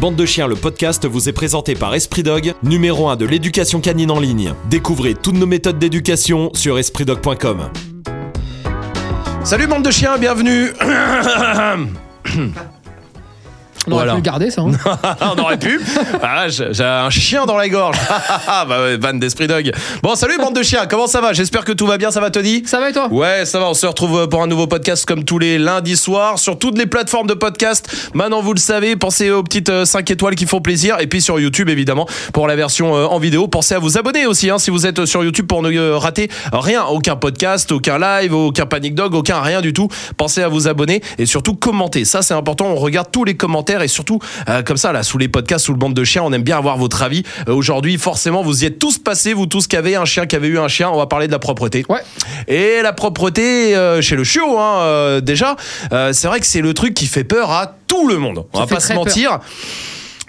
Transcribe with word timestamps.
Bande 0.00 0.14
de 0.14 0.26
chiens, 0.26 0.46
le 0.46 0.56
podcast 0.56 1.06
vous 1.06 1.30
est 1.30 1.32
présenté 1.32 1.74
par 1.74 1.94
Esprit 1.94 2.22
Dog, 2.22 2.52
numéro 2.62 3.08
1 3.08 3.16
de 3.16 3.24
l'éducation 3.24 3.80
canine 3.80 4.10
en 4.10 4.20
ligne. 4.20 4.52
Découvrez 4.68 5.14
toutes 5.14 5.36
nos 5.36 5.46
méthodes 5.46 5.78
d'éducation 5.78 6.50
sur 6.52 6.78
espritdog.com. 6.78 7.70
Salut 9.42 9.66
bande 9.66 9.84
de 9.84 9.90
chiens, 9.90 10.18
bienvenue 10.18 10.72
On 13.86 13.92
aurait 13.92 14.04
Voilà. 14.04 14.12
pu 14.12 14.16
le 14.18 14.22
garder 14.22 14.50
ça. 14.50 14.62
hein. 14.62 15.16
On 15.36 15.40
aurait 15.40 15.58
pu. 15.58 15.80
Ah, 16.22 16.46
j'ai 16.48 16.84
un 16.84 17.10
chien 17.10 17.46
dans 17.46 17.56
la 17.56 17.68
gorge. 17.68 17.96
bah 18.46 18.66
ouais, 18.82 18.96
van 18.96 19.14
d'Esprit 19.14 19.46
Dog. 19.46 19.72
Bon, 20.02 20.14
salut 20.14 20.36
bande 20.38 20.56
de 20.56 20.62
chiens, 20.62 20.86
comment 20.86 21.06
ça 21.06 21.20
va? 21.20 21.32
J'espère 21.32 21.64
que 21.64 21.72
tout 21.72 21.86
va 21.86 21.96
bien, 21.98 22.10
ça 22.10 22.20
va 22.20 22.30
Tony? 22.30 22.62
Ça 22.66 22.80
va 22.80 22.90
et 22.90 22.92
toi? 22.92 23.08
Ouais, 23.10 23.44
ça 23.44 23.58
va, 23.60 23.68
on 23.70 23.74
se 23.74 23.86
retrouve 23.86 24.28
pour 24.28 24.42
un 24.42 24.46
nouveau 24.46 24.66
podcast 24.66 25.04
comme 25.06 25.24
tous 25.24 25.38
les 25.38 25.58
lundis 25.58 25.96
soirs 25.96 26.38
sur 26.38 26.58
toutes 26.58 26.78
les 26.78 26.86
plateformes 26.86 27.26
de 27.26 27.34
podcast. 27.34 27.88
Maintenant, 28.14 28.40
vous 28.40 28.52
le 28.54 28.58
savez, 28.60 28.96
pensez 28.96 29.30
aux 29.30 29.42
petites 29.42 29.84
5 29.84 30.10
étoiles 30.10 30.34
qui 30.34 30.46
font 30.46 30.60
plaisir 30.60 30.96
et 31.00 31.06
puis 31.06 31.20
sur 31.20 31.38
YouTube 31.38 31.68
évidemment 31.68 32.06
pour 32.32 32.46
la 32.48 32.56
version 32.56 32.96
euh, 32.96 33.06
en 33.06 33.18
vidéo. 33.18 33.46
Pensez 33.48 33.74
à 33.74 33.78
vous 33.78 33.98
abonner 33.98 34.26
aussi 34.26 34.50
hein, 34.50 34.58
si 34.58 34.70
vous 34.70 34.86
êtes 34.86 35.04
sur 35.06 35.22
YouTube 35.24 35.46
pour 35.46 35.62
ne 35.62 35.70
euh, 35.72 35.96
rater 35.96 36.28
rien, 36.52 36.84
aucun 36.84 37.16
podcast, 37.16 37.70
aucun 37.72 37.98
live, 37.98 38.34
aucun 38.34 38.66
panic 38.66 38.94
dog, 38.94 39.14
aucun 39.14 39.40
rien 39.40 39.60
du 39.60 39.72
tout. 39.72 39.88
Pensez 40.16 40.42
à 40.42 40.48
vous 40.48 40.68
abonner 40.68 41.02
et 41.18 41.26
surtout 41.26 41.54
commenter. 41.54 42.04
Ça 42.04 42.22
c'est 42.22 42.34
important, 42.34 42.66
on 42.66 42.76
regarde 42.76 43.08
tous 43.12 43.24
les 43.24 43.36
commentaires 43.36 43.75
et 43.82 43.88
surtout 43.88 44.18
euh, 44.48 44.62
comme 44.62 44.76
ça 44.76 44.92
là 44.92 45.02
sous 45.02 45.18
les 45.18 45.28
podcasts 45.28 45.64
sous 45.66 45.72
le 45.72 45.78
bande 45.78 45.94
de 45.94 46.04
chiens, 46.04 46.22
on 46.24 46.32
aime 46.32 46.42
bien 46.42 46.58
avoir 46.58 46.76
votre 46.76 47.02
avis. 47.02 47.22
Euh, 47.48 47.54
Aujourd'hui, 47.54 47.96
forcément, 47.98 48.42
vous 48.42 48.62
y 48.64 48.66
êtes 48.66 48.78
tous 48.78 48.98
passés, 48.98 49.32
vous 49.32 49.46
tous 49.46 49.66
qui 49.66 49.76
avez 49.76 49.96
un 49.96 50.04
chien, 50.04 50.26
qui 50.26 50.36
avez 50.36 50.48
eu 50.48 50.58
un 50.58 50.68
chien, 50.68 50.90
on 50.90 50.96
va 50.96 51.06
parler 51.06 51.26
de 51.26 51.32
la 51.32 51.38
propreté. 51.38 51.84
Ouais. 51.88 52.00
Et 52.48 52.82
la 52.82 52.92
propreté 52.92 53.74
euh, 53.76 54.00
chez 54.00 54.16
le 54.16 54.24
chiot, 54.24 54.58
hein, 54.58 55.20
déjà, 55.22 55.56
c'est 56.12 56.26
vrai 56.28 56.40
que 56.40 56.46
c'est 56.46 56.60
le 56.60 56.74
truc 56.74 56.94
qui 56.94 57.06
fait 57.06 57.24
peur 57.24 57.50
à 57.50 57.74
tout 57.86 58.08
le 58.08 58.18
monde. 58.18 58.44
On 58.52 58.58
Ça 58.58 58.64
va 58.64 58.74
pas 58.76 58.80
se 58.80 58.92
mentir. 58.92 59.38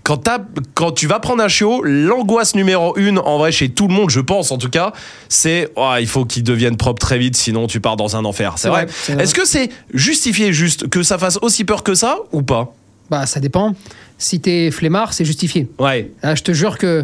Quand, 0.03 0.15
t'as- 0.17 0.39
quand 0.73 0.93
tu 0.93 1.05
vas 1.05 1.19
prendre 1.19 1.43
un 1.43 1.49
chiot, 1.49 1.81
l'angoisse 1.83 2.55
numéro 2.55 2.95
une, 2.95 3.19
en 3.19 3.37
vrai, 3.39 3.51
chez 3.51 3.67
tout 3.69 3.89
le 3.89 3.93
monde, 3.93 4.09
je 4.09 4.21
pense 4.21 4.51
en 4.53 4.57
tout 4.57 4.69
cas, 4.69 4.93
c'est 5.27 5.69
oh, 5.75 5.91
il 5.99 6.07
faut 6.07 6.23
qu'il 6.23 6.43
devienne 6.43 6.77
propre 6.77 7.01
très 7.01 7.17
vite, 7.17 7.35
sinon 7.35 7.67
tu 7.67 7.81
pars 7.81 7.97
dans 7.97 8.15
un 8.15 8.23
enfer. 8.23 8.55
Vrai. 8.63 8.87
c'est 8.89 9.11
vrai. 9.13 9.23
Est-ce 9.23 9.33
que 9.35 9.45
c'est 9.45 9.69
justifié 9.93 10.53
juste 10.53 10.89
que 10.89 11.03
ça 11.03 11.17
fasse 11.17 11.37
aussi 11.41 11.65
peur 11.65 11.83
que 11.83 11.93
ça 11.93 12.19
ou 12.31 12.41
pas? 12.41 12.73
Bah 13.09 13.25
ça 13.25 13.39
dépend. 13.39 13.73
Si 14.17 14.39
t'es 14.39 14.71
flemmard, 14.71 15.13
c'est 15.13 15.25
justifié. 15.25 15.67
Ouais. 15.79 16.11
Ah, 16.23 16.35
je 16.35 16.43
te 16.43 16.51
jure 16.51 16.77
que 16.77 17.03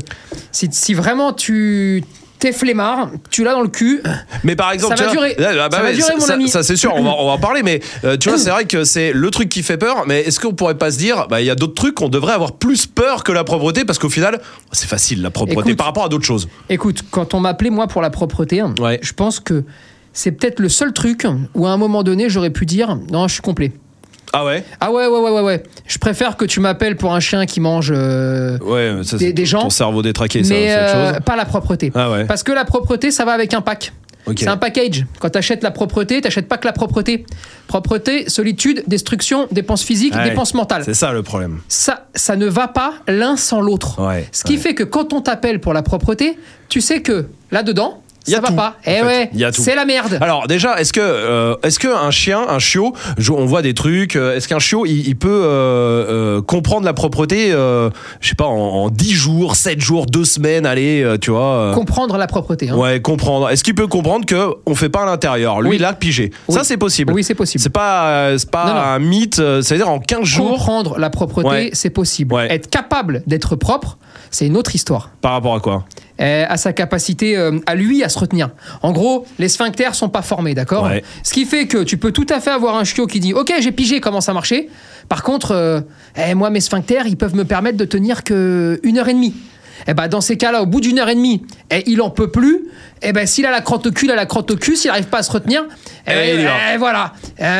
si, 0.51 0.67
si 0.71 0.93
vraiment 0.93 1.31
tu 1.33 2.03
t'es 2.39 2.51
flemmard, 2.51 3.09
tu 3.29 3.43
l'as 3.45 3.53
dans 3.53 3.61
le 3.61 3.69
cul. 3.69 4.01
Mais 4.43 4.57
par 4.57 4.71
exemple, 4.73 4.97
Ça 4.97 5.05
va 5.05 5.11
durer. 5.11 5.33
Ça 5.39 5.53
va 5.69 5.83
ouais, 5.83 5.93
durer, 5.93 6.13
mon 6.15 6.25
ça, 6.25 6.33
ami. 6.33 6.49
ça, 6.49 6.61
c'est 6.61 6.75
sûr, 6.75 6.91
on 6.93 7.01
va, 7.03 7.11
on 7.17 7.25
va 7.27 7.31
en 7.33 7.37
parler, 7.37 7.63
mais 7.63 7.79
euh, 8.03 8.17
tu 8.17 8.27
vois, 8.27 8.37
c'est 8.37 8.49
vrai 8.49 8.65
que 8.65 8.83
c'est 8.83 9.13
le 9.13 9.31
truc 9.31 9.47
qui 9.47 9.63
fait 9.63 9.77
peur. 9.77 10.03
Mais 10.07 10.21
est-ce 10.21 10.41
qu'on 10.41 10.53
pourrait 10.53 10.77
pas 10.77 10.91
se 10.91 10.97
dire, 10.97 11.27
bah, 11.29 11.39
il 11.39 11.45
y 11.45 11.49
a 11.49 11.55
d'autres 11.55 11.75
trucs 11.75 11.95
qu'on 11.95 12.09
devrait 12.09 12.33
avoir 12.33 12.51
plus 12.53 12.85
peur 12.85 13.23
que 13.23 13.31
la 13.31 13.45
propreté 13.45 13.85
parce 13.85 13.97
qu'au 13.97 14.09
final, 14.09 14.41
c'est 14.73 14.87
facile 14.89 15.21
la 15.21 15.29
propreté 15.31 15.61
Écoute. 15.61 15.77
par 15.77 15.85
rapport 15.87 16.03
à 16.03 16.09
d'autres 16.09 16.25
choses. 16.25 16.49
Écoute, 16.67 17.03
quand 17.11 17.33
on 17.33 17.39
m'appelait 17.39 17.69
moi 17.69 17.87
pour 17.87 18.01
la 18.01 18.09
propreté, 18.09 18.61
Ouais. 18.81 18.99
je 19.01 19.13
pense 19.13 19.39
que 19.39 19.63
c'est 20.11 20.31
peut-être 20.33 20.59
le 20.59 20.67
seul 20.67 20.91
truc 20.91 21.25
où 21.55 21.65
à 21.65 21.69
un 21.71 21.77
moment 21.77 22.03
donné 22.03 22.29
j'aurais 22.29 22.49
pu 22.49 22.65
dire 22.65 22.97
non, 23.09 23.27
je 23.29 23.33
suis 23.35 23.41
complet. 23.41 23.71
Ah 24.33 24.43
ouais. 24.45 24.63
Ah 24.81 24.91
ouais 24.91 25.05
ouais 25.07 25.19
ouais 25.19 25.29
ouais 25.31 25.41
ouais. 25.41 25.63
Je 25.85 25.97
préfère 25.99 26.35
que 26.37 26.45
tu 26.45 26.59
m'appelles 26.59 26.97
pour 26.97 27.13
un 27.13 27.19
chien 27.19 27.45
qui 27.45 27.59
mange, 27.59 27.91
euh, 27.95 28.57
Ouais, 28.59 29.03
ça, 29.03 29.17
Des- 29.17 29.45
gens. 29.45 29.61
ton 29.61 29.69
cerveau 29.69 30.01
détraqué, 30.01 30.43
ça, 30.43 30.53
mais 30.53 30.67
c'est 30.69 30.75
autre 30.75 30.95
euh, 30.95 31.13
chose. 31.13 31.21
pas 31.23 31.35
la 31.35 31.45
propreté. 31.45 31.91
Ah 31.93 32.09
ouais. 32.11 32.25
Parce 32.25 32.41
que 32.43 32.51
la 32.51 32.65
propreté, 32.65 33.11
ça 33.11 33.25
va 33.25 33.33
avec 33.33 33.53
un 33.53 33.61
pack. 33.61 33.93
C'est 34.37 34.47
un 34.47 34.55
package. 34.57 35.05
Quand 35.19 35.29
tu 35.29 35.37
achètes 35.37 35.63
la 35.63 35.71
propreté, 35.71 36.21
tu 36.21 36.41
pas 36.43 36.57
que 36.57 36.65
la 36.65 36.71
propreté. 36.73 37.25
Propreté, 37.67 38.29
solitude, 38.29 38.83
destruction, 38.87 39.47
dépenses 39.51 39.83
physiques, 39.83 40.15
Ouais. 40.15 40.23
dépenses 40.29 40.53
mentales. 40.53 40.83
C'est 40.85 40.93
ça 40.93 41.11
le 41.11 41.23
problème. 41.23 41.59
Ça, 41.67 42.07
ça 42.15 42.35
ne 42.35 42.45
va 42.47 42.67
pas 42.69 42.93
l'un 43.07 43.35
sans 43.35 43.59
l'autre. 43.61 44.01
Ouais, 44.01 44.27
Ce 44.31 44.43
qui 44.45 44.53
ouais. 44.53 44.59
fait 44.59 44.73
que 44.75 44.83
quand 44.83 45.11
on 45.13 45.21
t'appelle 45.21 45.59
pour 45.59 45.73
la 45.73 45.81
propreté, 45.83 46.37
tu 46.69 46.79
sais 46.81 47.01
que 47.01 47.25
là-dedans, 47.51 48.01
ça 48.31 48.39
va 48.39 48.47
tout, 48.49 48.55
pas. 48.55 48.75
Eh 48.85 49.01
ouais, 49.01 49.29
c'est 49.51 49.75
la 49.75 49.85
merde. 49.85 50.17
Alors 50.21 50.47
déjà, 50.47 50.79
est-ce 50.79 50.93
que 50.93 50.99
euh, 51.01 51.55
est-ce 51.63 51.79
que 51.79 51.87
un 51.87 52.11
chien, 52.11 52.41
un 52.47 52.59
chiot, 52.59 52.93
on 53.29 53.45
voit 53.45 53.61
des 53.61 53.73
trucs. 53.73 54.15
euh, 54.15 54.35
Est-ce 54.35 54.47
qu'un 54.47 54.59
chiot, 54.59 54.85
il, 54.85 55.07
il 55.07 55.15
peut 55.15 55.29
euh, 55.29 56.37
euh, 56.37 56.41
comprendre 56.41 56.85
la 56.85 56.93
propreté, 56.93 57.49
je 57.51 57.89
sais 58.21 58.35
pas, 58.35 58.45
en, 58.45 58.55
en 58.85 58.89
10 58.89 59.11
jours, 59.13 59.55
7 59.55 59.79
jours, 59.81 60.05
2 60.05 60.23
semaines, 60.25 60.65
allez, 60.65 61.05
tu 61.21 61.31
vois. 61.31 61.71
Comprendre 61.73 62.17
la 62.17 62.27
propreté. 62.27 62.69
hein. 62.69 62.75
Ouais, 62.77 63.01
comprendre. 63.01 63.49
Est-ce 63.49 63.63
qu'il 63.63 63.75
peut 63.75 63.87
comprendre 63.87 64.25
que 64.25 64.49
on 64.65 64.75
fait 64.75 64.89
pas 64.89 65.03
à 65.03 65.05
l'intérieur? 65.05 65.61
Lui, 65.61 65.71
Oui. 65.71 65.75
il 65.77 65.85
a 65.85 65.93
pigé. 65.93 66.31
Oui. 66.47 66.55
Ça, 66.55 66.63
c'est 66.63 66.77
possible. 66.77 67.13
Oui, 67.13 67.23
c'est 67.23 67.35
possible. 67.35 67.61
C'est 67.61 67.69
pas, 67.69 68.37
c'est 68.37 68.49
pas 68.49 68.65
Non, 68.67 68.73
non. 68.73 68.79
un 68.81 68.99
mythe. 68.99 69.35
C'est-à-dire 69.61 69.89
en 69.89 69.99
15 69.99 70.23
jours 70.23 70.49
Comprendre 70.51 70.97
la 70.97 71.09
propreté, 71.09 71.47
Ouais. 71.49 71.69
c'est 71.73 71.89
possible. 71.89 72.33
Ouais. 72.33 72.47
Être 72.53 72.69
capable 72.69 73.23
d'être 73.27 73.55
propre, 73.55 73.97
c'est 74.33 74.47
une 74.47 74.57
autre 74.57 74.75
histoire. 74.75 75.11
par 75.21 75.33
rapport 75.33 75.55
à 75.55 75.59
quoi? 75.59 75.85
Euh, 76.21 76.45
à 76.47 76.57
sa 76.57 76.73
capacité 76.73 77.35
euh, 77.37 77.59
à 77.65 77.75
lui 77.75 78.03
à 78.03 78.09
se 78.09 78.19
retenir. 78.19 78.49
En 78.81 78.91
gros, 78.91 79.25
les 79.39 79.47
sphincters 79.47 79.95
sont 79.95 80.09
pas 80.09 80.21
formés, 80.21 80.53
d'accord? 80.53 80.85
Ouais. 80.85 81.03
Ce 81.23 81.33
qui 81.33 81.45
fait 81.45 81.65
que 81.67 81.83
tu 81.83 81.97
peux 81.97 82.11
tout 82.11 82.27
à 82.29 82.39
fait 82.39 82.51
avoir 82.51 82.75
un 82.77 82.83
chiot 82.83 83.07
qui 83.07 83.19
dit 83.19 83.33
OK, 83.33 83.51
j'ai 83.59 83.71
pigé 83.71 83.99
comment 83.99 84.21
ça 84.21 84.33
marchait? 84.33 84.69
Par 85.09 85.23
contre, 85.23 85.51
euh, 85.51 85.81
eh, 86.15 86.33
moi 86.35 86.49
mes 86.49 86.61
sphincters, 86.61 87.07
ils 87.07 87.17
peuvent 87.17 87.35
me 87.35 87.45
permettre 87.45 87.77
de 87.77 87.85
tenir 87.85 88.23
que 88.23 88.79
une 88.83 88.97
heure 88.99 89.09
et 89.09 89.13
demie. 89.13 89.33
Eh 89.87 89.93
ben, 89.93 90.07
dans 90.07 90.21
ces 90.21 90.37
cas-là, 90.37 90.61
au 90.61 90.65
bout 90.65 90.81
d'une 90.81 90.99
heure 90.99 91.09
et 91.09 91.15
demie, 91.15 91.41
eh, 91.71 91.83
il 91.87 92.01
en 92.01 92.09
peut 92.09 92.29
plus. 92.31 92.65
Eh 93.01 93.11
ben, 93.11 93.25
s'il 93.27 93.45
a 93.45 93.51
la 93.51 93.61
crotte 93.61 93.85
au 93.87 93.91
cul, 93.91 94.05
il 94.05 94.11
a 94.11 94.15
la 94.15 94.25
crotte 94.25 94.49
au 94.51 94.55
cul. 94.55 94.75
S'il 94.75 94.89
n'arrive 94.89 95.07
pas 95.07 95.19
à 95.19 95.23
se 95.23 95.31
retenir, 95.31 95.63
eh, 96.07 96.45
Eh, 96.73 96.77
voilà. 96.77 97.13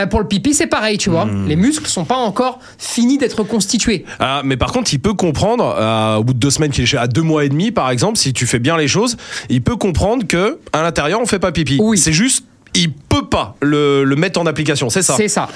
Pour 0.10 0.20
le 0.22 0.28
pipi, 0.28 0.54
c'est 0.54 0.68
pareil, 0.68 0.98
tu 0.98 1.10
vois. 1.10 1.26
Hmm. 1.26 1.48
Les 1.48 1.56
muscles 1.56 1.88
sont 1.88 2.06
pas 2.06 2.16
encore 2.16 2.60
finis 2.78 3.18
d'être 3.18 3.44
constitués. 3.44 4.06
Ah, 4.20 4.42
mais 4.46 4.58
par 4.58 4.72
contre, 4.72 4.94
il 4.94 5.00
peut 5.00 5.14
comprendre, 5.14 5.76
euh, 5.78 6.16
au 6.18 6.24
bout 6.24 6.34
de 6.34 6.40
deux 6.40 6.50
semaines, 6.50 6.72
qu'il 6.72 6.84
est 6.84 6.88
chez- 6.88 6.98
à 6.98 7.08
deux 7.08 7.22
mois 7.22 7.44
et 7.46 7.50
demi, 7.50 7.72
par 7.72 7.90
exemple, 7.90 8.18
si 8.18 8.32
tu 8.34 8.46
fais 8.46 8.60
bien 8.60 8.78
les 8.78 8.88
choses, 8.88 9.18
il 9.50 9.62
peut 9.62 9.76
comprendre 9.76 10.26
que 10.28 10.60
à 10.72 10.82
l'intérieur, 10.84 11.20
on 11.22 11.26
fait 11.26 11.40
pas 11.40 11.52
pipi. 11.52 11.78
Oui. 11.82 11.98
C'est 11.98 12.14
juste, 12.14 12.46
il 12.76 12.92
peut 12.92 13.28
pas 13.28 13.56
le, 13.62 14.04
le 14.04 14.16
mettre 14.16 14.40
en 14.40 14.46
application, 14.46 14.90
c'est 14.90 15.02
ça. 15.02 15.16
C'est 15.16 15.28
ça. 15.28 15.48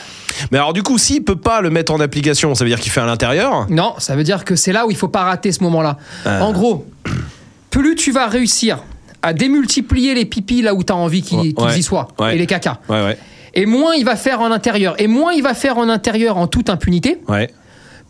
Mais 0.51 0.57
alors, 0.57 0.73
du 0.73 0.83
coup, 0.83 0.97
s'il 0.97 1.23
peut 1.23 1.35
pas 1.35 1.61
le 1.61 1.69
mettre 1.69 1.91
en 1.91 1.99
application, 1.99 2.53
ça 2.55 2.63
veut 2.63 2.69
dire 2.69 2.79
qu'il 2.79 2.91
fait 2.91 3.01
à 3.01 3.05
l'intérieur. 3.05 3.65
Non, 3.69 3.95
ça 3.97 4.15
veut 4.15 4.23
dire 4.23 4.45
que 4.45 4.55
c'est 4.55 4.71
là 4.71 4.85
où 4.85 4.91
il 4.91 4.97
faut 4.97 5.07
pas 5.07 5.23
rater 5.23 5.51
ce 5.51 5.63
moment-là. 5.63 5.97
Euh. 6.27 6.41
En 6.41 6.51
gros, 6.53 6.85
plus 7.71 7.95
tu 7.95 8.11
vas 8.11 8.27
réussir 8.27 8.79
à 9.23 9.33
démultiplier 9.33 10.13
les 10.13 10.25
pipis 10.25 10.61
là 10.61 10.73
où 10.75 10.83
tu 10.83 10.93
as 10.93 10.95
envie 10.95 11.21
qu'ils 11.23 11.37
Ouais, 11.39 11.53
qu'ils 11.53 11.65
ouais, 11.65 11.79
y 11.79 11.83
soient, 11.83 12.07
ouais. 12.19 12.35
et 12.35 12.37
les 12.37 12.45
cacas, 12.45 12.79
et 13.53 13.65
moins 13.65 13.95
il 13.95 14.05
va 14.05 14.15
faire 14.15 14.41
en 14.41 14.51
intérieur, 14.51 14.93
et 15.01 15.07
moins 15.07 15.33
il 15.33 15.41
va 15.41 15.55
faire 15.55 15.77
en 15.79 15.89
intérieur 15.89 16.37
en 16.37 16.45
toute 16.47 16.69
impunité, 16.69 17.19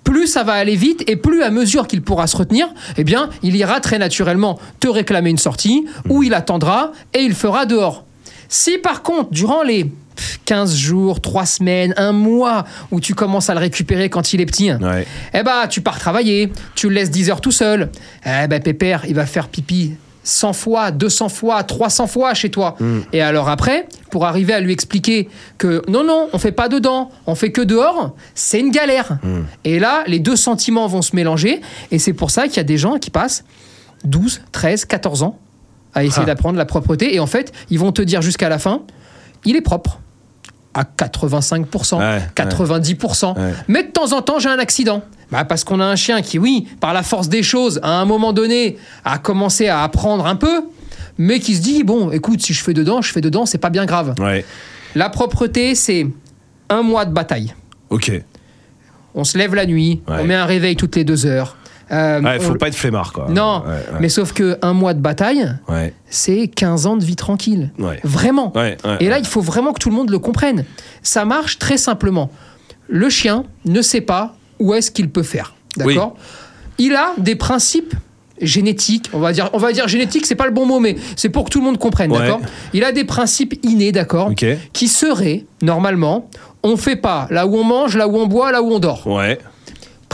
plus 0.03 0.27
ça 0.27 0.43
va 0.43 0.53
aller 0.53 0.75
vite, 0.75 1.03
et 1.07 1.15
plus 1.15 1.43
à 1.43 1.49
mesure 1.49 1.87
qu'il 1.87 2.01
pourra 2.01 2.27
se 2.27 2.35
retenir, 2.37 2.67
eh 2.97 3.03
bien, 3.03 3.29
il 3.43 3.55
ira 3.55 3.79
très 3.81 3.97
naturellement 3.97 4.57
te 4.79 4.87
réclamer 4.87 5.29
une 5.29 5.37
sortie, 5.37 5.85
Hmm. 6.05 6.11
où 6.11 6.23
il 6.23 6.33
attendra, 6.33 6.91
et 7.13 7.19
il 7.19 7.33
fera 7.33 7.65
dehors. 7.65 8.05
Si 8.49 8.77
par 8.77 9.03
contre, 9.03 9.29
durant 9.31 9.63
les 9.63 9.85
pff, 9.85 10.39
15 10.45 10.75
jours, 10.75 11.21
3 11.21 11.45
semaines, 11.45 11.93
un 11.97 12.11
mois, 12.11 12.65
où 12.91 12.99
tu 12.99 13.13
commences 13.13 13.49
à 13.49 13.53
le 13.53 13.59
récupérer 13.59 14.09
quand 14.09 14.33
il 14.33 14.41
est 14.41 14.45
petit, 14.45 14.71
Ouais. 14.71 15.05
eh 15.33 15.43
bah, 15.43 15.67
tu 15.67 15.81
pars 15.81 15.99
travailler, 15.99 16.51
tu 16.75 16.89
le 16.89 16.95
laisses 16.95 17.11
10 17.11 17.29
heures 17.29 17.41
tout 17.41 17.51
seul. 17.51 17.89
Eh 18.25 18.47
ben, 18.47 18.61
Pépère, 18.61 19.03
il 19.07 19.13
va 19.15 19.25
faire 19.25 19.47
pipi 19.49 19.93
100 20.23 20.51
fois, 20.53 20.91
200 20.91 21.29
fois, 21.29 21.63
300 21.63 22.07
fois 22.07 22.33
chez 22.33 22.49
toi. 22.49 22.75
Et 23.13 23.21
alors 23.21 23.47
après, 23.47 23.87
pour 24.11 24.25
arriver 24.25 24.53
à 24.53 24.59
lui 24.59 24.73
expliquer 24.73 25.29
que 25.57 25.81
non, 25.87 26.03
non, 26.03 26.27
on 26.33 26.37
fait 26.37 26.51
pas 26.51 26.67
dedans, 26.67 27.11
on 27.27 27.35
fait 27.35 27.51
que 27.53 27.61
dehors, 27.61 28.13
c'est 28.35 28.59
une 28.59 28.71
galère. 28.71 29.19
Et 29.63 29.79
là, 29.79 30.03
les 30.07 30.19
deux 30.19 30.35
sentiments 30.35 30.87
vont 30.87 31.01
se 31.01 31.15
mélanger. 31.15 31.61
Et 31.91 31.99
c'est 31.99 32.11
pour 32.13 32.29
ça 32.31 32.47
qu'il 32.47 32.57
y 32.57 32.59
a 32.59 32.63
des 32.63 32.77
gens 32.77 32.97
qui 32.99 33.09
passent 33.09 33.45
12, 34.03 34.41
13, 34.51 34.83
14 34.85 35.23
ans 35.23 35.39
à 35.93 36.03
essayer 36.03 36.23
Ah. 36.23 36.27
d'apprendre 36.27 36.57
la 36.57 36.65
propreté. 36.65 37.15
Et 37.15 37.19
en 37.19 37.27
fait, 37.27 37.51
ils 37.69 37.79
vont 37.79 37.91
te 37.91 38.01
dire 38.01 38.21
jusqu'à 38.21 38.49
la 38.49 38.59
fin, 38.59 38.81
il 39.45 39.55
est 39.55 39.61
propre. 39.61 39.99
À 40.73 40.83
85%, 40.83 41.97
Ouais, 41.99 42.21
90%. 42.35 43.33
Ouais. 43.35 43.53
Mais 43.67 43.83
de 43.83 43.89
temps 43.91 44.13
en 44.13 44.21
temps, 44.21 44.37
j'ai 44.37 44.49
un 44.49 44.59
accident. 44.59 45.01
Bah, 45.31 45.43
parce 45.43 45.63
qu'on 45.63 45.79
a 45.79 45.85
un 45.85 45.95
chien 45.95 46.21
qui, 46.21 46.37
oui, 46.37 46.67
par 46.79 46.93
la 46.93 47.01
force 47.03 47.29
des 47.29 47.41
choses, 47.43 47.79
à 47.83 47.99
un 47.99 48.05
moment 48.05 48.31
donné, 48.31 48.77
a 49.03 49.17
commencé 49.17 49.67
à 49.67 49.81
apprendre 49.83 50.25
un 50.27 50.35
peu, 50.35 50.63
mais 51.17 51.39
qui 51.39 51.55
se 51.55 51.61
dit, 51.61 51.83
bon, 51.83 52.11
écoute, 52.11 52.41
si 52.41 52.53
je 52.53 52.63
fais 52.63 52.73
dedans, 52.73 53.01
je 53.01 53.11
fais 53.11 53.21
dedans, 53.21 53.45
c'est 53.47 53.57
pas 53.57 53.71
bien 53.71 53.85
grave. 53.85 54.13
Ouais. 54.19 54.45
La 54.93 55.09
propreté, 55.09 55.73
c'est 55.73 56.07
un 56.69 56.83
mois 56.83 57.05
de 57.05 57.11
bataille. 57.13 57.53
Ok. 57.89 58.11
On 59.15 59.23
se 59.23 59.37
lève 59.37 59.55
la 59.55 59.65
nuit, 59.65 60.01
on 60.07 60.23
met 60.25 60.35
un 60.35 60.45
réveil 60.45 60.75
toutes 60.75 60.95
les 60.95 61.03
deux 61.03 61.25
heures. 61.25 61.57
Euh, 61.91 62.21
Ouais, 62.21 62.39
faut 62.39 62.53
on- 62.53 62.57
pas 62.57 62.67
être 62.67 62.75
flemmard, 62.75 63.13
quoi. 63.13 63.27
Non, 63.29 63.63
Ouais, 63.65 63.71
ouais. 63.71 63.97
mais 64.01 64.09
sauf 64.09 64.33
que 64.33 64.57
un 64.61 64.73
mois 64.73 64.93
de 64.93 64.99
bataille, 64.99 65.47
c'est 66.09 66.47
15 66.47 66.85
ans 66.85 66.97
de 66.97 67.03
vie 67.05 67.15
tranquille. 67.15 67.71
Vraiment. 68.03 68.53
Et 68.99 69.07
là, 69.09 69.19
il 69.19 69.25
faut 69.27 69.41
vraiment 69.41 69.73
que 69.73 69.79
tout 69.79 69.89
le 69.89 69.95
monde 69.95 70.09
le 70.09 70.19
comprenne. 70.19 70.65
Ça 71.03 71.25
marche 71.25 71.59
très 71.59 71.77
simplement. 71.77 72.29
Le 72.89 73.09
chien 73.09 73.43
ne 73.65 73.81
sait 73.81 74.01
pas 74.01 74.35
où 74.59 74.73
est-ce 74.73 74.91
qu'il 74.91 75.09
peut 75.09 75.23
faire. 75.23 75.55
D'accord? 75.77 76.15
Il 76.77 76.95
a 76.95 77.13
des 77.17 77.35
principes 77.35 77.93
génétiques, 78.39 79.09
on 79.13 79.19
va 79.19 79.31
dire, 79.33 79.49
on 79.53 79.57
va 79.57 79.71
dire 79.71 79.87
génétique, 79.87 80.25
c'est 80.27 80.35
pas 80.35 80.45
le 80.45 80.51
bon 80.51 80.65
mot, 80.67 80.79
mais 80.79 80.95
c'est 81.15 81.29
pour 81.29 81.45
que 81.45 81.49
tout 81.49 81.59
le 81.59 81.65
monde 81.65 81.79
comprenne, 81.79 82.11
Ouais. 82.11 82.19
d'accord? 82.19 82.39
Il 82.73 82.83
a 82.83 82.91
des 82.91 83.03
principes 83.03 83.55
innés, 83.63 83.91
d'accord? 83.91 84.31
Qui 84.73 84.87
seraient, 84.87 85.45
normalement, 85.63 86.29
on 86.63 86.77
fait 86.77 86.95
pas 86.97 87.27
là 87.31 87.47
où 87.47 87.55
on 87.55 87.63
mange, 87.63 87.97
là 87.97 88.07
où 88.07 88.15
on 88.17 88.27
boit, 88.27 88.51
là 88.51 88.61
où 88.61 88.71
on 88.71 88.79
dort. 88.79 89.07
Ouais. 89.07 89.39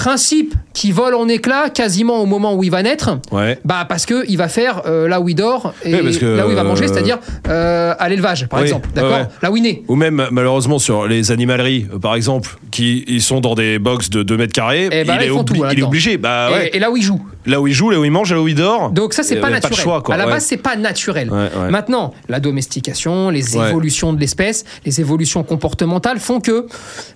Principe 0.03 0.53
qui 0.73 0.91
vole 0.91 1.15
en 1.15 1.29
éclats 1.29 1.69
quasiment 1.69 2.19
au 2.21 2.25
moment 2.25 2.55
où 2.55 2.63
il 2.65 2.69
va 2.71 2.83
naître. 2.83 3.19
Ouais. 3.31 3.57
Bah 3.63 3.85
parce 3.87 4.05
que 4.05 4.25
il 4.27 4.37
va 4.37 4.49
faire 4.49 4.81
euh, 4.85 5.07
là 5.07 5.21
où 5.21 5.29
il 5.29 5.35
dort 5.35 5.73
et 5.85 5.91
que, 5.91 6.25
là 6.25 6.45
où 6.45 6.49
il 6.49 6.55
va 6.57 6.65
manger, 6.65 6.83
euh, 6.83 6.87
c'est-à-dire 6.87 7.19
euh, 7.47 7.93
à 7.97 8.09
l'élevage, 8.09 8.49
par 8.49 8.59
Oui, 8.59 8.65
exemple. 8.65 8.89
D'accord 8.93 9.19
ouais. 9.19 9.27
Là 9.41 9.49
où 9.49 9.55
il 9.55 9.63
naît. 9.63 9.81
Ou 9.87 9.95
même, 9.95 10.27
malheureusement, 10.29 10.77
sur 10.77 11.07
les 11.07 11.31
animaleries, 11.31 11.87
par 12.01 12.15
exemple, 12.15 12.57
qui 12.69 13.05
ils 13.07 13.21
sont 13.21 13.39
dans 13.39 13.55
des 13.55 13.79
box 13.79 14.09
de 14.09 14.23
2 14.23 14.35
mètres 14.35 14.51
carrés, 14.51 14.89
Eh 14.91 15.05
ben 15.05 15.15
il, 15.15 15.21
est 15.23 15.25
ils 15.27 15.31
font 15.31 15.43
obli- 15.43 15.45
tout, 15.45 15.55
il 15.55 15.61
est 15.61 15.67
là-dedans. 15.67 15.87
obligé. 15.87 16.17
Bah, 16.17 16.49
Et- 16.49 16.53
ouais. 16.53 16.69
et, 16.73 16.79
là 16.79 16.91
où 16.91 16.97
il 16.97 17.03
joue. 17.03 17.21
Là 17.45 17.61
où 17.61 17.67
il 17.67 17.73
joue, 17.73 17.89
là 17.89 17.97
où 17.99 18.03
il 18.03 18.11
mange, 18.11 18.33
là 18.33 18.41
où 18.41 18.47
il 18.49 18.55
dort. 18.55 18.91
Donc 18.91 19.13
ça, 19.13 19.23
c'est 19.23 19.35
pas 19.37 19.47
pas 19.47 19.51
naturel. 19.53 19.77
choix, 19.77 20.01
quoi. 20.01 20.15
À 20.15 20.17
la 20.17 20.25
base, 20.25 20.43
c'est 20.43 20.57
pas 20.57 20.75
naturel. 20.75 21.31
Maintenant, 21.69 22.13
la 22.27 22.41
domestication, 22.41 23.29
les 23.29 23.55
évolutions 23.55 24.11
de 24.11 24.19
l'espèce, 24.19 24.65
les 24.85 24.99
évolutions 24.99 25.43
comportementales 25.43 26.19
font 26.19 26.41
que, 26.41 26.67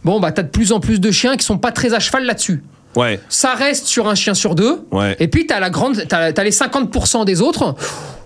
bon, 0.05 0.21
bah, 0.21 0.31
t'as 0.31 0.43
de 0.43 0.49
plus 0.49 0.71
en 0.71 0.79
plus 0.79 1.01
de 1.01 1.11
chiens 1.11 1.35
qui 1.35 1.43
sont 1.45 1.57
pas 1.57 1.73
très 1.73 1.93
à 1.93 1.99
cheval 1.99 2.23
là-dessus. 2.25 2.63
Ouais. 2.97 3.19
Ça 3.29 3.53
reste 3.53 3.85
sur 3.88 4.07
un 4.09 4.15
chien 4.15 4.33
sur 4.33 4.55
deux. 4.55 4.81
Ouais. 4.91 5.15
Et 5.19 5.27
puis, 5.27 5.45
t'as 5.47 5.59
la 5.59 5.69
grande, 5.69 6.03
t'as, 6.09 6.33
t'as 6.33 6.44
les 6.44 6.51
50% 6.51 7.23
des 7.25 7.41
autres. 7.41 7.75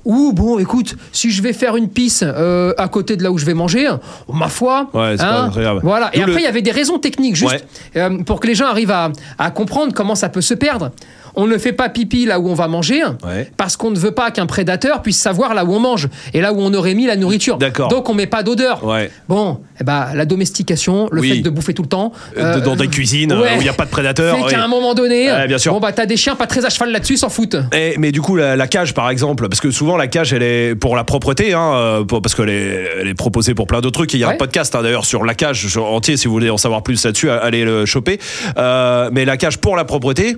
Ou 0.04 0.34
bon, 0.34 0.58
écoute, 0.58 0.96
si 1.12 1.30
je 1.30 1.44
vais 1.44 1.54
faire 1.54 1.76
une 1.76 1.88
pisse 1.88 2.24
euh, 2.26 2.74
à 2.80 2.88
côté 2.88 3.18
de 3.18 3.24
là 3.24 3.32
où 3.32 3.38
je 3.38 3.46
vais 3.46 3.54
manger, 3.54 3.88
ma 4.34 4.48
foi, 4.48 4.90
hein, 4.94 5.00
Ouais, 5.00 5.16
c'est 5.16 5.24
pas 5.24 5.44
agréable. 5.46 5.82
voilà. 5.84 6.10
Et 6.14 6.22
après, 6.22 6.34
le- 6.34 6.40
il 6.40 6.44
y 6.44 6.48
avait 6.48 6.64
des 6.64 6.72
raisons 6.72 6.98
techniques, 6.98 7.36
juste 7.36 7.52
Ouais. 7.52 7.62
euh, 7.98 8.24
pour 8.24 8.40
que 8.40 8.48
les 8.48 8.56
gens 8.56 8.66
arrivent 8.66 8.90
à, 8.90 9.12
à 9.38 9.52
comprendre 9.52 9.94
comment 9.94 10.16
ça 10.16 10.30
peut 10.30 10.42
se 10.42 10.56
perdre. 10.56 10.90
On 11.36 11.48
ne 11.48 11.58
fait 11.58 11.72
pas 11.74 11.90
pipi 11.90 12.26
là 12.26 12.40
où 12.40 12.50
on 12.50 12.54
va 12.54 12.68
manger 12.68 13.02
Ouais. 13.26 13.50
parce 13.58 13.78
qu'on 13.78 13.92
ne 13.92 13.98
veut 14.00 14.12
pas 14.12 14.32
qu'un 14.32 14.46
prédateur 14.46 15.02
puisse 15.02 15.18
savoir 15.20 15.54
là 15.54 15.64
où 15.66 15.74
on 15.74 15.80
mange 15.80 16.08
et 16.34 16.42
là 16.42 16.54
où 16.54 16.60
on 16.60 16.74
aurait 16.74 16.94
mis 16.94 17.06
la 17.08 17.16
nourriture. 17.16 17.58
D'accord. 17.58 17.88
Donc 17.90 18.10
on 18.10 18.14
met 18.14 18.28
pas 18.28 18.44
d'odeur. 18.44 18.84
Ouais. 18.86 19.10
Bon, 19.30 19.60
eh 19.80 19.84
ben, 19.84 20.08
la 20.14 20.26
domestication, 20.26 21.08
le 21.12 21.22
Oui. 21.22 21.30
fait 21.30 21.38
de 21.42 21.50
bouffer 21.50 21.74
tout 21.74 21.82
le 21.84 21.88
temps. 21.88 22.12
Euh, 22.38 22.60
dans 22.60 22.76
des 22.76 22.88
cuisines 22.88 23.32
ouais. 23.34 23.40
euh, 23.40 23.58
où 23.58 23.62
il 23.62 23.64
n'y 23.64 23.70
a 23.70 23.74
pas 23.74 23.86
de 23.86 23.90
prédateurs. 23.92 24.36
Fait 24.36 24.44
oui. 24.44 24.50
qu'à 24.52 24.64
un 24.64 24.68
moment 24.68 24.94
donné, 24.94 25.30
bien 25.48 25.58
sûr. 25.58 25.74
bon 25.74 25.80
bah 25.80 25.92
t'as 25.92 26.06
des 26.06 26.18
chiens 26.18 26.36
pas 26.36 26.48
très 26.48 26.66
à 26.66 26.70
cheval 26.70 26.92
là-dessus, 26.92 27.18
s'en 27.18 27.30
foutent. 27.30 27.58
Et- 27.74 27.96
mais 27.98 28.12
du 28.12 28.22
coup, 28.22 28.36
la, 28.36 28.56
la 28.56 28.68
cage, 28.68 28.94
par 28.94 29.10
exemple, 29.10 29.48
parce 29.50 29.62
que 29.62 29.72
souvent 29.72 29.98
la 29.98 30.08
cage, 30.08 30.34
elle 30.34 30.44
est 30.44 30.76
pour 30.76 30.96
la 30.96 31.04
propreté, 31.04 31.54
hein, 31.54 31.74
euh, 31.74 32.04
parce 32.06 32.36
qu'elle 32.36 32.50
est, 32.50 32.90
elle 33.02 33.08
est 33.08 33.14
proposée 33.14 33.54
pour 33.54 33.68
plein 33.68 33.80
d'autres 33.82 33.94
trucs. 34.00 34.14
Il 34.14 34.20
y 34.20 34.24
a 34.24 34.30
un 34.30 34.36
podcast 34.36 34.76
hein, 34.76 34.82
d'ailleurs 34.84 35.06
sur 35.06 35.24
la 35.26 35.34
cage 35.34 35.68
sur- 35.68 35.86
entier, 35.86 36.18
si 36.18 36.28
vous 36.28 36.34
voulez 36.34 36.50
en 36.50 36.58
savoir 36.58 36.84
plus 36.84 37.04
là-dessus, 37.06 37.30
allez 37.30 37.64
le 37.66 37.86
choper. 37.86 38.20
Euh, 38.58 39.10
mais 39.12 39.26
la 39.26 39.38
cage 39.38 39.58
pour 39.58 39.76
la 39.76 39.86
propreté, 39.86 40.38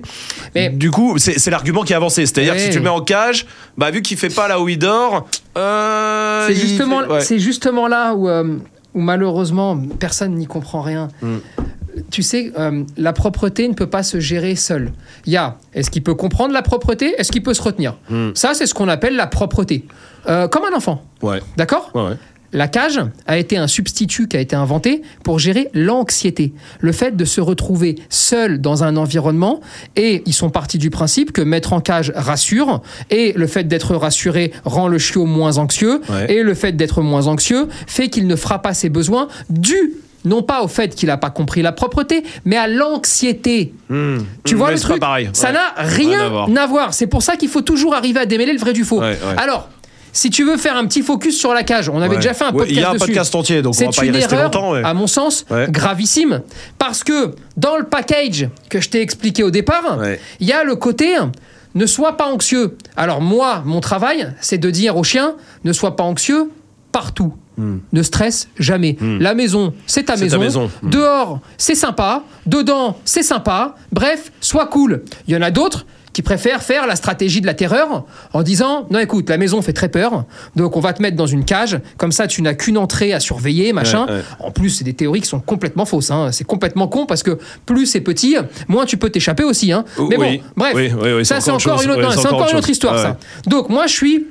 Mais- 0.54 0.68
du 0.70 0.83
coup, 0.90 1.18
c'est 1.18 1.46
l'argument 1.50 1.82
qui 1.82 1.92
est 1.92 1.96
avancé. 1.96 2.26
C'est-à-dire 2.26 2.54
que 2.54 2.60
si 2.60 2.70
tu 2.70 2.78
le 2.78 2.84
mets 2.84 2.88
en 2.90 3.00
cage, 3.00 3.46
bah, 3.76 3.90
vu 3.90 4.02
qu'il 4.02 4.16
fait 4.16 4.34
pas 4.34 4.48
là 4.48 4.60
où 4.60 4.68
il 4.68 4.78
dort, 4.78 5.26
euh, 5.56 6.46
C'est 6.46 6.54
justement, 6.54 6.98
ouais. 6.98 7.88
là 7.88 8.14
où, 8.14 8.28
euh, 8.28 8.56
où 8.94 9.00
malheureusement 9.00 9.78
personne 9.98 10.34
n'y 10.34 10.46
comprend 10.46 10.82
rien. 10.82 11.08
Mm. 11.22 11.36
Tu 12.10 12.22
sais, 12.22 12.52
euh, 12.58 12.82
la 12.96 13.12
propreté 13.12 13.68
ne 13.68 13.74
peut 13.74 13.86
pas 13.86 14.02
se 14.02 14.18
gérer 14.18 14.56
seule. 14.56 14.92
Il 15.26 15.32
y 15.32 15.36
a, 15.36 15.58
est-ce 15.74 15.90
qu'il 15.90 16.02
peut 16.02 16.14
comprendre 16.14 16.52
la 16.52 16.62
propreté? 16.62 17.14
Est-ce 17.18 17.30
qu'il 17.30 17.42
peut 17.42 17.54
se 17.54 17.62
retenir? 17.62 17.94
Mm. 18.10 18.30
Ça, 18.34 18.54
c'est 18.54 18.66
ce 18.66 18.74
qu'on 18.74 18.88
appelle 18.88 19.16
la 19.16 19.26
propreté. 19.26 19.84
Comme 20.26 20.64
un 20.64 20.74
enfant, 20.74 21.04
Ouais. 21.22 21.40
d'accord? 21.58 21.92
La 22.54 22.68
cage 22.68 23.00
a 23.26 23.36
été 23.36 23.56
un 23.58 23.66
substitut 23.66 24.28
qui 24.28 24.36
a 24.36 24.40
été 24.40 24.56
inventé 24.56 25.02
pour 25.24 25.38
gérer 25.38 25.68
l'anxiété, 25.74 26.52
le 26.80 26.92
fait 26.92 27.16
de 27.16 27.24
se 27.24 27.40
retrouver 27.40 27.96
seul 28.08 28.60
dans 28.60 28.84
un 28.84 28.96
environnement. 28.96 29.60
Et 29.96 30.22
ils 30.24 30.32
sont 30.32 30.50
partis 30.50 30.78
du 30.78 30.88
principe 30.88 31.32
que 31.32 31.42
mettre 31.42 31.72
en 31.72 31.80
cage 31.80 32.12
rassure, 32.14 32.80
et 33.10 33.32
le 33.36 33.46
fait 33.48 33.64
d'être 33.64 33.96
rassuré 33.96 34.52
rend 34.64 34.88
le 34.88 34.98
chiot 34.98 35.26
moins 35.26 35.58
anxieux, 35.58 36.00
Ouais. 36.08 36.32
et 36.32 36.42
le 36.42 36.54
fait 36.54 36.72
d'être 36.72 37.02
moins 37.02 37.26
anxieux 37.26 37.66
fait 37.86 38.08
qu'il 38.08 38.26
ne 38.26 38.36
fera 38.36 38.62
pas 38.62 38.72
ses 38.72 38.88
besoins 38.88 39.28
dû 39.50 39.94
non 40.24 40.42
pas 40.42 40.62
au 40.62 40.68
fait 40.68 40.94
qu'il 40.94 41.08
n'a 41.08 41.18
pas 41.18 41.28
compris 41.28 41.60
la 41.60 41.72
propreté, 41.72 42.22
mais 42.46 42.56
à 42.56 42.66
l'anxiété. 42.66 43.74
Mmh. 43.90 44.18
Tu 44.44 44.54
vois 44.54 44.70
le 44.70 44.78
truc? 44.78 45.02
Ça 45.34 45.52
n'a 45.52 45.74
Rien 45.76 46.08
rien 46.08 46.20
à 46.20 46.28
voir. 46.30 46.48
à 46.56 46.66
voir. 46.66 46.94
C'est 46.94 47.06
pour 47.06 47.22
ça 47.22 47.36
qu'il 47.36 47.50
faut 47.50 47.60
toujours 47.60 47.94
arriver 47.94 48.20
à 48.20 48.24
démêler 48.26 48.52
le 48.54 48.58
vrai 48.58 48.72
du 48.72 48.84
faux. 48.84 49.00
Ouais, 49.00 49.10
ouais. 49.10 49.34
Alors, 49.36 49.68
si 50.14 50.30
tu 50.30 50.44
veux 50.44 50.56
faire 50.56 50.76
un 50.78 50.86
petit 50.86 51.02
focus 51.02 51.38
sur 51.38 51.52
la 51.52 51.62
cage, 51.62 51.90
on 51.90 51.98
avait 52.00 52.08
Ouais. 52.10 52.16
déjà 52.16 52.32
fait 52.32 52.44
un 52.44 52.52
podcast 52.52 52.70
Il 52.70 52.78
y 52.80 52.82
a 52.82 52.88
un 52.88 52.94
dessus. 52.94 53.06
podcast 53.06 53.34
entier, 53.34 53.60
donc 53.60 53.74
on 53.78 53.84
va 53.84 53.92
C'est 53.92 54.00
pas 54.00 54.06
y 54.06 54.10
rester 54.10 54.34
erreur, 54.34 54.44
longtemps. 54.46 54.72
à 54.72 54.94
mon 54.94 55.06
sens, 55.06 55.44
Ouais. 55.50 55.66
gravissime. 55.68 56.40
Parce 56.78 57.04
que 57.04 57.34
dans 57.58 57.76
le 57.76 57.84
package 57.84 58.48
que 58.70 58.80
je 58.80 58.88
t'ai 58.88 59.02
expliqué 59.02 59.42
au 59.42 59.50
départ, 59.50 59.98
Ouais. 59.98 60.18
il 60.40 60.46
y 60.46 60.52
a 60.52 60.64
le 60.64 60.76
côté 60.76 61.14
ne 61.74 61.86
sois 61.86 62.16
pas 62.16 62.26
anxieux. 62.32 62.78
Alors 62.96 63.20
moi, 63.20 63.62
mon 63.66 63.80
travail, 63.80 64.32
c'est 64.40 64.58
de 64.58 64.70
dire 64.70 64.96
au 64.96 65.02
chien 65.04 65.34
ne 65.64 65.72
sois 65.72 65.96
pas 65.96 66.04
anxieux 66.04 66.50
partout. 66.92 67.34
Ne 67.92 68.02
stresse 68.02 68.48
jamais. 68.58 68.96
La 69.20 69.32
maison, 69.34 69.74
c'est 69.86 70.02
ta 70.04 70.14
Hmm. 70.14 70.16
C'est 70.18 70.28
ta 70.28 70.38
maison. 70.38 70.62
maison. 70.64 70.70
Hmm. 70.82 70.90
Dehors, 70.90 71.40
c'est 71.56 71.76
sympa. 71.76 72.24
Dedans, 72.46 72.96
c'est 73.04 73.22
sympa. 73.22 73.76
Bref, 73.92 74.32
sois 74.40 74.66
cool. 74.66 75.02
Il 75.28 75.34
y 75.34 75.36
en 75.36 75.42
a 75.42 75.52
d'autres 75.52 75.86
qui 76.14 76.22
préfèrent 76.22 76.62
faire 76.62 76.86
la 76.86 76.96
stratégie 76.96 77.42
de 77.42 77.46
la 77.46 77.52
terreur 77.52 78.04
en 78.32 78.42
disant 78.42 78.86
non 78.90 79.00
écoute 79.00 79.28
la 79.28 79.36
maison 79.36 79.60
fait 79.60 79.74
très 79.74 79.88
peur 79.90 80.24
donc 80.56 80.76
on 80.76 80.80
va 80.80 80.94
te 80.94 81.02
mettre 81.02 81.16
dans 81.16 81.26
une 81.26 81.44
cage 81.44 81.78
comme 81.98 82.12
ça 82.12 82.26
tu 82.26 82.40
n'as 82.40 82.54
qu'une 82.54 82.78
entrée 82.78 83.12
à 83.12 83.20
surveiller 83.20 83.74
machin 83.74 84.06
Ouais, 84.06 84.12
ouais. 84.14 84.22
en 84.40 84.50
plus 84.50 84.70
c'est 84.70 84.84
des 84.84 84.94
théories 84.94 85.20
qui 85.20 85.28
sont 85.28 85.40
complètement 85.40 85.84
fausses 85.84 86.10
hein. 86.10 86.30
c'est 86.32 86.44
complètement 86.44 86.88
con 86.88 87.04
parce 87.04 87.22
que 87.22 87.38
plus 87.66 87.84
c'est 87.86 88.00
petit 88.00 88.36
moins 88.68 88.86
tu 88.86 88.96
peux 88.96 89.10
t'échapper 89.10 89.44
aussi 89.44 89.72
hein. 89.72 89.84
Mais 90.08 90.16
bon 90.16 90.22
oui. 90.22 90.42
bref 90.56 90.72
Oui, 90.74 90.90
oui, 90.98 91.12
oui, 91.18 91.26
ça 91.26 91.40
c'est 91.40 91.50
encore 91.50 91.82
une 91.82 91.90
autre, 91.90 92.00
non, 92.00 92.08
encore 92.08 92.34
encore 92.34 92.58
une 92.58 92.70
histoire 92.70 92.98
ça 92.98 93.18
donc 93.46 93.68
moi 93.68 93.86
je 93.86 93.92
suis 93.92 94.26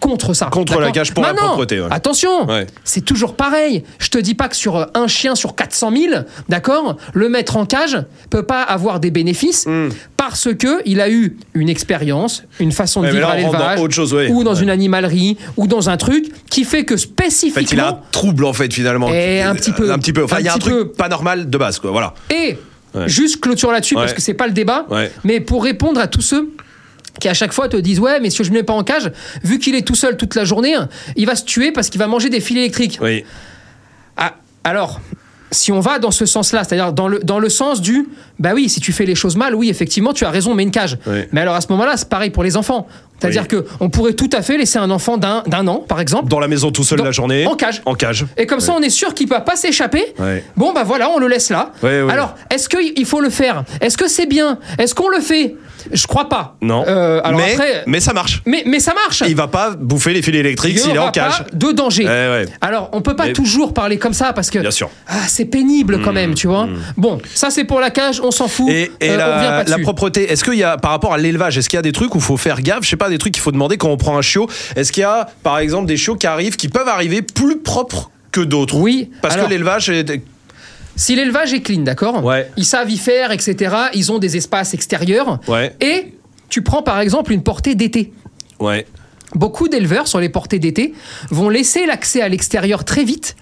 contre 0.00 0.34
ça. 0.34 0.46
Contre 0.46 0.80
la 0.80 0.90
cage 0.90 1.12
pour 1.14 1.22
la 1.24 1.34
propreté, 1.34 1.80
ouais. 1.80 1.88
Attention, 1.90 2.46
Ouais. 2.46 2.66
c'est 2.84 3.04
toujours 3.04 3.34
pareil. 3.36 3.84
Je 3.98 4.08
te 4.08 4.18
dis 4.18 4.34
pas 4.34 4.48
que 4.48 4.56
sur 4.56 4.76
euh, 4.76 4.84
un 4.94 5.06
chien 5.06 5.34
sur 5.34 5.54
400 5.54 5.92
000, 5.96 6.14
d'accord, 6.48 6.96
le 7.12 7.28
mettre 7.28 7.56
en 7.56 7.66
cage 7.66 7.98
peut 8.30 8.42
pas 8.44 8.62
avoir 8.62 9.00
des 9.00 9.10
bénéfices 9.10 9.66
Hmm. 9.66 9.88
parce 10.16 10.48
que 10.54 10.80
il 10.84 11.00
a 11.00 11.08
eu 11.10 11.36
une 11.54 11.68
expérience, 11.68 12.44
une 12.60 12.72
façon 12.72 13.00
de 13.00 13.06
Ouais, 13.06 13.12
vivre 13.12 13.26
là, 13.28 13.34
à 13.34 13.36
l'élevage, 13.36 13.80
autre 13.80 13.94
chose, 13.94 14.12
ouais. 14.14 14.28
ou 14.30 14.44
dans 14.44 14.54
une 14.54 14.70
animalerie, 14.70 15.36
ou 15.56 15.66
dans 15.66 15.88
un 15.90 15.96
truc 15.96 16.26
qui 16.50 16.64
fait 16.64 16.84
que 16.84 16.94
En 16.94 16.96
fait, 16.96 17.04
il 17.04 17.14
a 17.22 17.26
un 17.26 17.30
spécifiquement 17.30 18.00
trouble 18.12 18.44
en 18.44 18.52
fait 18.52 18.72
finalement. 18.72 19.08
Et 19.12 19.42
un 19.42 19.54
petit 19.54 19.72
peu. 19.72 19.90
Un 19.92 19.98
petit 19.98 20.12
peu. 20.12 20.24
Enfin, 20.24 20.36
il 20.40 20.46
y 20.46 20.48
a 20.48 20.54
un 20.54 20.58
truc 20.58 20.74
peu. 20.74 20.88
pas 20.88 21.08
normal 21.08 21.48
de 21.50 21.58
base, 21.58 21.78
quoi. 21.78 21.90
Voilà. 21.90 22.14
Et 22.34 22.56
juste 23.06 23.40
clôture 23.40 23.72
là-dessus 23.72 23.94
parce 23.94 24.12
que 24.12 24.20
c'est 24.20 24.34
pas 24.34 24.46
le 24.46 24.52
débat. 24.52 24.86
Mais 25.24 25.40
pour 25.40 25.62
répondre 25.64 26.00
à 26.00 26.06
tous 26.06 26.20
ceux 26.22 26.50
qui 27.20 27.28
à 27.28 27.34
chaque 27.34 27.52
fois 27.52 27.68
te 27.68 27.76
disent 27.76 28.00
ouais 28.00 28.20
mais 28.20 28.30
si 28.30 28.42
je 28.44 28.50
ne 28.50 28.54
mets 28.54 28.62
pas 28.62 28.72
en 28.72 28.82
cage 28.84 29.12
vu 29.42 29.58
qu'il 29.58 29.74
est 29.74 29.86
tout 29.86 29.94
seul 29.94 30.16
toute 30.16 30.34
la 30.34 30.44
journée 30.44 30.74
il 31.16 31.26
va 31.26 31.36
se 31.36 31.44
tuer 31.44 31.72
parce 31.72 31.90
qu'il 31.90 31.98
va 31.98 32.06
manger 32.06 32.28
des 32.28 32.40
fils 32.40 32.56
électriques 32.56 32.98
Oui. 33.00 33.24
Ah, 34.16 34.34
alors 34.64 35.00
si 35.54 35.72
on 35.72 35.80
va 35.80 35.98
dans 35.98 36.10
ce 36.10 36.26
sens-là, 36.26 36.64
c'est-à-dire 36.64 36.92
dans 36.92 37.08
le, 37.08 37.20
dans 37.20 37.38
le 37.38 37.48
sens 37.48 37.80
du 37.80 38.08
bah 38.38 38.50
oui, 38.54 38.68
si 38.68 38.80
tu 38.80 38.92
fais 38.92 39.06
les 39.06 39.14
choses 39.14 39.36
mal, 39.36 39.54
oui, 39.54 39.70
effectivement, 39.70 40.12
tu 40.12 40.24
as 40.24 40.30
raison, 40.30 40.54
mets 40.54 40.64
une 40.64 40.72
cage. 40.72 40.98
Mais 41.32 41.40
alors 41.40 41.54
à 41.54 41.60
ce 41.60 41.68
moment-là, 41.70 41.96
c'est 41.96 42.08
pareil 42.08 42.30
pour 42.30 42.42
les 42.42 42.56
enfants. 42.56 42.88
C'est-à-dire 43.20 43.42
Oui. 43.42 43.48
que 43.48 43.64
on 43.80 43.88
pourrait 43.90 44.12
tout 44.14 44.30
à 44.32 44.42
fait 44.42 44.56
laisser 44.58 44.78
un 44.78 44.90
enfant 44.90 45.16
d'un 45.16 45.42
d'un 45.46 45.66
an, 45.68 45.76
par 45.86 46.00
exemple, 46.00 46.28
Dans 46.28 46.40
la 46.40 46.48
maison 46.48 46.70
tout 46.70 46.84
seul 46.84 46.98
Dans- 46.98 47.04
la 47.04 47.10
journée. 47.12 47.46
en 47.46 47.54
cage. 47.56 47.80
En 47.86 47.94
cage. 47.94 48.26
Et 48.36 48.46
comme 48.46 48.60
ça, 48.60 48.72
on 48.76 48.80
est 48.82 48.90
sûr 48.90 49.14
qu'il 49.14 49.26
ne 49.26 49.30
va 49.30 49.40
pas 49.40 49.56
s'échapper. 49.56 50.14
Bon, 50.56 50.72
bah 50.72 50.82
voilà, 50.84 51.08
on 51.10 51.18
le 51.18 51.28
laisse 51.28 51.50
là. 51.50 51.72
Alors, 51.82 52.34
est-ce 52.50 52.68
qu'il 52.68 53.06
faut 53.06 53.20
le 53.20 53.30
faire? 53.30 53.64
Est-ce 53.80 53.96
que 53.96 54.08
c'est 54.08 54.26
bien? 54.26 54.58
Est-ce 54.78 54.94
qu'on 54.94 55.08
le 55.08 55.20
fait? 55.20 55.54
Je 55.92 56.06
crois 56.06 56.30
pas. 56.30 56.56
Non. 56.62 56.82
Euh, 56.88 57.20
alors 57.22 57.38
mais, 57.40 57.52
après, 57.52 57.82
mais 57.86 58.00
ça 58.00 58.14
marche. 58.14 58.40
mais, 58.46 58.62
mais 58.64 58.80
ça 58.80 58.94
marche. 58.94 59.22
Il 59.28 59.36
va 59.36 59.48
pas 59.48 59.72
bouffer 59.78 60.14
les 60.14 60.22
fils 60.22 60.34
électriques 60.34 60.78
s'il 60.78 60.94
est 60.94 60.98
en 60.98 61.10
cage. 61.10 61.38
pas 61.44 61.44
de 61.52 61.72
danger. 61.72 62.04
Ouais, 62.04 62.10
ouais. 62.10 62.46
Alors, 62.62 62.88
on 62.92 63.02
peut 63.02 63.14
pas 63.16 63.26
Mais- 63.26 63.32
toujours 63.34 63.74
parler 63.74 63.98
comme 63.98 64.14
ça 64.14 64.32
parce 64.32 64.48
que 64.50 64.58
Bien 64.60 64.70
sûr. 64.70 64.88
ah, 65.08 65.12
c'est 65.28 65.44
pénible 65.44 66.00
quand 66.02 66.12
même, 66.14 66.32
tu 66.34 66.46
vois. 66.46 66.68
Bon, 66.96 67.18
ça 67.34 67.50
c'est 67.50 67.64
pour 67.64 67.80
la 67.80 67.90
cage, 67.90 68.18
on 68.24 68.30
s'en 68.30 68.48
fout. 68.48 68.68
Et, 68.70 68.90
et 69.00 69.10
Euh, 69.10 69.16
la, 69.64 69.64
pas 69.76 69.78
propreté, 69.82 70.32
est-ce 70.32 70.42
qu'il 70.42 70.54
y 70.54 70.62
a, 70.64 70.78
par 70.78 70.90
rapport 70.92 71.12
à 71.12 71.18
l'élevage, 71.18 71.58
est-ce 71.58 71.68
qu'il 71.68 71.76
y 71.76 71.80
a 71.80 71.82
des 71.82 71.92
trucs 71.92 72.14
où 72.14 72.18
il 72.18 72.24
faut 72.24 72.38
faire 72.38 72.62
gaffe? 72.62 72.80
Je 72.84 72.88
sais 72.88 72.96
pas, 72.96 73.03
des 73.08 73.18
trucs 73.18 73.34
qu'il 73.34 73.42
faut 73.42 73.52
demander 73.52 73.76
quand 73.76 73.88
on 73.90 73.96
prend 73.96 74.16
un 74.16 74.22
chiot. 74.22 74.48
Est-ce 74.76 74.92
qu'il 74.92 75.02
y 75.02 75.04
a, 75.04 75.28
par 75.42 75.58
exemple, 75.58 75.86
des 75.86 75.96
chiots 75.96 76.16
qui 76.16 76.26
arrivent, 76.26 76.56
qui 76.56 76.68
peuvent 76.68 76.88
arriver 76.88 77.22
plus 77.22 77.58
propres 77.58 78.10
que 78.32 78.40
d'autres? 78.40 78.76
Oui. 78.76 79.10
Parce 79.22 79.34
alors, 79.34 79.46
que 79.46 79.52
l'élevage 79.52 79.88
est. 79.90 80.22
si 80.96 81.16
l'élevage 81.16 81.52
est 81.52 81.60
clean, 81.60 81.82
d'accord 81.82 82.24
Ouais. 82.24 82.50
Ils 82.56 82.64
savent 82.64 82.90
y 82.90 82.98
faire, 82.98 83.32
etc. 83.32 83.74
Ils 83.94 84.12
ont 84.12 84.18
des 84.18 84.36
espaces 84.36 84.74
extérieurs. 84.74 85.38
Ouais. 85.48 85.74
Et 85.80 86.14
tu 86.48 86.62
prends 86.62 86.82
par 86.82 87.00
exemple 87.00 87.32
une 87.32 87.42
portée 87.42 87.74
d'été. 87.74 88.12
Ouais. 88.60 88.86
Beaucoup 89.34 89.68
d'éleveurs 89.68 90.06
sur 90.08 90.20
les 90.20 90.28
portées 90.28 90.58
d'été 90.58 90.94
vont 91.30 91.48
laisser 91.48 91.86
l'accès 91.86 92.20
à 92.22 92.28
l'extérieur 92.28 92.84
très 92.84 93.04
vite, 93.04 93.36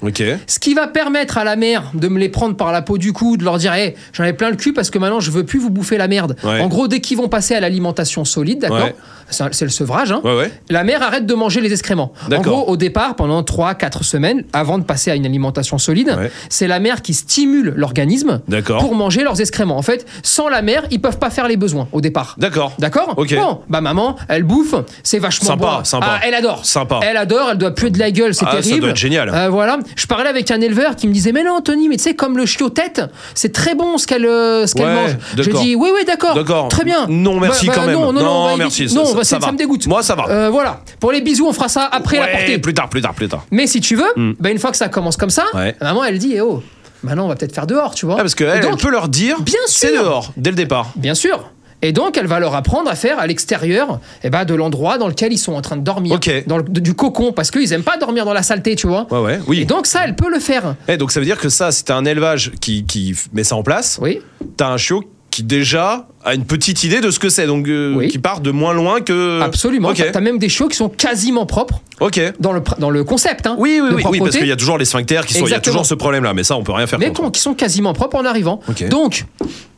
ce 0.46 0.58
qui 0.58 0.74
va 0.74 0.86
permettre 0.86 1.38
à 1.38 1.44
la 1.44 1.56
mère 1.56 1.90
de 1.94 2.08
me 2.08 2.18
les 2.18 2.28
prendre 2.28 2.56
par 2.56 2.72
la 2.72 2.82
peau 2.82 2.98
du 2.98 3.12
cou, 3.12 3.36
de 3.36 3.44
leur 3.44 3.58
dire 3.58 3.72
hey, 3.74 3.94
j'en 4.12 4.24
ai 4.24 4.32
plein 4.32 4.50
le 4.50 4.56
cul 4.56 4.72
parce 4.72 4.90
que 4.90 4.98
maintenant 4.98 5.20
je 5.20 5.30
veux 5.30 5.44
plus 5.44 5.58
vous 5.58 5.70
bouffer 5.70 5.98
la 5.98 6.08
merde. 6.08 6.36
Ouais. 6.44 6.60
En 6.60 6.68
gros, 6.68 6.88
dès 6.88 7.00
qu'ils 7.00 7.16
vont 7.18 7.28
passer 7.28 7.54
à 7.54 7.60
l'alimentation 7.60 8.24
solide, 8.24 8.60
d'accord 8.60 8.78
Ouais. 8.82 8.94
C'est 9.30 9.62
le 9.62 9.70
sevrage. 9.70 10.12
hein. 10.12 10.20
Ouais. 10.24 10.50
La 10.68 10.84
mère 10.84 11.02
arrête 11.02 11.24
de 11.24 11.34
manger 11.34 11.62
les 11.62 11.72
excréments. 11.72 12.12
En 12.30 12.40
gros, 12.42 12.64
au 12.68 12.76
départ, 12.76 13.16
pendant 13.16 13.40
3-4 13.42 14.02
semaines, 14.02 14.44
avant 14.52 14.78
de 14.78 14.84
passer 14.84 15.10
à 15.10 15.14
une 15.14 15.24
alimentation 15.24 15.78
solide, 15.78 16.14
c'est 16.50 16.66
la 16.66 16.80
mère 16.80 17.00
qui 17.00 17.14
stimule 17.14 17.72
l'organisme 17.76 18.40
pour 18.80 18.94
manger 18.94 19.22
leurs 19.22 19.40
excréments. 19.40 19.78
En 19.78 19.82
fait, 19.82 20.06
sans 20.22 20.48
la 20.48 20.60
mère, 20.60 20.84
ils 20.90 21.00
peuvent 21.00 21.18
pas 21.18 21.30
faire 21.30 21.48
les 21.48 21.56
besoins 21.56 21.88
au 21.92 22.02
départ. 22.02 22.34
D'accord. 22.38 22.74
D'accord. 22.78 23.14
Bon, 23.36 23.60
bah 23.70 23.80
maman, 23.80 24.16
elle 24.28 24.42
bouffe, 24.42 24.74
c'est 25.02 25.18
vachement 25.18 25.46
Sympa. 25.48 25.76
bon 25.78 25.81
sympa. 25.84 26.06
Ah, 26.10 26.20
elle 26.26 26.34
adore. 26.34 26.64
Sympa. 26.64 27.00
Elle 27.02 27.16
adore, 27.16 27.48
elle 27.52 27.58
doit 27.58 27.74
puer 27.74 27.90
de 27.90 27.98
la 27.98 28.10
gueule, 28.10 28.34
c'est 28.34 28.44
Ah, 28.48 28.52
ça 28.56 28.62
terrible. 28.62 28.80
doit 28.80 28.90
être 28.90 28.96
génial. 28.96 29.30
Euh, 29.32 29.48
voilà. 29.48 29.78
Je 29.96 30.06
parlais 30.06 30.28
avec 30.28 30.50
un 30.50 30.60
éleveur 30.60 30.96
qui 30.96 31.08
me 31.08 31.12
disait 31.12 31.32
Mais 31.32 31.42
non, 31.44 31.52
Anthony, 31.56 31.88
mais 31.88 31.96
tu 31.96 32.04
sais, 32.04 32.14
comme 32.14 32.36
le 32.36 32.46
chiot 32.46 32.70
tête, 32.70 33.02
c'est 33.34 33.52
très 33.52 33.74
bon 33.74 33.98
ce 33.98 34.06
qu'elle 34.06 34.26
euh, 34.26 34.66
ce 34.66 34.74
qu'elle 34.74 34.86
Ouais, 34.86 34.94
mange. 34.94 35.16
D'accord. 35.36 35.60
dit 35.62 35.74
Oui, 35.76 35.90
oui, 35.94 36.04
d'accord. 36.06 36.34
D'accord. 36.34 36.68
Très 36.68 36.84
bien. 36.84 37.06
Non, 37.08 37.38
merci 37.40 37.66
Bah, 37.66 37.72
bah, 37.74 37.80
quand 37.80 37.86
même. 37.86 37.94
Non, 37.96 38.12
non, 38.12 38.20
Non, 38.20 38.24
non, 38.24 38.30
on 38.44 38.48
va 38.50 38.56
merci, 38.56 38.88
ça- 38.88 38.94
Non, 38.94 39.04
ça- 39.06 39.14
bah, 39.14 39.24
ça 39.24 39.40
ça, 39.40 39.52
me 39.52 39.56
dégoûte. 39.58 39.86
Moi, 39.86 40.02
ça 40.02 40.14
va. 40.14 40.26
Euh, 40.28 40.50
voilà. 40.50 40.80
Pour 41.00 41.12
les 41.12 41.20
bisous, 41.20 41.46
on 41.46 41.52
fera 41.52 41.68
ça 41.68 41.88
après 41.90 42.18
la 42.18 42.26
portée. 42.28 42.58
plus 42.58 42.74
tard, 42.74 42.88
plus 42.88 43.00
tard, 43.02 43.14
plus 43.14 43.28
tard. 43.28 43.44
Mais 43.50 43.66
si 43.66 43.80
tu 43.80 43.96
veux, 43.96 44.34
bah, 44.40 44.50
une 44.50 44.58
fois 44.58 44.70
que 44.70 44.76
ça 44.76 44.88
commence 44.88 45.16
comme 45.16 45.30
ça, 45.30 45.44
Ouais. 45.54 45.74
maman, 45.80 46.04
elle 46.04 46.18
dit 46.18 46.32
Eh 46.36 46.40
oh, 46.40 46.62
maintenant, 47.02 47.24
on 47.24 47.28
va 47.28 47.34
peut-être 47.36 47.54
faire 47.54 47.66
dehors, 47.66 47.94
tu 47.94 48.06
vois. 48.06 48.16
Ah, 48.18 48.22
parce 48.22 48.34
qu'elle 48.34 48.48
elle 48.48 48.76
peut 48.76 48.90
leur 48.90 49.08
dire 49.08 49.40
Bien 49.40 49.58
c'est 49.66 49.94
dehors, 49.94 50.32
dès 50.36 50.50
le 50.50 50.56
départ. 50.56 50.90
Bien 50.96 51.14
sûr. 51.14 51.50
Et 51.82 51.92
donc, 51.92 52.16
elle 52.16 52.26
va 52.28 52.38
leur 52.40 52.54
apprendre 52.54 52.88
à 52.88 52.94
faire 52.94 53.18
à 53.18 53.26
l'extérieur 53.26 53.98
eh 54.22 54.30
ben, 54.30 54.44
de 54.44 54.54
l'endroit 54.54 54.98
dans 54.98 55.08
lequel 55.08 55.32
ils 55.32 55.38
sont 55.38 55.52
en 55.54 55.60
train 55.62 55.76
de 55.76 55.82
dormir. 55.82 56.18
Dans 56.46 56.58
le- 56.58 56.62
du 56.64 56.94
cocon, 56.94 57.32
parce 57.32 57.50
qu'ils 57.50 57.72
aiment 57.72 57.82
pas 57.82 57.96
dormir 57.96 58.24
dans 58.24 58.32
la 58.32 58.42
saleté, 58.42 58.76
tu 58.76 58.86
vois. 58.86 59.06
Ouais, 59.10 59.18
ouais, 59.20 59.40
oui. 59.48 59.60
Et 59.60 59.64
donc, 59.64 59.86
ça, 59.86 60.00
elle 60.04 60.14
peut 60.16 60.30
le 60.30 60.38
faire. 60.38 60.76
Eh, 60.88 60.96
donc 60.96 61.10
ça 61.12 61.18
veut 61.20 61.26
dire 61.26 61.38
que 61.38 61.48
ça, 61.48 61.72
si 61.72 61.84
t'as 61.84 61.96
un 61.96 62.04
élevage 62.04 62.52
qui, 62.60 62.84
qui 62.84 63.14
met 63.32 63.44
ça 63.44 63.56
en 63.56 63.62
place, 63.62 63.98
Oui. 64.00 64.20
t'as 64.56 64.68
un 64.68 64.76
chiot 64.76 65.02
qui 65.32 65.42
déjà 65.42 66.06
a 66.24 66.34
une 66.34 66.44
petite 66.44 66.84
idée 66.84 67.00
de 67.00 67.10
ce 67.10 67.18
que 67.18 67.28
c'est, 67.30 67.46
donc 67.46 67.66
euh, 67.66 67.94
Oui. 67.96 68.08
qui 68.08 68.18
part 68.18 68.40
de 68.40 68.50
moins 68.52 68.74
loin 68.74 69.00
que. 69.00 69.40
Absolument. 69.40 69.88
Ok. 69.88 70.04
T'as 70.12 70.20
même 70.20 70.38
des 70.38 70.48
chiots 70.50 70.68
qui 70.68 70.76
sont 70.76 70.90
quasiment 70.90 71.46
propres 71.46 71.80
Ok. 72.00 72.20
dans 72.38 72.52
le, 72.52 72.60
dans 72.78 72.90
le 72.90 73.02
concept. 73.02 73.46
Hein, 73.46 73.56
Oui, 73.58 73.80
oui, 73.82 73.88
de 73.88 73.94
oui, 73.94 73.94
oui, 73.96 74.02
parce 74.02 74.16
propreté, 74.16 74.38
qu'il 74.38 74.46
y 74.48 74.52
a 74.52 74.56
toujours 74.56 74.76
les 74.78 74.84
sphincters 74.84 75.24
qui 75.26 75.32
sont. 75.32 75.38
Il 75.40 75.40
y 75.40 75.44
a 75.44 75.46
Exactement. 75.56 75.72
toujours 75.72 75.86
ce 75.86 75.94
problème-là, 75.94 76.34
mais 76.34 76.44
ça, 76.44 76.56
on 76.56 76.62
peut 76.62 76.72
rien 76.72 76.86
faire 76.86 76.98
mais 76.98 77.12
contre. 77.12 77.32
qui 77.32 77.40
sont 77.40 77.54
quasiment 77.54 77.94
propres 77.94 78.16
en 78.18 78.24
arrivant. 78.26 78.60
Ok. 78.68 78.86
Donc, 78.88 79.24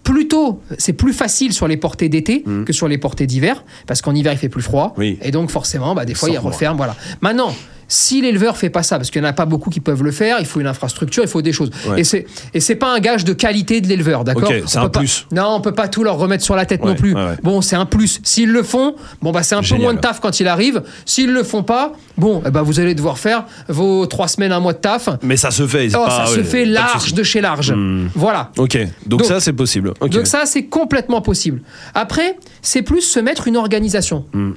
plutôt, 0.03 0.61
c'est 0.77 0.93
plus 0.93 1.13
facile 1.13 1.53
sur 1.53 1.69
les 1.69 1.77
portées 1.77 2.09
d'été 2.09 2.45
que 2.67 2.73
sur 2.73 2.89
les 2.89 2.99
portées 2.99 3.27
d'hiver, 3.27 3.65
parce 3.87 4.03
qu'en 4.03 4.15
hiver, 4.15 4.33
il 4.33 4.39
fait 4.39 4.49
plus 4.49 4.61
froid. 4.63 4.93
Hmm. 4.97 5.01
Oui. 5.01 5.19
Et 5.23 5.31
donc, 5.31 5.51
forcément, 5.51 5.95
bah, 5.95 6.05
des 6.05 6.15
fois, 6.15 6.29
il 6.29 6.33
moins. 6.33 6.51
referme. 6.51 6.77
Voilà. 6.77 6.97
Maintenant, 7.21 7.55
si 7.89 8.21
l'éleveur 8.23 8.57
fait 8.57 8.71
pas 8.71 8.83
ça, 8.83 8.97
parce 8.97 9.11
qu'il 9.11 9.21
n'y 9.21 9.27
en 9.27 9.31
a 9.31 9.35
pas 9.35 9.45
beaucoup 9.47 9.71
qui 9.71 9.81
peuvent 9.81 10.03
le 10.03 10.11
faire, 10.13 10.37
il 10.41 10.47
faut 10.47 10.61
une 10.61 10.67
infrastructure, 10.67 11.23
il 11.23 11.29
faut 11.29 11.43
des 11.43 11.53
choses. 11.53 11.71
Ouais. 11.89 12.01
Et 12.01 12.05
c'est 12.05 12.27
et 12.55 12.61
c'est 12.61 12.75
pas 12.77 12.95
un 12.95 12.99
gage 13.01 13.25
de 13.25 13.33
qualité 13.33 13.81
de 13.81 13.89
l'éleveur, 13.89 14.25
d'accord 14.25 14.51
c'est 14.67 14.79
un 14.79 14.89
pas- 14.89 14.99
plus. 15.01 15.27
non, 15.33 15.49
on 15.57 15.61
peut 15.61 15.73
pas 15.75 15.89
tout 15.89 16.05
leur 16.05 16.17
remettre 16.17 16.45
sur 16.45 16.57
la 16.57 16.67
tête 16.67 16.83
Ouais, 16.83 16.89
non 16.91 16.95
plus. 16.95 17.15
ouais. 17.15 17.37
Bon, 17.43 17.61
c'est 17.61 17.77
un 17.77 17.87
plus. 17.87 18.21
S'ils 18.23 18.51
le 18.51 18.63
font, 18.63 18.95
bon 19.23 19.33
bah 19.33 19.43
c'est 19.43 19.55
un 19.55 19.63
Génial. 19.63 19.79
peu 19.79 19.83
moins 19.85 19.95
de 19.95 20.01
taf 20.01 20.21
quand 20.21 20.41
il 20.41 20.49
arrive. 20.49 20.83
S'ils 21.07 21.33
le 21.33 21.43
font 21.43 21.63
pas, 21.63 21.93
bon, 22.17 22.43
eh 22.47 22.51
ben, 22.51 22.63
vous 22.63 22.81
allez 22.81 22.95
devoir 22.95 23.19
faire 23.19 23.45
vos 23.69 24.07
trois 24.07 24.29
semaines, 24.29 24.53
un 24.53 24.61
mois 24.61 24.73
de 24.73 24.79
taf. 24.79 25.09
Mais 25.23 25.37
ça 25.37 25.51
se 25.51 25.67
fait. 25.67 25.89
Oh, 25.95 26.05
pas- 26.05 26.27
ça 26.27 26.35
se 26.35 26.43
fait 26.43 26.67
de 26.67 26.73
large 26.73 27.15
de 27.15 27.23
chez 27.23 27.41
large. 27.41 27.75
Voilà. 28.15 28.51
Ok, 28.59 28.77
donc, 29.07 29.21
Donc- 29.21 29.25
ça, 29.25 29.41
c'est 29.41 29.53
possible. 29.53 29.93
Donc 30.01 30.27
ça, 30.27 30.43
c'est 30.47 30.65
complètement 30.67 31.21
possible. 31.21 31.61
Après, 31.95 32.37
c'est 32.63 32.83
plus 32.83 33.01
se 33.03 33.19
mettre 33.21 33.49
une 33.49 33.57
organisation. 33.57 34.25
Hmm. 34.33 34.53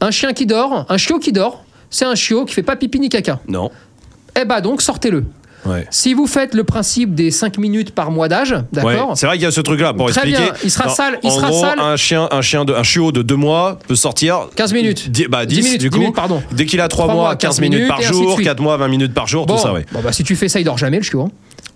Un 0.00 0.10
chien 0.10 0.32
qui 0.32 0.46
dort, 0.46 0.86
un 0.88 0.96
chiot 0.98 1.18
qui 1.18 1.32
dort, 1.32 1.64
c'est 1.96 2.04
un 2.04 2.14
chiot 2.14 2.44
qui 2.44 2.52
fait 2.54 2.62
pas 2.62 2.76
pipi 2.76 3.00
ni 3.00 3.08
caca. 3.08 3.40
Non. 3.48 3.70
Eh 4.40 4.44
bah 4.44 4.60
donc, 4.60 4.82
sortez-le. 4.82 5.24
Ouais. 5.64 5.84
Si 5.90 6.14
vous 6.14 6.26
faites 6.28 6.54
le 6.54 6.62
principe 6.62 7.14
des 7.14 7.30
5 7.32 7.58
minutes 7.58 7.90
par 7.92 8.10
mois 8.12 8.28
d'âge, 8.28 8.52
Ouais, 8.52 8.58
d'accord 8.72 9.12
c'est 9.16 9.26
vrai 9.26 9.34
qu'il 9.36 9.42
y 9.44 9.46
a 9.46 9.50
ce 9.50 9.60
truc-là 9.62 9.94
pour 9.94 10.06
Très 10.10 10.20
expliquer. 10.20 10.42
bien, 10.52 10.52
il 10.62 10.70
sera 10.70 10.86
Non, 10.88 10.94
sale, 10.94 11.18
il 11.24 11.28
en 11.30 11.34
sera 11.34 11.48
gros, 11.48 11.60
sale. 11.60 11.80
Un 11.80 11.96
chien, 11.96 12.28
un 12.30 12.40
chien 12.42 12.64
de, 12.64 12.72
un 12.72 12.82
chiot 12.84 13.10
de 13.10 13.22
2 13.22 13.34
mois 13.34 13.78
peut 13.88 13.96
sortir 13.96 14.46
15 14.54 14.72
minutes. 14.74 15.10
Dix- 15.10 15.26
bah 15.28 15.44
10, 15.44 15.56
10 15.56 15.62
minutes, 15.64 15.80
du 15.80 15.86
10 15.88 15.90
coup. 15.90 15.98
minutes, 16.00 16.14
pardon. 16.14 16.40
Dès 16.52 16.66
qu'il 16.66 16.80
a 16.80 16.86
3 16.86 17.06
Trois 17.06 17.14
mois, 17.14 17.24
mois, 17.24 17.36
15 17.36 17.56
15 17.56 17.60
minutes 17.62 17.88
par 17.88 18.00
jour, 18.02 18.34
suite. 18.34 18.46
4 18.46 18.60
mois, 18.62 18.76
20 18.76 18.88
minutes 18.88 19.14
par 19.14 19.26
jour, 19.26 19.46
Bon, 19.46 19.56
tout 19.56 19.60
ça, 19.62 19.72
ouais. 19.72 19.84
bon, 19.90 20.00
bah, 20.02 20.12
si 20.12 20.22
tu 20.22 20.36
fais 20.36 20.48
ça, 20.48 20.60
il 20.60 20.64
dort 20.64 20.78
jamais 20.78 20.98
le 20.98 21.02
chiot. 21.02 21.22
hein. 21.22 21.30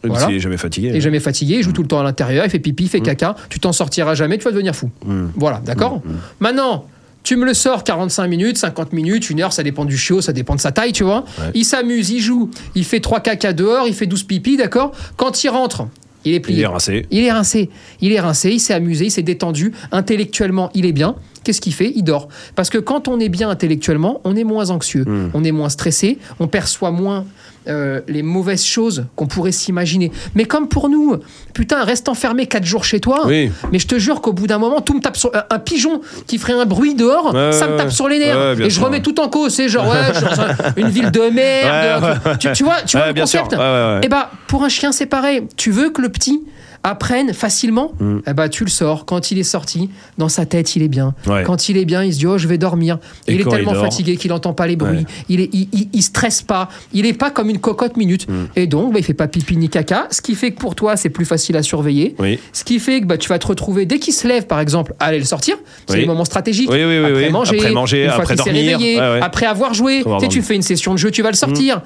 Voilà. 0.04 0.26
s'il 0.26 0.36
est 0.36 0.40
jamais 0.40 0.56
fatigué. 0.56 0.88
Il 0.90 0.96
est 0.96 1.00
jamais 1.00 1.20
fatigué, 1.20 1.56
il 1.56 1.62
joue 1.64 1.72
tout 1.72 1.82
le 1.82 1.88
temps 1.88 1.98
à 2.00 2.02
l'intérieur, 2.04 2.44
il 2.44 2.50
fait 2.50 2.58
pipi, 2.60 2.84
il 2.84 2.86
Mm. 2.86 2.90
fait 2.90 3.00
caca, 3.00 3.34
tu 3.50 3.58
t'en 3.60 3.72
sortiras 3.72 4.14
jamais, 4.14 4.38
tu 4.38 4.44
vas 4.44 4.52
devenir 4.52 4.74
fou. 4.76 4.88
Voilà, 5.34 5.60
d'accord 5.64 5.96
Mm, 6.04 6.10
Maintenant, 6.38 6.84
tu 7.22 7.36
me 7.36 7.44
le 7.44 7.54
sors 7.54 7.84
45 7.84 8.26
minutes, 8.26 8.56
50 8.58 8.92
minutes, 8.92 9.30
une 9.30 9.40
heure, 9.42 9.52
ça 9.52 9.62
dépend 9.62 9.84
du 9.84 9.96
chiot, 9.98 10.20
ça 10.20 10.32
dépend 10.32 10.54
de 10.54 10.60
sa 10.60 10.72
taille, 10.72 10.92
tu 10.92 11.04
vois. 11.04 11.24
Il 11.54 11.64
s'amuse, 11.64 12.10
il 12.10 12.20
joue, 12.20 12.50
il 12.74 12.84
fait 12.84 13.00
3 13.00 13.20
caca 13.20 13.52
dehors, 13.52 13.86
il 13.88 13.94
fait 13.94 14.06
12 14.06 14.22
pipi, 14.24 14.56
d'accord 14.56 14.92
Quand 15.16 15.44
il 15.44 15.48
rentre, 15.48 15.86
il 16.24 16.34
est 16.34 16.40
plié. 16.40 16.58
Il 16.58 16.62
est 16.62 16.66
rincé. 16.66 17.06
Il 17.10 17.24
est 17.24 17.32
rincé. 17.32 17.70
Il 18.00 18.12
est 18.12 18.20
rincé, 18.20 18.50
il 18.50 18.60
s'est 18.60 18.74
amusé, 18.74 19.06
il 19.06 19.10
s'est 19.10 19.22
détendu. 19.22 19.72
Intellectuellement, 19.92 20.70
il 20.74 20.84
est 20.86 20.92
bien. 20.92 21.14
Qu'est-ce 21.44 21.60
qu'il 21.62 21.72
fait? 21.72 21.92
Il 21.96 22.02
dort. 22.04 22.28
Parce 22.54 22.68
que 22.68 22.76
quand 22.76 23.08
on 23.08 23.18
est 23.20 23.30
bien 23.30 23.48
intellectuellement, 23.48 24.20
on 24.24 24.36
est 24.36 24.44
moins 24.44 24.68
anxieux, 24.70 25.04
Hmm. 25.06 25.30
on 25.32 25.44
est 25.44 25.52
moins 25.52 25.70
stressé, 25.70 26.18
on 26.38 26.48
perçoit 26.48 26.90
moins 26.90 27.24
euh, 27.69 28.00
les 28.09 28.23
mauvaises 28.23 28.64
choses 28.64 29.05
qu'on 29.17 29.26
pourrait 29.26 29.52
s'imaginer. 29.52 30.11
Mais 30.35 30.45
comme 30.45 30.69
pour 30.69 30.88
nous, 30.88 31.17
putain, 31.55 31.85
reste 31.85 32.09
enfermé 32.09 32.47
4 32.47 32.64
jours 32.64 32.85
chez 32.85 33.00
toi. 33.00 33.23
Oui. 33.26 33.50
Mais 33.73 33.79
je 33.79 33.87
te 33.87 33.99
jure 33.99 34.21
qu'au 34.23 34.33
bout 34.33 34.47
d'un 34.47 34.59
moment, 34.59 34.81
tout 34.81 34.95
me 34.95 35.00
tape 35.00 35.17
sur 35.17 35.31
un- 35.35 35.59
pigeon 35.59 36.00
qui 36.26 36.38
ferait 36.38 36.55
un 36.55 36.64
bruit 36.64 36.95
dehors, 36.95 37.35
Ouais, 37.35 37.52
ça 37.52 37.69
me 37.69 37.76
tape 37.76 37.90
sur 37.93 38.09
les 38.09 38.19
nerfs. 38.19 38.57
Ouais, 38.59 38.67
et 38.67 38.71
je 38.71 38.81
remets 38.81 39.02
tout 39.02 39.21
en 39.21 39.29
cause. 39.29 39.55
C'est 39.55 39.69
genre, 39.69 39.87
ouais, 39.88 40.12
je 40.14 40.19
suis 40.19 40.26
dans 40.37 40.40
un- 40.43 40.55
une 40.76 40.88
ville 40.88 41.11
de 41.11 41.29
merde. 41.31 42.19
Tu, 42.38 42.50
tu 42.52 42.64
vois, 42.64 42.76
tu 42.87 42.97
vois 42.97 43.09
le 43.09 43.14
concept. 43.21 43.55
Eh 44.02 44.09
bah, 44.09 44.31
pour 44.47 44.64
un 44.64 44.69
chien, 44.69 44.93
c'est 44.93 45.07
pareil. 45.07 45.47
Tu 45.57 45.71
veux 45.71 45.90
que 45.90 46.00
le 46.02 46.09
petit 46.09 46.43
apprenne 46.82 47.34
facilement, 47.34 47.92
Mm. 48.00 48.18
eh 48.26 48.32
bah, 48.32 48.49
tu 48.49 48.64
le 48.64 48.70
sors. 48.70 49.04
Quand 49.04 49.30
il 49.30 49.38
est 49.38 49.42
sorti, 49.42 49.90
dans 50.16 50.28
sa 50.30 50.46
tête, 50.46 50.76
il 50.76 50.82
est 50.82 50.88
bien. 50.88 51.14
Ouais. 51.26 51.42
Quand 51.44 51.68
il 51.68 51.76
est 51.76 51.84
bien, 51.84 52.02
il 52.02 52.14
se 52.14 52.18
dit, 52.18 52.26
oh, 52.26 52.38
je 52.38 52.49
vais 52.49 52.56
dormir. 52.58 52.99
Et 53.26 53.32
il 53.34 53.40
est 53.40 53.42
il 53.44 53.49
tellement 53.49 53.72
dort 53.72 53.84
fatigué 53.84 54.16
qu'il 54.16 54.30
n'entend 54.30 54.54
pas 54.54 54.66
les 54.66 54.76
bruits. 54.76 54.99
Ouais. 54.99 55.04
Il, 55.28 55.40
est, 55.40 55.50
il, 55.52 55.68
il- 55.72 55.88
il 55.92 56.02
stresse 56.02 56.40
pas. 56.42 56.68
Il 56.94 57.04
est 57.04 57.12
pas 57.12 57.30
comme 57.30 57.50
une 57.50 57.58
cocotte 57.58 57.96
minute. 57.99 58.28
Mm. 58.28 58.32
Et 58.56 58.66
donc, 58.66 58.92
bah, 58.94 58.99
il 58.99 59.04
fait 59.04 59.12
pas 59.14 59.28
pipi 59.28 59.56
ni 59.56 59.68
caca. 59.68 60.06
Ce 60.10 60.22
qui 60.22 60.34
fait 60.34 60.52
que 60.52 60.58
pour 60.58 60.75
toi, 60.75 60.96
c'est 60.96 61.10
plus 61.10 61.26
facile 61.26 61.56
à 61.56 61.62
surveiller. 61.62 62.14
Oui. 62.18 62.38
Ce 62.52 62.64
qui 62.64 62.78
fait 62.78 63.00
que 63.02 63.06
bah, 63.06 63.18
tu 63.18 63.28
vas 63.28 63.38
te 63.38 63.46
retrouver, 63.46 63.84
dès 63.84 63.99
qu'il 63.99 64.14
se 64.14 64.26
lève, 64.26 64.46
par 64.46 64.60
exemple, 64.60 64.94
à 65.00 65.06
aller 65.06 65.18
le 65.18 65.25
sortir. 65.26 65.56
C'est 65.87 65.94
Oui. 65.96 66.00
le 66.02 66.06
moment 66.06 66.25
stratégique. 66.25 66.70
Oui, 66.70 66.80
après. 66.82 67.30
Manger, 67.30 67.58
Après 67.58 67.72
manger, 67.72 68.06
après 68.08 68.37
dormir. 68.37 68.54
réveillé, 68.54 68.99
Ouais, 68.99 69.20
après 69.22 69.46
avoir 69.46 69.75
joué. 69.75 70.02
Tu 70.04 70.20
sais, 70.20 70.28
tu 70.28 70.42
fais 70.42 70.54
une 70.56 70.62
session 70.62 70.92
de 70.92 70.99
jeu, 70.99 71.10
tu 71.10 71.22
vas 71.22 71.30
le 71.30 71.37
Mm. 71.37 71.82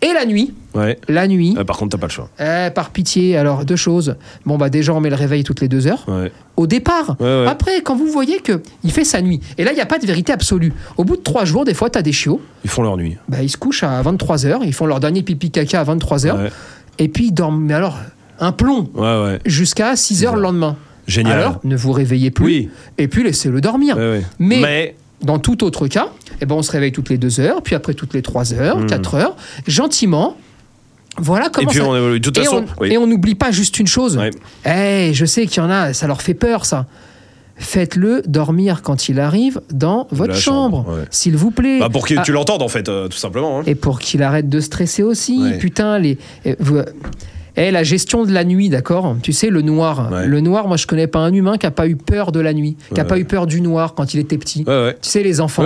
Et 0.00 0.12
la 0.12 0.24
nuit, 0.26 0.54
Ouais. 0.74 0.96
la 1.08 1.26
nuit, 1.26 1.56
Euh, 1.58 1.64
par 1.64 1.76
contre, 1.76 1.90
t'as 1.96 2.00
pas 2.00 2.06
le 2.06 2.12
choix. 2.12 2.28
eh, 2.38 2.70
par 2.70 2.90
pitié, 2.90 3.36
alors 3.36 3.64
deux 3.64 3.74
choses. 3.76 4.14
Bon, 4.46 4.56
bah 4.56 4.68
déjà, 4.70 4.94
on 4.94 5.00
met 5.00 5.10
le 5.10 5.16
réveil 5.16 5.42
toutes 5.42 5.60
les 5.60 5.66
deux 5.66 5.88
heures. 5.88 6.04
Ouais. 6.06 6.30
Au 6.56 6.68
départ. 6.68 7.16
Ouais, 7.18 7.26
ouais. 7.26 7.46
Après, 7.48 7.80
quand 7.82 7.96
vous 7.96 8.06
voyez 8.06 8.38
que 8.38 8.62
il 8.84 8.92
fait 8.92 9.02
sa 9.04 9.20
nuit, 9.22 9.40
et 9.58 9.64
là, 9.64 9.72
il 9.72 9.74
n'y 9.74 9.80
a 9.80 9.86
pas 9.86 9.98
de 9.98 10.06
vérité 10.06 10.32
absolue. 10.32 10.72
Au 10.98 11.04
bout 11.04 11.16
de 11.16 11.22
trois 11.22 11.44
jours, 11.44 11.64
des 11.64 11.74
fois, 11.74 11.90
tu 11.90 11.98
as 11.98 12.02
des 12.02 12.12
chiots, 12.12 12.40
Ils 12.62 12.70
font 12.70 12.82
leur 12.82 12.96
nuit. 12.96 13.16
bah, 13.28 13.42
ils 13.42 13.48
se 13.50 13.56
couchent 13.56 13.82
à 13.82 14.00
23h, 14.02 14.60
ils 14.64 14.72
font 14.72 14.86
leur 14.86 15.00
dernier 15.00 15.22
pipi 15.22 15.50
caca 15.50 15.80
à 15.80 15.84
23h, 15.84 16.36
Ouais. 16.38 16.50
et 16.98 17.08
puis 17.08 17.26
ils 17.26 17.32
dorment, 17.32 17.60
mais 17.64 17.74
alors, 17.74 17.98
un 18.38 18.52
plomb, 18.52 18.88
Ouais, 18.94 19.02
ouais. 19.24 19.38
jusqu'à 19.46 19.96
6h 19.96 20.36
le 20.36 20.42
lendemain. 20.42 20.76
Génial. 21.08 21.38
Alors, 21.40 21.60
ne 21.64 21.74
vous 21.74 21.90
réveillez 21.90 22.30
plus, 22.30 22.44
Oui. 22.44 22.68
et 22.98 23.08
puis 23.08 23.24
laissez-le 23.24 23.60
dormir. 23.60 23.96
Ouais, 23.96 24.10
ouais. 24.10 24.22
Mais- 24.38 24.60
Mais 24.60 24.94
Dans 25.22 25.38
tout 25.38 25.64
autre 25.64 25.88
cas, 25.88 26.08
eh 26.40 26.46
ben, 26.46 26.54
on 26.54 26.62
se 26.62 26.70
réveille 26.70 26.92
toutes 26.92 27.08
les 27.08 27.18
deux 27.18 27.40
heures, 27.40 27.62
puis 27.62 27.74
après 27.74 27.94
toutes 27.94 28.14
les 28.14 28.22
trois 28.22 28.52
heures, 28.54 28.78
Hmm. 28.78 28.86
quatre 28.86 29.14
heures, 29.14 29.36
gentiment. 29.66 30.36
Voilà 31.20 31.46
et 31.46 31.50
comment 31.52 31.68
puis 31.70 31.78
ça... 31.80 31.84
on 31.86 31.96
évolue. 31.96 32.20
De 32.20 32.24
toute 32.24 32.38
et 32.38 32.44
façon, 32.44 32.64
on- 32.78 32.82
oui. 32.82 32.92
et 32.92 32.98
on 32.98 33.06
n'oublie 33.08 33.34
pas 33.34 33.50
juste 33.50 33.78
une 33.80 33.88
chose. 33.88 34.16
Ouais. 34.16 34.30
Eh, 34.64 35.12
je 35.14 35.24
sais 35.26 35.46
qu'il 35.46 35.60
y 35.62 35.66
en 35.66 35.70
a, 35.70 35.92
ça 35.92 36.06
leur 36.06 36.22
fait 36.22 36.34
peur, 36.34 36.64
ça. 36.64 36.86
Faites-le 37.56 38.22
dormir 38.24 38.82
quand 38.82 39.08
il 39.08 39.18
arrive 39.18 39.60
dans 39.72 40.06
votre 40.12 40.34
la 40.34 40.38
chambre, 40.38 40.84
chambre, 40.84 40.98
ouais. 40.98 41.04
s'il 41.10 41.36
vous 41.36 41.50
plaît. 41.50 41.80
Bah, 41.80 41.88
pour 41.90 42.06
que 42.06 42.14
Ah, 42.16 42.22
tu 42.22 42.30
l'entendes 42.30 42.62
en 42.62 42.68
fait, 42.68 42.88
euh, 42.88 43.08
tout 43.08 43.18
simplement. 43.18 43.58
hein. 43.58 43.62
Et 43.66 43.74
pour 43.74 43.98
qu'il 43.98 44.22
arrête 44.22 44.48
de 44.48 44.60
stresser 44.60 45.02
aussi. 45.02 45.42
Ouais. 45.42 45.58
Putain, 45.58 45.98
les. 45.98 46.18
eh, 46.44 46.54
vous- 46.60 46.78
eh, 47.58 47.70
la 47.70 47.82
gestion 47.82 48.24
de 48.24 48.32
la 48.32 48.44
nuit, 48.44 48.68
d'accord? 48.68 49.16
Tu 49.22 49.32
sais, 49.32 49.48
le 49.50 49.62
noir. 49.62 50.10
Ouais. 50.12 50.26
Le 50.26 50.40
noir, 50.40 50.68
moi, 50.68 50.76
je 50.76 50.86
connais 50.86 51.06
pas 51.06 51.18
un 51.20 51.32
humain 51.32 51.58
qui 51.58 51.66
a 51.66 51.70
pas 51.70 51.86
eu 51.88 51.96
peur 51.96 52.32
de 52.32 52.40
la 52.40 52.52
nuit, 52.54 52.76
qui 52.94 53.00
a 53.00 53.02
Ouais. 53.02 53.08
pas 53.08 53.18
eu 53.18 53.24
peur 53.24 53.46
du 53.46 53.60
noir 53.60 53.94
quand 53.94 54.14
il 54.14 54.20
était 54.20 54.38
petit. 54.38 54.64
Ouais. 54.66 54.96
Tu 55.02 55.08
sais, 55.08 55.22
les 55.22 55.40
enfants. 55.40 55.64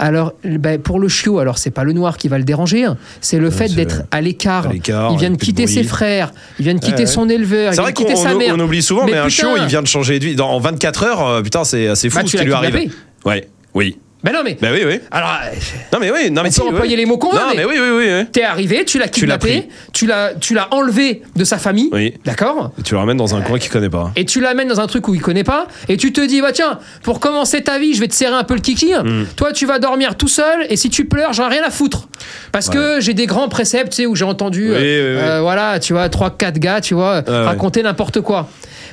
Alors, 0.00 0.32
ben, 0.44 0.80
pour 0.80 1.00
le 1.00 1.08
chiot, 1.08 1.40
alors 1.40 1.58
c'est 1.58 1.72
pas 1.72 1.82
le 1.82 1.92
noir 1.92 2.18
qui 2.18 2.28
va 2.28 2.38
le 2.38 2.44
déranger, 2.44 2.84
hein. 2.84 2.96
c'est 3.20 3.40
le 3.40 3.50
fait 3.50 3.74
d'être 3.74 4.02
à 4.12 4.20
l'écart. 4.20 4.68
Il 4.72 5.18
vient 5.18 5.30
de 5.30 5.36
quitter 5.36 5.66
ses 5.66 5.82
frères, 5.82 6.32
il 6.60 6.64
vient 6.66 6.74
de 6.74 6.78
quitter 6.78 7.04
son 7.06 7.28
éleveur, 7.28 7.72
il 7.72 7.74
C'est 7.74 7.74
vient 7.74 7.82
vrai 7.82 7.92
de 7.92 7.96
quitter 7.96 8.14
qu'on 8.14 8.22
sa 8.22 8.34
mère. 8.36 8.54
on 8.56 8.60
oublie 8.60 8.80
souvent, 8.80 9.06
mais, 9.06 9.14
un 9.14 9.26
putain, 9.26 9.28
chiot, 9.28 9.56
il 9.56 9.66
vient 9.66 9.82
de 9.82 9.88
changer 9.88 10.20
de 10.20 10.24
vie. 10.24 10.36
Dans, 10.36 10.50
en 10.50 10.60
24 10.60 11.02
heures, 11.02 11.26
euh, 11.26 11.42
putain, 11.42 11.64
c'est 11.64 11.88
assez 11.88 12.10
fou 12.10 12.18
Bah, 12.18 12.22
tu 12.22 12.30
ce 12.30 12.36
qui 12.36 12.44
lui 12.44 12.52
arrive. 12.52 12.92
Ouais, 13.24 13.48
oui. 13.74 13.98
Ben 14.24 14.32
non, 14.32 14.40
mais. 14.44 14.58
Bah 14.60 14.68
oui, 14.72 14.82
oui. 14.84 14.98
Alors, 15.12 15.30
euh, 15.44 15.54
Non, 15.92 15.98
mais 16.00 16.10
oui, 16.10 16.28
non, 16.30 16.42
mais 16.42 16.48
on 16.48 16.52
si, 16.52 16.58
peut 16.58 16.66
oui. 16.66 16.72
employer 16.72 16.96
les 16.96 17.06
mots 17.06 17.18
qu'on 17.18 17.30
veut, 17.30 17.38
Non, 17.38 17.44
mais- 17.50 17.58
mais 17.58 17.64
oui, 17.66 17.76
oui, 17.80 17.88
oui. 17.98 18.04
oui. 18.18 18.26
t'es 18.32 18.42
arrivé, 18.42 18.84
tu 18.84 18.98
l'as 18.98 19.06
kidnappé, 19.06 19.68
tu 19.92 20.06
l'as, 20.06 20.34
tu 20.34 20.54
l'as 20.54 20.66
enlevé 20.74 21.22
de 21.36 21.44
sa 21.44 21.56
famille, 21.56 21.88
Oui. 21.92 22.14
d'accord 22.24 22.72
Et 22.80 22.82
tu 22.82 22.94
le 22.94 22.98
ramènes 22.98 23.16
dans 23.16 23.36
un 23.36 23.42
coin 23.42 23.60
qu'il 23.60 23.70
connaît 23.70 23.88
pas. 23.90 24.10
et 24.16 24.24
tu 24.24 24.40
l'amènes 24.40 24.66
dans 24.66 24.80
un 24.80 24.88
truc 24.88 25.06
où 25.06 25.14
il 25.14 25.20
connaît 25.20 25.44
pas, 25.44 25.68
et 25.88 25.96
tu 25.96 26.12
te 26.12 26.20
dis, 26.20 26.40
bah 26.40 26.50
tiens, 26.50 26.80
pour 27.04 27.20
commencer 27.20 27.62
ta 27.62 27.78
vie, 27.78 27.94
je 27.94 28.00
vais 28.00 28.08
te 28.08 28.14
serrer 28.14 28.34
un 28.34 28.42
peu 28.42 28.54
le 28.54 28.60
kiki. 28.60 28.92
Mm. 28.92 29.26
Toi, 29.36 29.52
tu 29.52 29.66
vas 29.66 29.78
dormir 29.78 30.16
tout 30.16 30.26
seul, 30.26 30.66
et 30.68 30.76
si 30.76 30.90
tu 30.90 31.04
pleures, 31.04 31.32
j'en 31.32 31.46
ai 31.48 31.54
rien 31.54 31.62
à 31.64 31.70
foutre. 31.70 32.08
Parce 32.50 32.68
que 32.68 33.00
j'ai 33.00 33.14
des 33.14 33.26
grands 33.26 33.48
préceptes, 33.48 33.90
tu 33.90 33.96
sais, 34.02 34.06
où 34.06 34.16
j'ai 34.16 34.24
entendu, 34.24 34.70
Oui, 34.70 34.74
euh, 34.76 35.14
oui, 35.16 35.22
oui. 35.22 35.28
euh, 35.28 35.40
voilà, 35.42 35.78
tu 35.78 35.92
vois, 35.92 36.08
trois, 36.08 36.30
quatre 36.36 36.58
gars, 36.58 36.80
tu 36.80 36.94
vois, 36.94 37.22
ouais. 37.24 37.44
raconter 37.44 37.84
n'importe 37.84 38.20
quoi. 38.20 38.48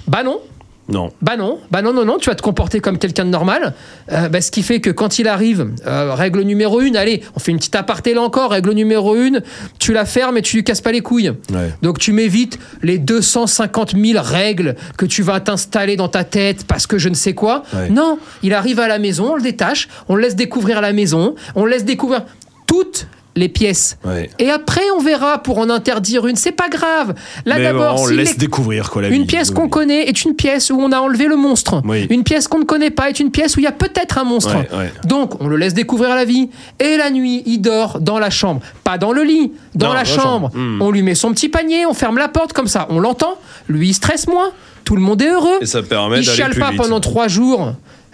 Bah 0.08 0.22
non. 0.24 0.40
Non. 0.88 1.12
Bah 1.22 1.36
non, 1.36 1.60
bah 1.72 1.82
non, 1.82 1.94
non, 1.94 2.06
non, 2.06 2.18
tu 2.20 2.30
vas 2.30 2.36
te 2.36 2.44
comporter 2.44 2.80
comme 2.80 3.00
quelqu'un 3.00 3.26
de 3.26 3.32
normal. 3.32 3.74
Euh, 4.12 4.30
bah, 4.30 4.40
ce 4.42 4.52
qui 4.52 4.62
fait 4.62 4.82
que 4.82 4.92
quand 4.92 5.18
il 5.18 5.28
arrive, 5.28 5.68
euh, 5.88 6.14
règle 6.14 6.42
numéro 6.42 6.80
une, 6.82 6.96
allez, 6.96 7.24
on 7.36 7.40
fait 7.40 7.52
une 7.52 7.58
petite 7.58 7.76
aparté 7.76 8.14
là 8.14 8.22
encore, 8.22 8.52
règle 8.52 8.72
numéro 8.74 9.16
une, 9.16 9.42
tu 9.80 9.94
la 9.94 10.06
fermes 10.06 10.38
et 10.38 10.44
tu 10.44 10.58
lui 10.58 10.64
casses 10.64 10.82
pas 10.82 10.92
les 10.92 11.02
couilles. 11.02 11.32
Ouais. 11.52 11.74
Donc 11.82 11.98
tu 11.98 12.14
m'évites 12.14 12.60
les 12.84 13.00
250 13.00 13.96
000 13.98 14.24
règles 14.24 14.76
que 14.98 15.08
tu 15.08 15.24
vas 15.24 15.40
t'installer 15.40 15.96
dans 15.96 16.10
ta 16.10 16.24
tête 16.24 16.66
parce 16.68 16.86
que 16.86 17.00
je 17.00 17.10
ne 17.10 17.16
sais 17.16 17.34
quoi. 17.34 17.64
Ouais. 17.74 17.90
Non, 17.90 18.20
il 18.44 18.54
arrive 18.54 18.80
à 18.80 18.88
la 18.88 19.00
maison, 19.00 19.32
on 19.32 19.36
le 19.36 19.42
détache, 19.42 19.90
on 20.08 20.16
le 20.16 20.22
laisse 20.22 20.36
découvrir 20.36 20.82
la 20.82 20.94
maison, 20.94 21.34
on 21.56 21.66
le 21.66 21.72
laisse 21.72 21.86
découvrir 21.86 22.26
toutes 22.68 23.08
les 23.36 23.50
pièces. 23.50 23.98
Ouais. 24.06 24.30
Et 24.40 24.50
après, 24.50 24.82
on 24.98 25.02
verra 25.02 25.40
pour 25.44 25.58
en 25.58 25.70
interdire 25.70 26.26
une. 26.28 26.36
C'est 26.38 26.52
pas 26.54 26.70
grave. 26.70 27.14
Là, 27.46 27.60
d'abord, 27.60 28.02
on 28.02 28.08
laisse 28.08 28.38
découvrir 28.38 28.90
quoi 28.90 29.02
la 29.02 29.10
une 29.10 29.22
vie. 29.22 29.28
pièce 29.28 29.50
Oui. 29.50 29.56
qu'on 29.56 29.68
connaît 29.70 30.08
est 30.08 30.24
une 30.24 30.36
pièce 30.36 30.70
où 30.70 30.80
on 30.80 30.92
a 30.92 31.00
enlevé 31.00 31.26
le 31.28 31.36
monstre. 31.36 31.82
Oui. 31.86 32.08
Une 32.10 32.24
pièce 32.24 32.48
qu'on 32.48 32.60
ne 32.60 32.64
connaît 32.64 32.92
pas 32.92 33.10
est 33.10 33.20
une 33.20 33.32
pièce 33.32 33.58
où 33.58 33.60
il 33.60 33.64
y 33.64 33.68
a 33.68 33.72
peut-être 33.74 34.18
un 34.18 34.24
monstre. 34.24 34.56
Ouais, 34.56 34.70
ouais. 34.78 34.94
Donc, 35.06 35.42
on 35.42 35.48
le 35.48 35.58
laisse 35.58 35.74
découvrir 35.74 36.16
la 36.16 36.24
vie. 36.26 36.50
Et 36.80 36.98
la 36.98 37.10
nuit, 37.12 37.44
il 37.46 37.60
dort 37.60 38.00
dans 38.00 38.20
la 38.20 38.30
chambre. 38.30 38.62
Pas 38.84 38.98
dans 38.98 39.12
le 39.12 39.24
lit, 39.24 39.52
dans 39.76 39.88
Non, 39.90 39.94
la 39.94 40.06
chambre. 40.06 40.22
chambre. 40.24 40.52
Hmm. 40.54 40.82
On 40.82 40.92
lui 40.92 41.02
met 41.02 41.16
son 41.16 41.32
petit 41.34 41.50
panier, 41.50 41.86
on 41.86 41.94
ferme 41.94 42.18
la 42.18 42.30
porte 42.30 42.54
comme 42.54 42.68
ça. 42.68 42.88
On 42.90 43.00
l'entend. 43.00 43.36
Lui, 43.68 43.90
il 43.90 43.94
stresse 43.94 44.28
moins. 44.28 44.52
Tout 44.86 44.96
le 44.96 45.02
monde 45.02 45.22
est 45.22 45.30
heureux. 45.30 45.58
Et 45.62 45.66
ça 45.66 45.82
permet 45.84 46.20
il 46.20 46.24
chiale 46.24 46.56
pas 46.56 46.70
vite. 46.72 46.80
pendant 46.82 47.00
trois 47.00 47.28
jours. 47.28 47.74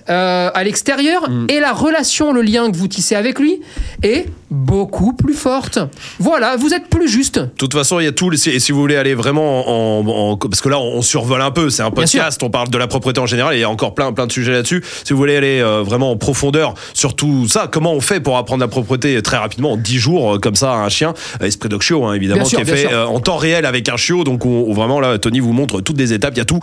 Euh, 0.09 0.49
à 0.53 0.63
l'extérieur 0.63 1.29
Hmm. 1.29 1.45
et 1.49 1.59
la 1.59 1.73
relation, 1.73 2.31
le 2.33 2.41
lien 2.41 2.71
que 2.71 2.77
vous 2.77 2.87
tissez 2.87 3.15
avec 3.15 3.39
lui 3.39 3.59
est 4.03 4.25
beaucoup 4.49 5.13
plus 5.13 5.33
forte. 5.33 5.79
Voilà, 6.19 6.55
vous 6.57 6.73
êtes 6.73 6.87
plus 6.87 7.07
juste. 7.07 7.39
De 7.39 7.45
toute 7.57 7.73
façon, 7.73 7.99
il 7.99 8.03
y 8.03 8.07
a 8.07 8.11
tout. 8.11 8.31
Et 8.33 8.37
si 8.59 8.71
vous 8.71 8.79
voulez 8.79 8.95
aller 8.97 9.13
vraiment 9.13 9.99
en, 9.99 10.07
en- 10.33 10.37
parce 10.37 10.59
que 10.61 10.69
là, 10.69 10.79
on 10.79 11.01
survole 11.01 11.41
un 11.41 11.51
peu. 11.51 11.69
C'est 11.69 11.83
un 11.83 11.91
podcast. 11.91 12.41
On 12.43 12.49
parle 12.49 12.69
de 12.69 12.77
la 12.77 12.87
propreté 12.87 13.21
en 13.21 13.25
général. 13.25 13.53
Et 13.53 13.57
il 13.59 13.61
y 13.61 13.63
a 13.63 13.69
encore 13.69 13.95
plein, 13.95 14.11
plein 14.11 14.27
de 14.27 14.31
sujets 14.31 14.51
là-dessus. 14.51 14.83
Si 15.05 15.13
vous 15.13 15.19
voulez 15.19 15.37
aller 15.37 15.61
euh, 15.61 15.81
vraiment 15.83 16.11
en 16.11 16.17
profondeur 16.17 16.73
sur 16.93 17.15
tout 17.15 17.47
ça, 17.47 17.67
comment 17.71 17.93
on 17.93 18.01
fait 18.01 18.19
pour 18.19 18.37
apprendre 18.37 18.61
la 18.61 18.67
propreté 18.67 19.21
très 19.21 19.37
rapidement 19.37 19.73
en 19.73 19.77
10 19.77 19.97
jours 19.99 20.35
euh, 20.35 20.39
comme 20.39 20.55
ça 20.55 20.71
à 20.73 20.75
un 20.77 20.89
chien? 20.89 21.13
Esprit 21.41 21.69
Dog 21.69 21.81
Show, 21.81 22.05
hein, 22.05 22.13
évidemment, 22.15 22.41
Bien 22.41 22.49
sûr, 22.49 22.61
qui 22.63 22.69
est 22.69 22.75
fait 22.75 22.93
en 22.95 23.19
temps 23.21 23.37
réel 23.37 23.65
avec 23.65 23.87
un 23.87 23.97
chiot. 23.97 24.23
Donc, 24.25 24.45
on, 24.45 24.65
on- 24.67 24.73
vraiment 24.73 24.99
là, 24.99 25.17
Tony 25.17 25.39
vous 25.39 25.53
montre 25.53 25.79
toutes 25.81 25.97
les 25.99 26.11
étapes. 26.13 26.33
Il 26.35 26.39
y 26.39 26.41
a 26.41 26.45
tout. 26.45 26.59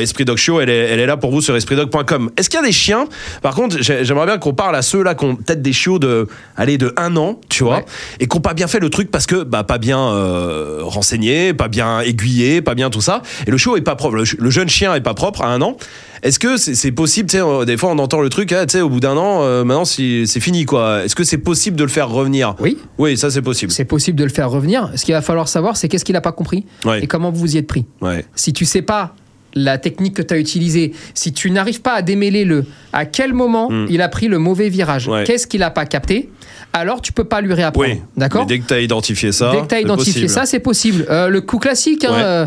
Esprit 0.00 0.24
Dog 0.26 0.36
Show, 0.36 0.60
elle 0.60 0.68
est, 0.70 0.76
elle 0.90 1.00
est 1.00 1.06
là 1.06 1.16
pour 1.16 1.30
vous 1.30 1.40
sur 1.40 1.56
espritdog.com. 1.56 2.30
Est-ce 2.36 2.50
qu'il 2.50 2.60
y 2.60 2.62
a 2.62 2.66
des 2.66 2.71
chiens 2.72 3.06
Par 3.42 3.54
contre, 3.54 3.76
j'ai- 3.80 4.04
j'aimerais 4.04 4.26
bien 4.26 4.38
qu'on 4.38 4.54
parle 4.54 4.76
à 4.76 4.82
ceux 4.82 5.02
là 5.02 5.14
qui 5.14 5.24
ont 5.24 5.36
peut-être 5.36 5.62
des 5.62 5.72
chiots 5.72 5.98
de, 5.98 6.26
allez, 6.56 6.78
de 6.78 6.92
un 6.96 7.16
an, 7.16 7.38
tu 7.48 7.64
vois, 7.64 7.76
Ouais. 7.76 7.84
et 8.20 8.26
qui 8.28 8.36
n'ont 8.36 8.40
pas 8.42 8.54
bien 8.54 8.66
fait 8.66 8.80
le 8.80 8.90
truc 8.90 9.10
parce 9.10 9.26
que 9.26 9.42
bah 9.44 9.64
pas 9.64 9.78
bien 9.78 9.98
euh, 9.98 10.78
renseigné, 10.82 11.54
pas 11.54 11.68
bien 11.68 12.00
aiguillé, 12.00 12.62
pas 12.62 12.74
bien 12.74 12.90
tout 12.90 13.00
ça. 13.00 13.22
Et 13.46 13.50
le 13.50 13.56
chiot 13.56 13.76
est 13.76 13.80
pas 13.82 13.94
propre. 13.96 14.16
Le, 14.16 14.50
jeune 14.50 14.68
chien 14.68 14.94
est 14.94 15.00
pas 15.00 15.14
propre 15.14 15.42
à 15.42 15.48
un 15.48 15.60
an. 15.62 15.76
Est-ce 16.22 16.38
que 16.38 16.56
c'est 16.56 16.92
possible 16.92 17.28
tu 17.28 17.36
sais, 17.38 17.42
euh, 17.42 17.64
Des 17.64 17.76
fois, 17.76 17.90
on 17.90 17.98
entend 17.98 18.20
le 18.20 18.28
truc, 18.28 18.52
ah, 18.52 18.64
tu 18.64 18.72
sais, 18.72 18.80
au 18.80 18.88
bout 18.88 19.00
d'un 19.00 19.16
an, 19.16 19.42
euh, 19.42 19.64
maintenant 19.64 19.84
c'est 19.84 20.24
c'est 20.26 20.38
fini 20.40 20.64
quoi. 20.64 21.04
Est-ce 21.04 21.16
que 21.16 21.24
c'est 21.24 21.38
possible 21.38 21.76
de 21.76 21.82
le 21.82 21.90
faire 21.90 22.08
revenir? 22.08 22.54
Oui, 22.60 22.78
Oui, 22.98 23.16
ça 23.16 23.30
c'est 23.30 23.42
possible. 23.42 23.72
c'est 23.72 23.84
possible 23.84 24.16
de 24.18 24.24
le 24.24 24.30
faire 24.30 24.48
revenir. 24.50 24.90
Ce 24.94 25.04
qu'il 25.04 25.14
va 25.14 25.22
falloir 25.22 25.48
savoir, 25.48 25.76
c'est 25.76 25.88
qu'est-ce 25.88 26.04
qu'il 26.04 26.12
n'a 26.12 26.20
pas 26.20 26.30
compris? 26.32 26.64
Ouais. 26.84 27.02
et 27.02 27.06
comment 27.08 27.30
vous 27.32 27.40
vous 27.40 27.54
y 27.56 27.58
êtes 27.58 27.66
pris? 27.66 27.86
Ouais. 28.00 28.24
Si 28.36 28.52
tu 28.52 28.64
sais 28.64 28.82
pas 28.82 29.14
la 29.54 29.78
technique 29.78 30.14
que 30.14 30.22
tu 30.22 30.32
as 30.34 30.38
utilisée, 30.38 30.92
si 31.14 31.32
tu 31.32 31.50
n'arrives 31.50 31.82
pas 31.82 31.92
à 31.94 32.02
démêler 32.02 32.44
le 32.44 32.64
à 32.92 33.04
quel 33.06 33.32
moment 33.34 33.70
il 33.88 34.00
a 34.02 34.08
pris 34.08 34.28
le 34.28 34.38
mauvais 34.38 34.68
virage, 34.68 35.08
Hmm. 35.08 35.12
Ouais. 35.12 35.24
qu'est-ce 35.24 35.46
qu'il 35.46 35.60
n'a 35.60 35.70
pas 35.70 35.84
capté, 35.86 36.30
alors 36.72 37.02
tu 37.02 37.12
peux 37.12 37.24
pas 37.24 37.40
lui 37.40 37.52
réapprendre. 37.52 37.88
Oui. 37.88 38.00
D'accord 38.16 38.46
dès 38.46 38.58
que 38.58 38.66
tu 38.66 38.74
as 38.74 38.80
identifié 38.80 39.30
ça. 39.32 39.50
Dès 39.52 39.60
que 39.60 39.66
tu 39.66 39.74
as 39.74 39.78
c'est 39.78 39.82
identifié 39.82 40.12
possible. 40.22 40.28
ça, 40.30 40.46
c'est 40.46 40.58
possible. 40.60 41.06
Euh, 41.10 41.28
le 41.28 41.40
coup 41.42 41.58
classique, 41.58 42.04
hein, 42.04 42.14
euh, 42.14 42.46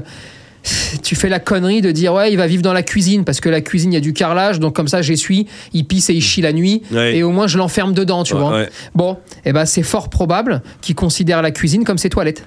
tu 1.04 1.16
fais 1.16 1.30
la 1.30 1.40
connerie 1.40 1.82
de 1.82 1.92
dire 1.92 2.14
ouais, 2.14 2.32
il 2.32 2.38
va 2.38 2.48
vivre 2.48 2.64
dans 2.64 2.74
la 2.74 2.82
cuisine 2.82 3.24
parce 3.24 3.40
que 3.40 3.50
la 3.50 3.62
cuisine, 3.62 3.92
il 3.92 3.96
y 3.96 3.98
a 3.98 4.02
du 4.02 4.14
carrelage, 4.14 4.60
donc 4.60 4.76
comme 4.76 4.88
ça 4.88 5.04
j'essuie, 5.04 5.46
il 5.74 5.86
pisse 5.86 6.10
et 6.10 6.14
il 6.14 6.22
chie 6.22 6.42
la 6.42 6.54
nuit, 6.54 6.82
Ouais. 6.92 7.18
et 7.18 7.22
au 7.24 7.30
moins 7.32 7.46
je 7.46 7.60
l'enferme 7.60 7.94
dedans, 7.94 8.24
tu 8.24 8.34
Ouais, 8.34 8.40
vois. 8.40 8.52
ouais. 8.52 8.70
Bon, 8.96 9.18
et 9.46 9.54
ben 9.54 9.66
c'est 9.66 9.84
fort 9.84 10.10
probable 10.10 10.64
qu'il 10.82 10.96
considère 10.96 11.44
la 11.44 11.52
cuisine 11.52 11.84
comme 11.84 12.00
ses 12.00 12.10
toilettes. 12.10 12.46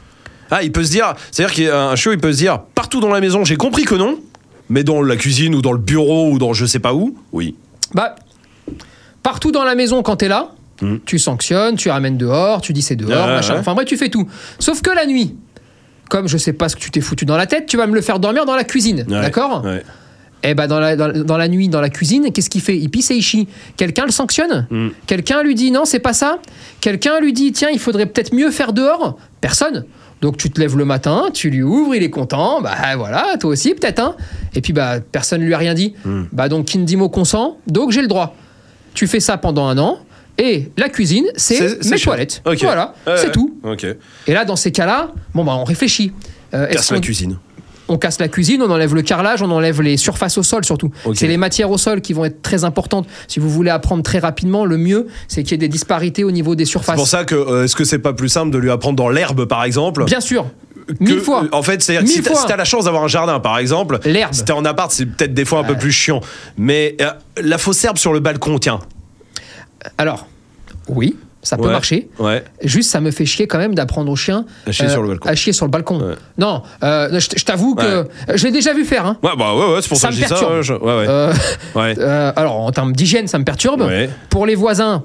Ah, 0.50 0.62
il 0.62 0.72
peut 0.72 0.82
se 0.82 0.90
dire, 0.90 1.14
c'est-à-dire 1.30 1.54
qu'un 1.54 1.94
chiot, 1.94 2.12
il 2.12 2.18
peut 2.18 2.32
se 2.32 2.38
dire, 2.38 2.58
partout 2.74 3.00
dans 3.00 3.10
la 3.12 3.20
maison, 3.20 3.44
j'ai 3.44 3.56
compris 3.56 3.84
que 3.84 3.94
non, 3.94 4.18
mais 4.68 4.84
dans 4.84 5.02
la 5.02 5.16
cuisine 5.16 5.54
ou 5.54 5.62
dans 5.62 5.72
le 5.72 5.78
bureau 5.78 6.30
ou 6.30 6.38
dans 6.38 6.52
je 6.52 6.66
sais 6.66 6.78
pas 6.78 6.94
où, 6.94 7.16
oui. 7.32 7.54
Bah, 7.94 8.16
partout 9.22 9.50
dans 9.52 9.64
la 9.64 9.74
maison 9.74 10.02
quand 10.02 10.16
t'es 10.16 10.28
là, 10.28 10.50
Hmm. 10.80 10.98
tu 11.04 11.18
sanctionnes, 11.18 11.74
tu 11.74 11.90
ramènes 11.90 12.16
dehors, 12.16 12.60
tu 12.60 12.72
dis 12.72 12.82
c'est 12.82 12.94
dehors, 12.94 13.26
Ouais, 13.26 13.32
machin. 13.34 13.54
ouais. 13.54 13.58
Enfin 13.58 13.74
bref, 13.74 13.84
tu 13.86 13.96
fais 13.96 14.10
tout. 14.10 14.28
Sauf 14.60 14.80
que 14.80 14.90
la 14.92 15.06
nuit, 15.06 15.34
comme 16.08 16.28
je 16.28 16.36
sais 16.38 16.52
pas 16.52 16.68
ce 16.68 16.76
que 16.76 16.80
tu 16.80 16.92
t'es 16.92 17.00
foutu 17.00 17.24
dans 17.24 17.36
la 17.36 17.46
tête, 17.46 17.66
tu 17.66 17.76
vas 17.76 17.88
me 17.88 17.94
le 17.96 18.00
faire 18.00 18.20
dormir 18.20 18.44
dans 18.46 18.54
la 18.54 18.62
cuisine, 18.62 19.04
Ouais, 19.08 19.20
d'accord? 19.20 19.64
ouais. 19.64 19.82
Eh 20.44 20.54
ben 20.54 20.68
dans 20.68 20.78
la, 20.78 20.94
dans, 20.94 21.10
dans 21.24 21.36
la 21.36 21.48
nuit, 21.48 21.68
dans 21.68 21.80
la 21.80 21.88
cuisine, 21.90 22.30
qu'est-ce 22.32 22.48
qu'il 22.48 22.60
fait? 22.60 22.78
Il 22.78 22.90
pisse 22.90 23.10
et 23.10 23.16
il 23.16 23.22
chie. 23.22 23.48
Quelqu'un 23.76 24.04
le 24.06 24.12
sanctionne? 24.12 24.68
Mm. 24.70 24.88
Quelqu'un 25.08 25.42
lui 25.42 25.56
dit 25.56 25.72
non, 25.72 25.84
c'est 25.84 25.98
pas 25.98 26.12
ça? 26.12 26.38
Quelqu'un 26.80 27.18
lui 27.18 27.32
dit 27.32 27.50
tiens, 27.50 27.70
il 27.72 27.80
faudrait 27.80 28.06
peut-être 28.06 28.32
mieux 28.32 28.52
faire 28.52 28.72
dehors? 28.72 29.18
Personne. 29.40 29.84
Donc 30.20 30.36
tu 30.36 30.50
te 30.50 30.60
lèves 30.60 30.76
le 30.76 30.84
matin, 30.84 31.26
tu 31.32 31.48
lui 31.50 31.62
ouvres, 31.62 31.94
il 31.94 32.02
est 32.02 32.10
content, 32.10 32.60
bah 32.60 32.74
voilà, 32.96 33.36
toi 33.38 33.50
aussi 33.50 33.74
peut-être, 33.74 34.00
hein. 34.00 34.16
Et 34.54 34.60
puis 34.60 34.72
bah 34.72 34.98
personne 35.00 35.42
lui 35.42 35.54
a 35.54 35.58
rien 35.58 35.74
dit. 35.74 35.94
Mm. 36.04 36.22
Bah 36.32 36.48
donc 36.48 36.66
qui 36.66 36.78
ne 36.78 36.84
dit 36.84 36.96
mot 36.96 37.08
consent, 37.08 37.58
donc 37.66 37.92
j'ai 37.92 38.02
le 38.02 38.08
droit. 38.08 38.34
Tu 38.94 39.06
fais 39.06 39.20
ça 39.20 39.36
pendant 39.38 39.66
un 39.68 39.78
an, 39.78 39.98
et 40.38 40.70
la 40.76 40.88
cuisine, 40.88 41.26
c'est 41.36 41.60
mes 41.88 41.98
toilettes. 41.98 42.42
Voilà, 42.44 42.94
Ouais, 43.06 43.12
c'est 43.16 43.26
ouais. 43.26 43.32
tout. 43.32 43.54
Et 44.26 44.32
là, 44.34 44.44
dans 44.44 44.56
ces 44.56 44.72
cas-là, 44.72 45.10
bon 45.34 45.44
bah 45.44 45.52
on 45.56 45.64
réfléchit. 45.64 46.12
Euh, 46.54 46.66
Casse 46.66 46.90
la 46.90 47.00
cuisine. 47.00 47.38
On 47.88 47.98
casse 47.98 48.18
la 48.20 48.28
cuisine, 48.28 48.62
on 48.62 48.70
enlève 48.70 48.94
le 48.94 49.02
carrelage, 49.02 49.42
on 49.42 49.50
enlève 49.50 49.80
les 49.82 49.96
surfaces 49.96 50.38
au 50.38 50.42
sol 50.42 50.64
surtout. 50.64 50.90
C'est 51.14 51.26
les 51.26 51.36
matières 51.36 51.70
au 51.70 51.78
sol 51.78 52.00
qui 52.00 52.12
vont 52.12 52.24
être 52.24 52.42
très 52.42 52.64
importantes. 52.64 53.06
Si 53.28 53.40
vous 53.40 53.48
voulez 53.50 53.70
apprendre 53.70 54.02
très 54.02 54.18
rapidement, 54.18 54.64
le 54.64 54.76
mieux, 54.78 55.06
c'est 55.28 55.42
qu'il 55.42 55.52
y 55.52 55.54
ait 55.54 55.58
des 55.58 55.68
disparités 55.68 56.24
au 56.24 56.30
niveau 56.30 56.54
des 56.54 56.64
C'est 56.64 56.70
surfaces. 56.72 56.96
pour 56.96 57.08
ça 57.08 57.24
que, 57.24 57.34
euh, 57.34 57.64
est-ce 57.64 57.74
que 57.76 57.84
c'est 57.84 57.98
pas 57.98 58.12
plus 58.12 58.28
simple 58.28 58.50
de 58.50 58.58
lui 58.58 58.70
apprendre 58.70 58.96
dans 58.96 59.08
l'herbe, 59.08 59.46
par 59.46 59.64
exemple? 59.64 60.04
Bien 60.04 60.20
sûr, 60.20 60.46
que- 60.86 60.94
mille 61.04 61.20
fois. 61.20 61.44
En 61.52 61.62
fait, 61.62 61.82
c'est-à-dire 61.82 62.02
que 62.02 62.08
Mille 62.14 62.24
si 62.24 62.30
t'as 62.32 62.46
si 62.52 62.56
la 62.56 62.64
chance 62.64 62.84
d'avoir 62.86 63.04
un 63.04 63.08
jardin, 63.08 63.40
par 63.40 63.58
exemple, 63.58 63.98
L'herbe. 64.04 64.32
si 64.34 64.44
t'es 64.44 64.52
en 64.52 64.64
appart, 64.64 64.90
c'est 64.90 65.06
peut-être 65.06 65.34
des 65.34 65.44
fois 65.44 65.60
un 65.60 65.64
peu 65.64 65.76
plus 65.76 65.92
chiant. 65.92 66.20
Mais 66.56 66.96
euh, 67.00 67.10
la 67.42 67.58
fausse 67.58 67.84
herbe 67.84 67.98
sur 67.98 68.12
le 68.12 68.20
balcon, 68.20 68.58
tiens. 68.58 68.80
Alors, 69.96 70.26
oui, 70.88 71.16
ça 71.48 71.56
peut 71.56 71.64
Ouais. 71.64 71.72
marcher. 71.72 72.08
Ouais. 72.18 72.44
Juste, 72.62 72.90
ça 72.90 73.00
me 73.00 73.10
fait 73.10 73.24
chier 73.26 73.46
quand 73.46 73.58
même 73.58 73.74
d'apprendre 73.74 74.10
au 74.12 74.16
chien 74.16 74.44
À 74.66 74.72
chier 74.72 74.88
sur 74.88 75.02
le 75.02 75.08
balcon. 75.08 75.28
à 75.28 75.34
chier 75.34 75.52
sur 75.52 75.64
le 75.66 75.70
balcon. 75.70 75.98
Ouais. 76.00 76.14
Non, 76.36 76.62
euh, 76.82 77.18
je, 77.18 77.28
je 77.36 77.44
t'avoue 77.44 77.74
que 77.74 78.06
je 78.34 78.44
l'ai 78.44 78.52
déjà 78.52 78.72
vu 78.74 78.84
faire. 78.84 79.06
hein. 79.06 79.16
Ouais, 79.22 79.30
bah 79.38 79.54
ouais, 79.54 79.72
ouais, 79.74 79.78
c'est 79.82 79.88
pour 79.88 79.96
ça, 79.98 80.02
Ça 80.02 80.08
que 80.08 80.14
je 80.14 80.20
dis 80.22 80.28
ça. 80.28 80.34
perturbe. 80.36 80.82
ouais. 80.82 81.06
Euh, 81.08 81.32
euh, 81.76 82.32
alors, 82.36 82.60
en 82.60 82.70
termes 82.70 82.92
d'hygiène, 82.92 83.26
ça 83.28 83.38
me 83.38 83.44
perturbe. 83.44 83.88
Pour 84.30 84.46
les 84.46 84.54
voisins, 84.54 85.02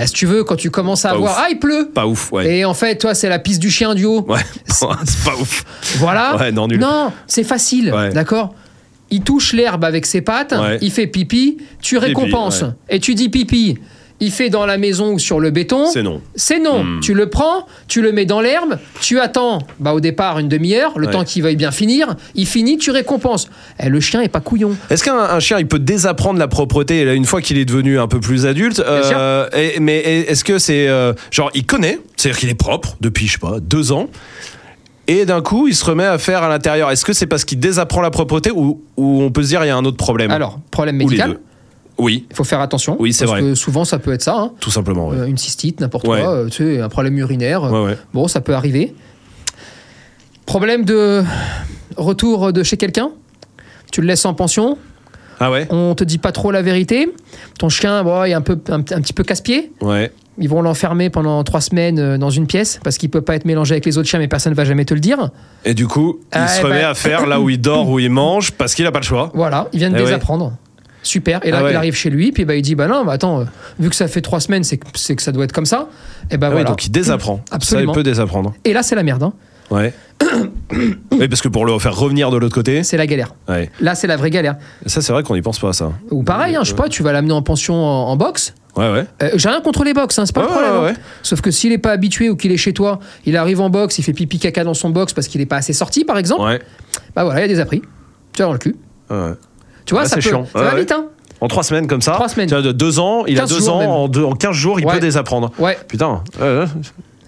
eh, 0.00 0.06
si 0.06 0.12
tu 0.14 0.26
veux, 0.26 0.42
quand 0.42 0.56
tu 0.56 0.70
commences 0.70 1.04
à 1.04 1.10
Pas 1.10 1.16
voir, 1.18 1.32
ouf. 1.32 1.38
ah, 1.44 1.46
il 1.50 1.58
pleut. 1.58 1.90
Pas 1.94 2.06
ouf, 2.06 2.32
ouais. 2.32 2.56
Et 2.58 2.64
en 2.64 2.74
fait, 2.74 2.96
toi, 2.96 3.14
c'est 3.14 3.28
la 3.28 3.38
piste 3.38 3.60
du 3.60 3.70
chien 3.70 3.94
du 3.94 4.04
haut. 4.06 4.24
Ouais, 4.28 4.40
c'est 4.66 4.86
pas 5.24 5.36
ouf. 5.40 5.64
Voilà. 5.98 6.36
Ouais, 6.36 6.50
non, 6.50 6.66
nul. 6.66 6.80
Non, 6.80 7.12
c'est 7.26 7.44
facile, 7.44 7.92
Ouais. 7.92 8.08
d'accord 8.10 8.54
Il 9.10 9.20
touche 9.20 9.52
l'herbe 9.52 9.84
avec 9.84 10.06
ses 10.06 10.22
pattes, 10.22 10.54
il 10.80 10.90
fait 10.90 11.06
pipi, 11.06 11.58
tu 11.80 11.98
récompenses. 11.98 12.64
Et 12.88 12.98
tu 13.00 13.14
dis 13.14 13.28
pipi. 13.28 13.78
Il 14.20 14.30
fait 14.30 14.48
dans 14.48 14.64
la 14.64 14.78
maison 14.78 15.14
ou 15.14 15.18
sur 15.18 15.40
le 15.40 15.50
béton. 15.50 15.86
C'est 15.86 16.02
non. 16.04 16.22
C'est 16.36 16.60
non. 16.60 16.84
Hmm. 16.84 17.00
Tu 17.00 17.14
le 17.14 17.28
prends, 17.28 17.66
tu 17.88 18.00
le 18.00 18.12
mets 18.12 18.24
dans 18.26 18.40
l'herbe, 18.40 18.78
tu 19.00 19.18
attends 19.18 19.58
bah, 19.80 19.92
au 19.92 20.00
départ 20.00 20.38
une 20.38 20.48
demi-heure, 20.48 20.98
le 20.98 21.06
Ouais. 21.08 21.12
temps 21.12 21.24
qu'il 21.24 21.42
veuille 21.42 21.56
bien 21.56 21.72
finir. 21.72 22.14
Il 22.36 22.46
finit, 22.46 22.78
tu 22.78 22.90
récompenses. 22.92 23.48
Eh, 23.82 23.88
le 23.88 23.98
chien 24.00 24.20
est 24.22 24.28
pas 24.28 24.40
couillon. 24.40 24.76
Est-ce 24.88 25.02
qu'un 25.02 25.16
un 25.18 25.40
chien 25.40 25.58
il 25.58 25.66
peut 25.66 25.80
désapprendre 25.80 26.38
la 26.38 26.46
propreté 26.48 27.04
là, 27.04 27.14
une 27.14 27.24
fois 27.24 27.42
qu'il 27.42 27.58
est 27.58 27.64
devenu 27.64 27.98
un 27.98 28.06
peu 28.06 28.20
plus 28.20 28.46
adulte 28.46 28.78
euh, 28.86 29.48
et- 29.52 29.80
Mais 29.80 29.98
est-ce 29.98 30.44
que 30.44 30.58
c'est 30.58 30.86
euh, 30.88 31.12
genre 31.32 31.50
il 31.54 31.66
connaît, 31.66 31.98
c'est-à-dire 32.16 32.38
qu'il 32.38 32.48
est 32.50 32.54
propre 32.54 32.96
depuis 33.00 33.26
je 33.26 33.32
sais 33.32 33.38
pas 33.38 33.58
deux 33.60 33.90
ans 33.92 34.06
et 35.06 35.26
d'un 35.26 35.42
coup 35.42 35.66
il 35.68 35.74
se 35.74 35.84
remet 35.84 36.04
à 36.06 36.18
faire 36.18 36.42
à 36.44 36.48
l'intérieur. 36.48 36.90
Est-ce 36.90 37.04
que 37.04 37.12
c'est 37.12 37.26
parce 37.26 37.44
qu'il 37.44 37.58
désapprend 37.58 38.00
la 38.00 38.10
propreté 38.10 38.50
ou, 38.52 38.80
ou 38.96 39.22
on 39.22 39.30
peut 39.30 39.42
se 39.42 39.48
dire 39.48 39.62
il 39.64 39.68
y 39.68 39.70
a 39.70 39.76
un 39.76 39.84
autre 39.84 39.96
problème? 39.98 40.30
Alors, 40.30 40.60
problème 40.70 40.96
Ou 40.96 40.98
les 41.00 41.04
médical, 41.06 41.30
deux. 41.32 41.40
Oui, 41.98 42.26
il 42.30 42.34
faut 42.36 42.44
faire 42.44 42.60
attention. 42.60 42.96
Oui, 42.98 43.12
c'est 43.12 43.24
parce 43.26 43.40
vrai. 43.40 43.50
que 43.50 43.54
souvent, 43.54 43.84
ça 43.84 43.98
peut 43.98 44.12
être 44.12 44.22
ça. 44.22 44.34
hein. 44.36 44.50
tout 44.60 44.70
simplement. 44.70 45.08
ouais. 45.08 45.16
Euh, 45.18 45.26
une 45.26 45.38
cystite, 45.38 45.80
n'importe 45.80 46.08
Ouais. 46.08 46.20
quoi, 46.20 46.30
euh, 46.32 46.48
tu 46.48 46.64
sais, 46.76 46.80
un 46.80 46.88
problème 46.88 47.16
urinaire. 47.18 47.62
Ouais, 47.64 47.84
ouais. 47.84 47.98
Bon, 48.12 48.26
ça 48.28 48.40
peut 48.40 48.54
arriver. 48.54 48.94
Problème 50.46 50.84
de 50.84 51.22
retour 51.96 52.52
de 52.52 52.62
chez 52.62 52.76
quelqu'un. 52.76 53.10
Tu 53.92 54.00
le 54.00 54.06
laisses 54.08 54.24
en 54.24 54.34
pension. 54.34 54.76
Ah 55.40 55.50
ouais, 55.50 55.66
On 55.70 55.94
te 55.96 56.04
dit 56.04 56.18
pas 56.18 56.30
trop 56.32 56.50
la 56.52 56.62
vérité. 56.62 57.12
Ton 57.58 57.68
chien, 57.68 58.04
bon, 58.04 58.24
il 58.24 58.30
est 58.30 58.34
un, 58.34 58.40
peu, 58.40 58.58
un, 58.68 58.78
un 58.78 58.82
petit 58.82 59.12
peu 59.12 59.22
casse-pied. 59.24 59.72
ouais. 59.80 60.12
Ils 60.36 60.48
vont 60.48 60.62
l'enfermer 60.62 61.10
pendant 61.10 61.44
trois 61.44 61.60
semaines 61.60 62.00
euh, 62.00 62.18
dans 62.18 62.28
une 62.30 62.48
pièce 62.48 62.80
parce 62.82 62.98
qu'il 62.98 63.08
peut 63.08 63.20
pas 63.20 63.36
être 63.36 63.44
mélangé 63.44 63.74
avec 63.74 63.86
les 63.86 63.98
autres 63.98 64.08
chiens, 64.08 64.18
mais 64.18 64.26
personne 64.26 64.50
ne 64.52 64.56
va 64.56 64.64
jamais 64.64 64.84
te 64.84 64.92
le 64.92 64.98
dire. 64.98 65.30
Et 65.64 65.74
du 65.74 65.86
coup 65.86 66.18
il 66.22 66.26
Ah, 66.32 66.48
se 66.48 66.58
eh 66.60 66.64
remet 66.64 66.80
ben- 66.80 66.88
à 66.88 66.94
faire 66.94 67.26
là 67.28 67.40
où 67.40 67.50
il 67.50 67.60
dort, 67.60 67.88
où 67.88 68.00
il 68.00 68.10
mange 68.10 68.50
parce 68.50 68.74
qu'il 68.74 68.84
a 68.84 68.90
pas 68.90 68.98
le 68.98 69.04
choix. 69.04 69.30
Voilà, 69.32 69.68
ils 69.72 69.78
viennent 69.78 69.94
Eh 69.96 70.02
ouais. 70.02 70.18
Super. 71.04 71.38
Et 71.46 71.52
là, 71.52 71.58
Ah 71.60 71.64
ouais. 71.64 71.70
il 71.70 71.76
arrive 71.76 71.94
chez 71.94 72.10
lui, 72.10 72.32
puis 72.32 72.44
bah, 72.44 72.56
il 72.56 72.62
dit 72.62 72.74
Bah 72.74 72.88
non, 72.88 73.04
bah, 73.04 73.12
attends, 73.12 73.42
euh, 73.42 73.44
vu 73.78 73.88
que 73.90 73.94
ça 73.96 74.08
fait 74.08 74.20
trois 74.22 74.40
semaines, 74.40 74.64
c'est 74.64 74.78
que, 74.78 75.22
ça 75.22 75.30
doit 75.30 75.44
être 75.44 75.52
comme 75.52 75.66
ça. 75.66 75.86
Et 76.32 76.36
bah 76.38 76.48
Ah 76.48 76.50
voilà. 76.54 76.64
donc 76.70 76.84
il 76.86 76.90
désapprend. 76.90 77.40
Absolument. 77.52 77.92
Ça 77.92 77.98
il 77.98 78.02
peut 78.02 78.02
désapprendre. 78.02 78.54
Et 78.64 78.72
là, 78.72 78.82
c'est 78.82 78.96
la 78.96 79.02
merde. 79.04 79.22
hein. 79.22 79.32
Ouais. 79.70 79.94
Oui, 81.12 81.28
parce 81.28 81.40
que 81.42 81.48
pour 81.48 81.64
le 81.66 81.78
faire 81.78 81.94
revenir 81.96 82.30
de 82.30 82.36
l'autre 82.36 82.54
côté. 82.54 82.82
c'est 82.82 82.96
la 82.96 83.06
galère. 83.06 83.34
Ouais. 83.48 83.70
Là, 83.80 83.94
c'est 83.94 84.06
la 84.08 84.16
vraie 84.16 84.30
galère. 84.30 84.56
Ça, 84.86 85.00
c'est 85.00 85.12
vrai 85.12 85.22
qu'on 85.22 85.34
n'y 85.34 85.42
pense 85.42 85.58
pas 85.60 85.68
à 85.68 85.72
ça. 85.72 85.92
Ou 86.10 86.22
pareil, 86.24 86.56
hein, 86.56 86.60
je 86.64 86.70
sais 86.70 86.74
pas, 86.74 86.88
tu 86.88 87.02
vas 87.02 87.12
l'amener 87.12 87.32
en 87.32 87.42
pension 87.42 87.74
en, 87.74 88.08
en 88.08 88.16
boxe. 88.16 88.54
Ouais, 88.76 88.90
ouais. 88.90 89.06
Euh, 89.22 89.30
J'ai 89.36 89.48
rien 89.48 89.60
contre 89.60 89.84
les 89.84 89.94
box, 89.94 90.18
hein, 90.18 90.26
c'est 90.26 90.34
pas 90.34 90.40
Ouais, 90.40 90.46
le 90.48 90.52
problème. 90.52 90.72
ouais, 90.72 90.78
hein. 90.78 90.92
ouais. 90.92 90.94
Sauf 91.22 91.40
que 91.40 91.50
s'il 91.52 91.70
est 91.72 91.78
pas 91.78 91.92
habitué 91.92 92.28
ou 92.30 92.36
qu'il 92.36 92.50
est 92.50 92.56
chez 92.56 92.72
toi, 92.72 92.98
il 93.24 93.36
arrive 93.36 93.60
en 93.60 93.70
boxe, 93.70 93.98
il 93.98 94.02
fait 94.02 94.12
pipi 94.12 94.38
caca 94.40 94.64
dans 94.64 94.74
son 94.74 94.90
box 94.90 95.12
parce 95.12 95.28
qu'il 95.28 95.40
est 95.40 95.46
pas 95.46 95.56
assez 95.56 95.72
sorti, 95.72 96.04
par 96.04 96.18
exemple. 96.18 96.42
Ouais. 96.42 96.60
Bah 97.14 97.22
voilà, 97.24 97.40
il 97.40 97.42
y 97.42 97.44
a 97.44 97.54
des 97.54 97.60
appris. 97.60 97.82
Tu 98.32 98.42
as 98.42 98.46
dans 98.46 98.52
le 98.52 98.58
cul. 98.58 98.74
Tu 99.86 99.94
vois, 99.94 100.02
Ouais, 100.02 100.08
ça, 100.08 100.16
peut, 100.16 100.20
chiant. 100.22 100.46
ça 100.52 100.58
Ouais, 100.60 100.64
va 100.70 100.74
vite, 100.76 100.92
hein. 100.92 101.06
En 101.40 101.48
trois 101.48 101.62
semaines 101.62 101.86
comme 101.86 102.00
ça. 102.00 102.12
Trois 102.12 102.28
semaines. 102.28 102.48
De 102.48 102.72
deux 102.72 102.98
ans, 103.00 103.24
il 103.26 103.36
a 103.38 103.40
15 103.42 103.50
deux 103.50 103.68
ans, 103.68 103.78
même. 103.80 103.90
en, 103.90 104.08
deux- 104.08 104.24
en 104.24 104.32
15 104.34 104.54
jours, 104.54 104.80
il 104.80 104.86
Ouais. 104.86 104.94
peut 104.94 105.00
désapprendre. 105.00 105.50
Ouais. 105.58 105.76
Putain. 105.88 106.22
ouais. 106.40 106.64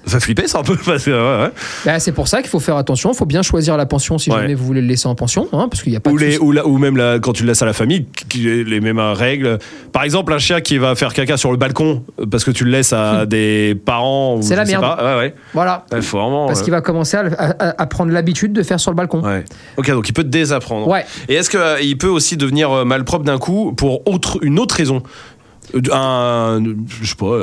Ça 0.07 0.21
flipper, 0.21 0.47
ça 0.47 0.61
un 0.61 0.62
peu. 0.62 0.77
Parce 0.77 1.05
que, 1.05 1.11
ouais, 1.11 1.45
ouais. 1.47 1.51
Bah, 1.85 1.99
c'est 1.99 2.12
pour 2.12 2.29
ça 2.29 2.40
qu'il 2.40 2.49
faut 2.51 2.61
faire 2.61 2.77
attention. 2.77 3.11
Il 3.12 3.16
faut 3.16 3.25
bien 3.27 3.42
choisir 3.42 3.77
la 3.77 3.87
pension 3.87 4.19
si 4.19 4.31
Ouais. 4.31 4.37
jamais 4.42 4.55
vous 4.55 4.64
voulez 4.64 4.81
le 4.81 4.87
laisser 4.87 5.09
en 5.09 5.14
pension, 5.14 5.49
hein, 5.53 5.66
parce 5.71 5.83
qu'il 5.83 5.90
n'y 5.92 5.97
a 5.97 6.01
pas 6.01 6.11
Ou, 6.11 6.16
de 6.19 6.21
les, 6.25 6.33
souci. 6.33 6.45
ou, 6.45 6.53
la- 6.53 6.66
ou 6.66 6.79
même 6.79 6.97
la- 6.97 7.19
quand 7.19 7.33
tu 7.33 7.42
le 7.42 7.49
laisses 7.49 7.62
à 7.62 7.66
la 7.66 7.73
famille, 7.73 8.07
les 8.35 8.81
mêmes 8.81 8.99
règles. 9.01 9.59
Par 9.92 10.05
exemple, 10.05 10.33
un 10.33 10.38
chien 10.38 10.61
qui 10.61 10.79
va 10.79 10.95
faire 10.95 11.12
caca 11.12 11.37
sur 11.37 11.51
le 11.51 11.57
balcon 11.57 12.05
euh, 12.21 12.27
parce 12.31 12.45
que 12.45 12.51
tu 12.51 12.64
le 12.64 12.71
laisses 12.71 12.92
à 12.92 13.27
des 13.27 13.75
parents. 13.85 14.40
C'est 14.42 14.55
la 14.57 14.64
merde. 14.64 14.83
pas. 14.83 14.97
Ouais, 15.16 15.19
ouais. 15.21 15.35
Voilà. 15.55 15.85
Faut 16.03 16.19
vraiment. 16.19 16.47
Parce 16.47 16.61
euh, 16.61 16.64
qu'il 16.64 16.71
va 16.73 16.81
commencer 16.81 17.16
à, 17.16 17.25
à- 17.38 17.83
à 17.83 17.87
prendre 17.87 18.12
l'habitude 18.12 18.53
de 18.53 18.62
faire 18.62 18.79
sur 18.81 18.90
le 18.92 18.97
balcon. 18.97 19.23
Ok, 19.77 19.90
donc 19.90 20.09
il 20.09 20.12
peut 20.12 20.23
te 20.23 20.29
désapprendre. 20.29 20.87
Ouais. 20.88 21.05
Et 21.29 21.35
est-ce 21.35 21.51
qu'il 21.51 21.99
peut 21.99 22.07
aussi 22.09 22.37
devenir 22.37 22.71
euh, 22.71 22.85
malpropre 22.85 23.25
d'un 23.25 23.38
coup 23.38 23.73
pour 23.73 24.07
autre, 24.09 24.38
une 24.42 24.59
autre 24.59 24.77
raison 24.77 24.97
Euh, 24.99 25.36
Un. 25.93 26.63
Je 27.01 27.07
sais 27.09 27.15
pas. 27.17 27.41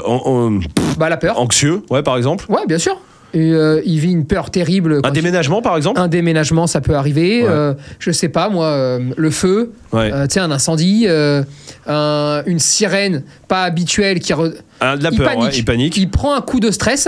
Bah, 0.98 1.10
la 1.10 1.18
peur. 1.18 1.40
anxieux, 1.40 1.82
ouais, 1.90 2.04
par 2.04 2.18
exemple. 2.18 2.46
Ouais, 2.50 2.66
bien 2.68 2.78
sûr. 2.78 2.98
Et, 3.36 3.52
euh, 3.52 3.82
il 3.84 3.98
vit 4.00 4.12
une 4.12 4.26
peur 4.28 4.52
terrible. 4.52 5.00
Un 5.04 5.10
déménagement, 5.10 5.64
par 5.64 5.76
exemple? 5.76 6.00
Un 6.00 6.08
déménagement, 6.08 6.68
ça 6.68 6.82
peut 6.82 6.94
arriver. 6.94 7.42
Ouais. 7.42 7.50
Euh, 7.50 7.74
je 7.98 8.12
sais 8.12 8.30
pas, 8.30 8.48
moi, 8.50 8.68
euh, 8.68 9.00
le 9.18 9.30
feu, 9.32 9.72
Ouais. 9.92 10.12
euh, 10.14 10.28
tu 10.28 10.34
sais, 10.36 10.40
un 10.40 10.52
incendie, 10.52 11.06
euh, 11.08 11.42
un- 11.88 12.44
une 12.46 12.60
sirène 12.60 13.24
pas 13.48 13.64
habituelle 13.64 14.20
qui. 14.20 14.34
re- 14.34 14.54
Ah, 14.80 14.98
de 14.98 15.04
la 15.04 15.10
il 15.12 15.18
peur, 15.18 15.28
panique. 15.30 15.44
ouais, 15.46 15.50
il 15.58 15.66
panique. 15.66 15.98
Il 15.98 16.10
prend 16.12 16.36
un 16.36 16.42
coup 16.42 16.60
de 16.60 16.70
stress. 16.70 17.08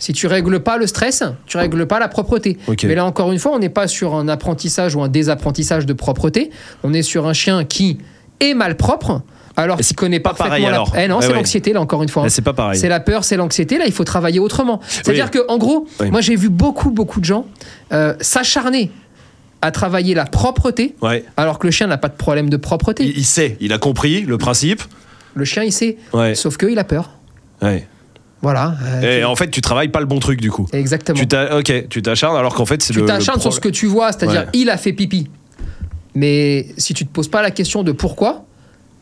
Si 0.00 0.12
tu 0.14 0.26
règles 0.26 0.60
pas 0.60 0.76
le 0.78 0.86
stress, 0.86 1.22
tu 1.46 1.56
règles 1.58 1.86
pas 1.86 1.98
la 2.00 2.08
propreté. 2.08 2.56
Mais 2.84 2.94
là 2.94 3.04
encore 3.04 3.30
une 3.32 3.38
fois, 3.38 3.52
on 3.54 3.58
n'est 3.58 3.68
pas 3.68 3.86
sur 3.86 4.14
un 4.14 4.26
apprentissage 4.28 4.96
ou 4.96 5.02
un 5.02 5.08
désapprentissage 5.08 5.84
de 5.86 5.92
propreté. 5.92 6.50
On 6.82 6.92
est 6.94 7.02
sur 7.02 7.26
un 7.28 7.32
chien 7.34 7.64
qui 7.64 7.98
est 8.40 8.54
malpropre 8.54 9.20
alors 9.62 9.78
qu'il 9.78 9.96
connaît 9.96 10.20
pas 10.20 10.30
parfaitement 10.30 10.48
pareil, 10.50 10.62
la... 10.64 10.68
alors. 10.70 10.92
Eh 10.98 11.08
non, 11.08 11.16
Ouais, 11.16 11.22
c'est 11.22 11.28
ouais. 11.28 11.34
l'anxiété 11.34 11.72
là 11.72 11.80
encore 11.80 12.02
une 12.02 12.08
fois. 12.08 12.22
Mais 12.24 12.28
c'est 12.30 12.42
pas 12.42 12.52
pareil. 12.52 12.78
C'est 12.78 12.88
la 12.88 13.00
peur, 13.00 13.24
c'est 13.24 13.36
l'anxiété. 13.36 13.78
Là, 13.78 13.84
il 13.86 13.92
faut 13.92 14.04
travailler 14.04 14.40
autrement. 14.40 14.80
C'est-à-dire 14.88 15.26
Oui. 15.32 15.40
que, 15.40 15.46
en 15.50 15.58
gros, 15.58 15.86
Oui. 16.00 16.10
moi 16.10 16.20
j'ai 16.20 16.36
vu 16.36 16.48
beaucoup, 16.48 16.90
beaucoup 16.90 17.20
de 17.20 17.24
gens 17.24 17.46
euh, 17.92 18.14
s'acharner 18.20 18.90
à 19.62 19.70
travailler 19.70 20.14
la 20.14 20.24
propreté, 20.24 20.96
Ouais. 21.02 21.24
alors 21.36 21.58
que 21.58 21.66
le 21.66 21.70
chien 21.70 21.86
n'a 21.86 21.98
pas 21.98 22.08
de 22.08 22.14
problème 22.16 22.48
de 22.48 22.56
propreté. 22.56 23.04
Il, 23.04 23.18
il 23.18 23.24
sait, 23.24 23.56
il 23.60 23.72
a 23.72 23.78
compris 23.78 24.22
le 24.22 24.38
principe. 24.38 24.82
Le 25.34 25.44
chien, 25.44 25.62
il 25.64 25.72
sait. 25.72 25.96
Ouais. 26.12 26.34
Sauf 26.34 26.56
qu'il 26.56 26.78
a 26.78 26.84
peur. 26.84 27.10
ouais. 27.62 27.86
Voilà. 28.42 28.74
euh, 29.02 29.18
Et 29.20 29.24
en 29.24 29.36
fait, 29.36 29.50
tu 29.50 29.60
travailles 29.60 29.88
pas 29.90 30.00
le 30.00 30.06
bon 30.06 30.18
truc 30.18 30.40
du 30.40 30.50
coup. 30.50 30.66
Exactement. 30.72 31.18
Tu 31.22 31.26
ok, 31.36 31.88
tu 31.90 32.00
t'acharnes 32.00 32.38
alors 32.38 32.54
qu'en 32.54 32.64
fait 32.64 32.80
c'est 32.80 32.94
tu 32.94 33.00
le. 33.00 33.04
t'acharnes 33.04 33.36
le 33.36 33.42
sur 33.42 33.52
ce 33.52 33.60
que 33.60 33.68
tu 33.68 33.84
vois, 33.84 34.12
c'est-à-dire 34.12 34.46
il 34.54 34.70
a 34.70 34.78
fait 34.78 34.94
pipi. 34.94 35.28
Mais 36.14 36.66
si 36.78 36.94
tu 36.94 37.04
te 37.06 37.12
poses 37.12 37.28
pas 37.28 37.42
la 37.42 37.50
question 37.50 37.82
de 37.82 37.92
pourquoi, 37.92 38.46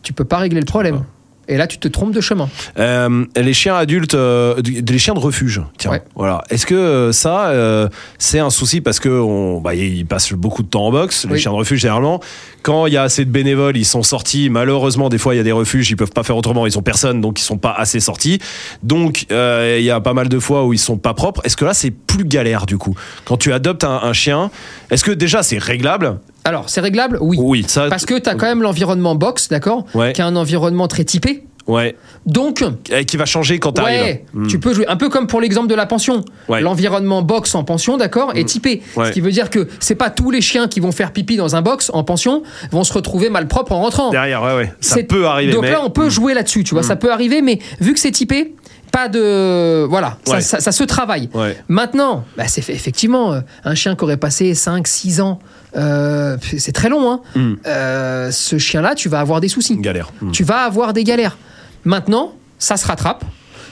tu 0.08 0.14
peux 0.14 0.24
pas 0.24 0.38
régler 0.38 0.60
le 0.60 0.64
problème. 0.64 1.02
Et 1.50 1.56
là, 1.58 1.66
tu 1.66 1.76
te 1.78 1.86
trompes 1.88 2.12
de 2.14 2.20
chemin. 2.22 2.48
Euh, 2.78 3.24
les 3.36 3.52
chiens 3.52 3.74
adultes, 3.74 4.14
euh, 4.14 4.54
les 4.64 4.98
chiens 4.98 5.12
de 5.12 5.18
refuge. 5.18 5.60
Tiens, 5.78 5.90
Ouais. 5.90 6.02
voilà. 6.14 6.44
Est-ce 6.48 6.64
que 6.64 6.74
euh, 6.74 7.12
ça, 7.12 7.48
euh, 7.48 7.88
c'est 8.18 8.38
un 8.38 8.48
souci 8.48 8.80
parce 8.80 9.00
que 9.00 9.08
on, 9.10 9.60
bah, 9.60 9.74
ils 9.74 10.06
passent 10.06 10.32
beaucoup 10.32 10.62
de 10.62 10.68
temps 10.68 10.86
en 10.86 10.90
boxe, 10.92 11.26
les 11.26 11.32
Oui. 11.32 11.38
chiens 11.40 11.50
de 11.52 11.56
refuge 11.56 11.80
généralement. 11.80 12.20
Quand 12.62 12.86
il 12.86 12.94
y 12.94 12.96
a 12.96 13.02
assez 13.02 13.24
de 13.26 13.30
bénévoles, 13.30 13.76
ils 13.76 13.84
sont 13.86 14.02
sortis. 14.02 14.48
Malheureusement, 14.50 15.10
des 15.10 15.18
fois, 15.18 15.34
il 15.34 15.38
y 15.38 15.40
a 15.40 15.44
des 15.44 15.52
refuges, 15.52 15.90
ils 15.90 15.96
peuvent 15.96 16.10
pas 16.12 16.22
faire 16.22 16.36
autrement, 16.38 16.66
ils 16.66 16.78
ont 16.78 16.82
personne, 16.82 17.20
donc 17.20 17.38
ils 17.38 17.44
sont 17.44 17.58
pas 17.58 17.72
assez 17.72 18.00
sortis. 18.00 18.38
Donc, 18.82 19.26
euh, 19.30 19.76
il 19.78 19.84
y 19.84 19.90
a 19.90 20.00
pas 20.00 20.14
mal 20.14 20.28
de 20.30 20.38
fois 20.38 20.64
où 20.64 20.72
ils 20.72 20.78
sont 20.78 20.96
pas 20.98 21.12
propres. 21.14 21.42
Est-ce 21.44 21.56
que 21.58 21.64
là, 21.66 21.74
c'est 21.74 21.90
plus 21.90 22.24
galère 22.24 22.64
du 22.66 22.78
coup? 22.78 22.94
Quand 23.26 23.36
tu 23.36 23.52
adoptes 23.52 23.84
un, 23.84 24.00
un 24.02 24.12
chien, 24.14 24.50
est-ce 24.90 25.04
que 25.04 25.12
déjà 25.12 25.42
c'est 25.42 25.58
réglable? 25.58 26.18
Alors, 26.48 26.68
c'est 26.70 26.80
réglable? 26.80 27.18
Oui. 27.20 27.36
Oui, 27.40 27.64
ça. 27.68 27.88
Parce 27.88 28.06
que 28.06 28.18
tu 28.18 28.28
as 28.28 28.34
quand 28.34 28.46
même 28.46 28.62
l'environnement 28.62 29.14
box, 29.14 29.48
d'accord? 29.48 29.84
Ouais. 29.94 30.12
Qui 30.14 30.20
est 30.22 30.24
un 30.24 30.34
environnement 30.36 30.88
très 30.88 31.04
typé. 31.04 31.44
Ouais. 31.66 31.94
Donc, 32.24 32.64
Et 32.90 33.04
qui 33.04 33.18
va 33.18 33.26
changer 33.26 33.58
quand 33.58 33.72
t'arrives. 33.72 34.00
ouais, 34.00 34.24
Hmm. 34.32 34.46
tu 34.46 34.58
peux 34.58 34.72
jouer. 34.72 34.86
Un 34.88 34.96
peu 34.96 35.10
comme 35.10 35.26
pour 35.26 35.38
l'exemple 35.42 35.68
de 35.68 35.74
la 35.74 35.84
pension. 35.84 36.24
Ouais. 36.48 36.62
L'environnement 36.62 37.20
box 37.20 37.54
en 37.54 37.62
pension, 37.64 37.98
d'accord, 37.98 38.32
est 38.34 38.44
typé. 38.48 38.82
Ouais. 38.96 39.08
Ce 39.08 39.10
qui 39.12 39.20
veut 39.20 39.30
dire 39.30 39.50
que 39.50 39.68
c'est 39.78 39.94
pas 39.94 40.08
tous 40.08 40.30
les 40.30 40.40
chiens 40.40 40.66
qui 40.66 40.80
vont 40.80 40.92
faire 40.92 41.12
pipi 41.12 41.36
dans 41.36 41.56
un 41.56 41.60
box 41.60 41.90
en 41.92 42.04
pension 42.04 42.42
vont 42.72 42.84
se 42.84 42.92
retrouver 42.94 43.28
malpropres 43.28 43.72
en 43.72 43.82
rentrant. 43.82 44.08
Derrière, 44.10 44.42
ouais, 44.42 44.54
ouais. 44.56 44.72
Ça 44.80 44.94
C'est- 44.94 45.02
peut 45.04 45.26
arriver. 45.26 45.52
Donc 45.52 45.62
mais... 45.64 45.72
là, 45.72 45.82
on 45.84 45.90
peut 45.90 46.08
jouer 46.08 46.32
là-dessus, 46.32 46.64
tu 46.64 46.72
vois, 46.74 46.82
ça 46.82 46.96
peut 46.96 47.12
arriver, 47.12 47.42
mais 47.42 47.58
vu 47.80 47.92
que 47.92 48.00
c'est 48.00 48.12
typé, 48.12 48.54
pas 48.90 49.08
de. 49.08 49.84
Voilà, 49.84 50.16
ça, 50.24 50.34
Ouais. 50.36 50.40
ça- 50.40 50.60
ça 50.60 50.72
se 50.72 50.84
travaille. 50.84 51.28
Ouais. 51.34 51.54
Maintenant, 51.68 52.24
bah, 52.38 52.44
c'est 52.48 52.62
fait- 52.62 52.72
effectivement 52.72 53.34
euh, 53.34 53.40
un 53.64 53.74
chien 53.74 53.94
qui 53.94 54.04
aurait 54.04 54.16
passé 54.16 54.54
5, 54.54 54.86
6 54.88 55.20
ans, 55.20 55.38
euh, 55.76 56.36
c'est 56.40 56.72
très 56.72 56.88
long, 56.88 57.10
hein. 57.10 57.20
Mm. 57.34 57.54
Euh, 57.66 58.30
ce 58.30 58.58
chien-là, 58.58 58.94
tu 58.94 59.08
vas 59.08 59.20
avoir 59.20 59.40
des 59.40 59.48
soucis. 59.48 59.76
Galère. 59.76 60.12
Hmm. 60.20 60.30
Tu 60.30 60.44
vas 60.44 60.60
avoir 60.60 60.92
des 60.92 61.04
galères. 61.04 61.36
Maintenant, 61.84 62.32
ça 62.58 62.76
se 62.76 62.86
rattrape. 62.86 63.24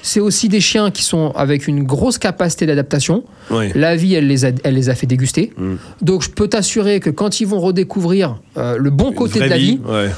C'est 0.02 0.20
aussi 0.20 0.48
des 0.48 0.60
chiens 0.60 0.90
qui 0.92 1.02
sont 1.02 1.32
avec 1.34 1.66
une 1.66 1.82
grosse 1.82 2.18
capacité 2.18 2.64
d'adaptation. 2.66 3.24
Ouais. 3.50 3.72
La 3.74 3.96
vie, 3.96 4.14
elle 4.14 4.28
les 4.28 4.44
a, 4.44 4.50
elle 4.62 4.74
les 4.74 4.88
a 4.88 4.94
fait 4.94 5.06
déguster. 5.06 5.52
Mm. 5.56 5.74
Donc, 6.02 6.22
je 6.22 6.30
peux 6.30 6.46
t'assurer 6.48 7.00
que 7.00 7.10
quand 7.10 7.40
ils 7.40 7.46
vont 7.46 7.60
redécouvrir 7.60 8.38
euh, 8.56 8.76
le 8.78 8.90
bon 8.90 9.12
côté 9.12 9.40
de 9.40 9.46
la 9.46 9.58
vie, 9.58 9.80
Ouais. 9.86 10.10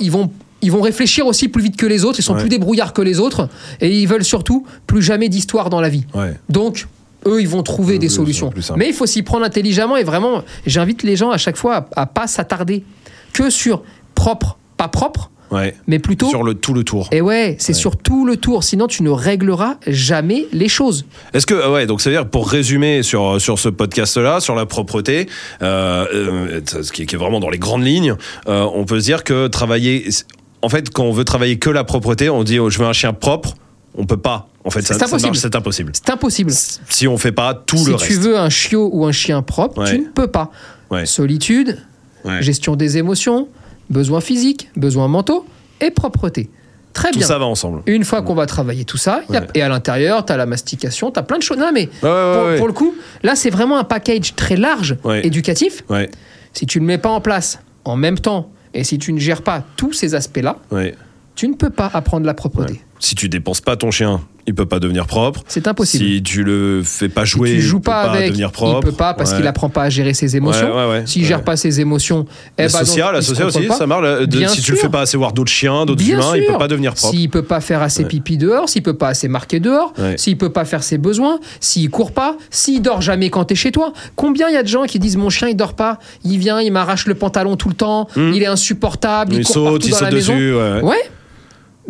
Ils 0.00 0.10
vont 0.10 0.30
ils 0.62 0.70
vont 0.70 0.82
réfléchir 0.82 1.26
aussi 1.26 1.48
plus 1.48 1.62
vite 1.62 1.76
que 1.76 1.86
les 1.86 2.04
autres, 2.04 2.20
ils 2.20 2.22
sont 2.22 2.34
Ouais. 2.34 2.40
plus 2.40 2.50
débrouillards 2.50 2.92
que 2.92 3.00
les 3.00 3.18
autres 3.18 3.48
et 3.80 3.98
ils 3.98 4.06
veulent 4.06 4.24
surtout 4.24 4.66
plus 4.86 5.00
jamais 5.00 5.30
d'histoire 5.30 5.70
dans 5.70 5.80
la 5.80 5.88
vie. 5.88 6.04
Ouais. 6.14 6.34
Donc 6.50 6.86
eux, 7.26 7.40
ils 7.40 7.48
vont 7.48 7.62
trouver 7.62 7.98
des 7.98 8.08
solutions. 8.08 8.50
Mais 8.76 8.88
il 8.88 8.94
faut 8.94 9.06
s'y 9.06 9.22
prendre 9.22 9.44
intelligemment 9.44 9.96
et 9.96 10.04
vraiment, 10.04 10.42
j'invite 10.66 11.02
les 11.02 11.16
gens 11.16 11.30
à 11.30 11.38
chaque 11.38 11.56
fois 11.56 11.88
à, 11.96 12.02
à 12.02 12.06
pas 12.06 12.26
s'attarder 12.26 12.84
que 13.32 13.50
sur 13.50 13.82
propre, 14.14 14.58
pas 14.76 14.88
propre, 14.88 15.30
Ouais. 15.50 15.74
mais 15.88 15.98
plutôt. 15.98 16.28
Sur 16.28 16.44
le 16.44 16.54
tout 16.54 16.74
le 16.74 16.84
tour. 16.84 17.08
Et 17.10 17.20
ouais, 17.20 17.56
c'est 17.58 17.72
Ouais. 17.72 17.78
sur 17.78 17.96
tout 17.96 18.24
le 18.24 18.36
tour, 18.36 18.62
sinon 18.62 18.86
tu 18.86 19.02
ne 19.02 19.10
régleras 19.10 19.78
jamais 19.86 20.46
les 20.52 20.68
choses. 20.68 21.06
Est-ce 21.34 21.44
que 21.44 21.68
ouais 21.72 21.86
donc 21.86 22.00
c'est 22.00 22.10
à 22.10 22.12
dire 22.12 22.28
pour 22.30 22.48
résumer 22.48 23.02
sur 23.02 23.40
sur 23.40 23.58
ce 23.58 23.68
podcast 23.68 24.16
là 24.16 24.38
sur 24.38 24.54
la 24.54 24.64
propreté 24.66 25.26
euh, 25.62 26.06
euh, 26.14 26.60
ce 26.82 26.92
qui, 26.92 27.02
est- 27.02 27.06
qui 27.06 27.16
est 27.16 27.18
vraiment 27.18 27.40
dans 27.40 27.50
les 27.50 27.58
grandes 27.58 27.84
lignes 27.84 28.14
euh, 28.48 28.64
on 28.74 28.84
peut 28.84 29.00
se 29.00 29.04
dire 29.06 29.24
que 29.24 29.48
travailler 29.48 30.08
en 30.62 30.68
fait 30.68 30.88
quand 30.90 31.02
on 31.04 31.10
veut 31.12 31.24
travailler 31.24 31.58
que 31.58 31.70
la 31.70 31.82
propreté 31.82 32.30
on 32.30 32.44
dit 32.44 32.60
oh, 32.60 32.70
je 32.70 32.78
veux 32.78 32.86
un 32.86 32.92
chien 32.92 33.12
propre 33.12 33.54
on 33.96 34.06
peut 34.06 34.16
pas 34.16 34.48
en 34.64 34.70
fait 34.70 34.82
C'est 34.82 35.02
impossible. 35.02 35.36
c'est 35.36 35.54
impossible 35.56 35.90
C'est 35.94 36.10
impossible. 36.10 36.52
si 36.88 37.08
on 37.08 37.16
fait 37.18 37.32
pas 37.32 37.54
tout 37.54 37.76
si 37.78 37.84
le 37.90 37.96
tu 37.96 38.04
reste 38.04 38.20
veux 38.20 38.38
un 38.38 38.48
chiot 38.50 38.90
ou 38.92 39.04
un 39.06 39.12
chien 39.12 39.42
propre, 39.42 39.82
Ouais. 39.82 39.90
tu 39.90 39.98
ne 40.00 40.08
peux 40.08 40.28
pas. 40.28 40.50
Ouais. 40.90 41.06
Solitude, 41.06 41.78
Ouais. 42.24 42.42
gestion 42.42 42.76
des 42.76 42.98
émotions, 42.98 43.48
besoins 43.88 44.20
physiques, 44.20 44.68
besoins 44.76 45.08
mentaux 45.08 45.46
et 45.80 45.90
propreté. 45.90 46.50
Très 46.92 47.12
tout 47.12 47.18
bien. 47.18 47.26
ça 47.28 47.38
va 47.38 47.46
ensemble 47.46 47.82
Une 47.86 48.04
fois 48.04 48.20
qu'on 48.22 48.34
va 48.34 48.46
travailler 48.46 48.84
tout 48.84 48.96
ça, 48.96 49.22
y 49.30 49.36
a- 49.36 49.40
Ouais. 49.42 49.46
et 49.54 49.62
à 49.62 49.68
l'intérieur, 49.68 50.24
tu 50.26 50.32
as 50.32 50.36
la 50.36 50.44
mastication, 50.46 51.10
tu 51.12 51.18
as 51.20 51.22
plein 51.22 51.38
de 51.38 51.42
choses. 51.42 51.56
Non, 51.58 51.70
mais 51.72 51.86
pour, 51.86 52.10
pour 52.58 52.66
le 52.66 52.72
coup, 52.72 52.94
là, 53.22 53.36
c'est 53.36 53.50
vraiment 53.50 53.78
un 53.78 53.84
package 53.84 54.34
très 54.34 54.56
large, 54.56 54.96
éducatif. 55.22 55.84
Si 56.52 56.66
tu 56.66 56.78
ne 56.80 56.84
le 56.84 56.88
mets 56.88 56.98
pas 56.98 57.10
en 57.10 57.20
place 57.20 57.60
en 57.84 57.94
même 57.96 58.18
temps, 58.18 58.50
et 58.74 58.82
si 58.84 58.98
tu 58.98 59.12
ne 59.12 59.18
gères 59.20 59.42
pas 59.42 59.62
tous 59.76 59.92
ces 59.92 60.14
aspects-là, 60.16 60.58
tu 61.40 61.48
ne 61.48 61.54
peux 61.54 61.70
pas 61.70 61.90
apprendre 61.94 62.26
la 62.26 62.34
propreté. 62.34 62.80
si 62.98 63.14
tu 63.14 63.30
dépenses 63.30 63.62
pas 63.62 63.76
ton 63.76 63.90
chien 63.90 64.20
il 64.46 64.54
peut 64.54 64.66
pas 64.66 64.80
devenir 64.80 65.06
propre 65.06 65.42
C'est 65.46 65.68
impossible. 65.68 66.04
si 66.04 66.22
tu 66.22 66.42
le 66.42 66.82
fais 66.84 67.08
pas 67.08 67.24
Si 67.24 67.32
jouer 67.32 67.52
tu 67.52 67.60
joues 67.60 67.76
il 67.76 67.80
peut 67.82 67.90
pas 67.90 68.20
devenir 68.20 68.50
propre 68.50 68.80
il 68.82 68.90
peut 68.90 68.96
pas 68.96 69.14
parce 69.14 69.30
Ouais. 69.30 69.36
qu'il 69.38 69.46
apprend 69.46 69.68
pas 69.68 69.84
à 69.84 69.90
gérer 69.90 70.12
ses 70.12 70.34
émotions. 70.36 70.74
Ouais. 70.74 71.02
S'il 71.06 71.24
gère 71.24 71.44
pas 71.44 71.56
ses 71.56 71.80
émotions, 71.80 72.26
eh 72.58 72.62
donc, 72.64 72.70
il 72.72 72.86
sociale 72.86 73.14
contrôle 73.46 73.46
aussi, 73.46 73.68
pas. 73.68 73.74
ça 73.76 73.86
marche. 73.86 74.02
de- 74.26 74.46
si 74.48 74.60
tu 74.60 74.72
le 74.72 74.76
sûr. 74.76 74.86
fais 74.86 74.88
pas 74.90 75.02
assez 75.02 75.16
voir 75.16 75.32
d'autres 75.32 75.52
chiens, 75.52 75.86
d'autres 75.86 76.02
humains, 76.06 76.32
il 76.36 76.42
sûr. 76.42 76.52
peut 76.54 76.58
pas 76.58 76.68
devenir 76.68 76.94
propre. 76.94 77.14
S'il 77.14 77.30
peut 77.30 77.42
pas 77.44 77.60
faire 77.60 77.80
assez 77.82 78.04
pipi 78.04 78.36
dehors, 78.38 78.68
s'il 78.68 78.82
peut 78.82 78.96
pas 78.96 79.08
assez 79.08 79.28
marquer 79.28 79.60
dehors, 79.60 79.92
s'il 80.16 80.36
peut 80.36 80.50
pas 80.52 80.64
faire 80.64 80.82
ses 80.82 80.98
besoins, 80.98 81.38
s'il 81.60 81.88
court 81.90 82.12
pas, 82.12 82.36
s'il 82.50 82.82
dort 82.82 83.00
jamais 83.02 83.30
quand 83.30 83.44
t'es 83.44 83.54
chez 83.54 83.70
toi. 83.72 83.92
Combien 84.16 84.48
il 84.48 84.54
y 84.54 84.58
a 84.58 84.62
de 84.62 84.68
gens 84.68 84.84
qui 84.84 84.98
disent 84.98 85.16
mon 85.16 85.30
chien 85.30 85.48
il 85.48 85.54
dort 85.56 85.74
pas, 85.74 85.98
il 86.24 86.38
vient, 86.38 86.60
il 86.60 86.72
m'arrache 86.72 87.06
le 87.06 87.14
pantalon 87.14 87.56
tout 87.56 87.68
le 87.68 87.74
temps, 87.76 88.08
il 88.16 88.42
est 88.42 88.46
insupportable, 88.46 89.32
il, 89.34 89.38
Hmm. 89.38 89.40
il 89.40 89.44
court 89.44 89.54
saute, 89.54 89.64
partout 89.64 89.86
il 89.86 89.90
dans 89.90 89.96
saute 89.96 90.08
la 90.08 90.14
maison. 90.14 90.32
dessus. 90.34 90.54
Ouais. 90.54 90.80
ouais. 90.82 91.10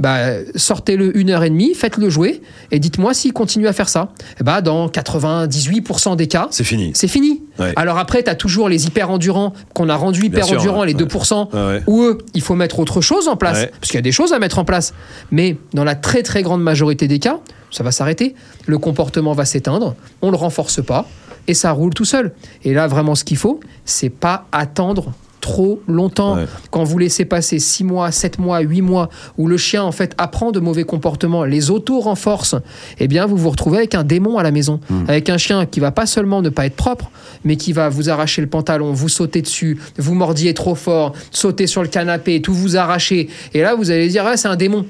Bah, 0.01 0.31
sortez-le 0.57 1.17
une 1.19 1.29
heure 1.31 1.45
et 1.45 1.51
demie, 1.51 1.75
faites-le 1.75 2.09
jouer 2.09 2.41
et 2.71 2.79
dites-moi 2.79 3.13
s'il 3.15 3.35
continue 3.35 3.69
à 3.69 3.73
faire 3.75 3.89
ça. 3.91 4.09
Et 4.41 4.45
bah, 4.45 4.63
dans 4.63 4.89
98% 4.89 6.17
des 6.17 6.27
cas, 6.27 6.49
C'est 6.51 6.65
fini. 6.65 6.93
c'est 6.95 7.07
fini. 7.07 7.43
Ouais. 7.59 7.73
Alors 7.77 7.99
après, 7.99 8.23
tu 8.23 8.31
as 8.31 8.35
toujours 8.35 8.69
les 8.71 8.87
hyper 8.87 9.11
endurants 9.11 9.53
qu'on 9.75 9.89
a 9.91 9.97
rendus 9.97 10.25
hyper 10.25 10.47
sûr, 10.47 10.59
endurants, 10.59 10.85
les 10.85 10.95
ouais. 10.95 11.03
2%, 11.05 11.49
Ouais, 11.53 11.61
ouais. 11.61 11.83
où 11.87 12.03
eux, 12.03 12.19
il 12.35 12.41
faut 12.41 12.55
mettre 12.55 12.79
autre 12.79 13.01
chose 13.03 13.29
en 13.29 13.37
place. 13.37 13.59
Ouais. 13.59 13.71
Parce 13.79 13.91
qu'il 13.91 13.97
y 13.97 13.99
a 13.99 14.03
des 14.03 14.13
choses 14.13 14.33
à 14.33 14.39
mettre 14.39 14.59
en 14.59 14.65
place. 14.65 14.95
Mais 15.31 15.57
dans 15.75 15.85
la 15.85 15.95
très 15.95 16.23
très 16.23 16.43
grande 16.43 16.63
majorité 16.63 17.07
des 17.07 17.19
cas, 17.19 17.39
ça 17.71 17.85
va 17.85 17.93
s'arrêter. 17.93 18.35
Le 18.67 18.79
comportement 18.79 19.35
va 19.35 19.45
s'éteindre, 19.45 19.95
on 20.23 20.31
le 20.31 20.37
renforce 20.37 20.83
pas 20.83 21.07
et 21.47 21.55
ça 21.55 21.73
roule 21.73 21.93
tout 21.95 22.05
seul. 22.07 22.33
Et 22.65 22.73
là, 22.73 22.87
vraiment, 22.87 23.15
ce 23.15 23.25
qu'il 23.25 23.37
faut, 23.37 23.61
c'est 23.85 24.09
pas 24.11 24.47
attendre 24.53 25.13
trop 25.41 25.83
longtemps. 25.89 26.37
Ouais. 26.37 26.47
Quand 26.71 26.85
vous 26.85 26.99
laissez 26.99 27.25
passer 27.25 27.59
6 27.59 27.85
mois, 27.85 28.11
7 28.11 28.39
mois, 28.39 28.61
8 28.61 28.83
mois, 28.83 29.09
où 29.39 29.49
le 29.49 29.57
chien 29.57 29.83
en 29.83 29.93
fait 29.93 30.15
apprend 30.19 30.53
de 30.53 30.61
mauvais 30.61 30.85
comportements, 30.85 31.45
les 31.45 31.71
auto-renforce, 31.71 32.55
eh 32.99 33.09
bien 33.09 33.27
vous 33.27 33.37
vous 33.37 33.51
retrouvez 33.51 33.79
avec 33.79 33.95
un 33.95 34.05
démon 34.05 34.39
à 34.39 34.43
la 34.43 34.51
maison. 34.51 34.81
Avec 35.09 35.31
un 35.31 35.39
chien 35.39 35.67
qui 35.67 35.81
va 35.81 35.91
pas 35.91 36.07
seulement 36.07 36.43
ne 36.43 36.49
pas 36.49 36.67
être 36.67 36.77
propre, 36.77 37.11
mais 37.45 37.57
qui 37.57 37.73
va 37.73 37.89
vous 37.89 38.11
arracher 38.11 38.43
le 38.43 38.49
pantalon, 38.49 38.93
vous 38.93 39.09
sauter 39.09 39.43
dessus, 39.43 39.79
vous 39.99 40.15
mordiez 40.15 40.55
trop 40.55 40.75
fort, 40.75 41.13
sauter 41.31 41.67
sur 41.67 41.83
le 41.83 41.89
canapé, 41.89 42.43
tout 42.43 42.55
vous 42.55 42.77
arracher. 42.77 43.29
Et 43.55 43.63
là 43.63 43.75
vous 43.75 43.91
allez 43.91 44.09
dire, 44.09 44.25
ah, 44.27 44.37
c'est 44.37 44.49
un 44.49 44.57
démon. 44.57 44.87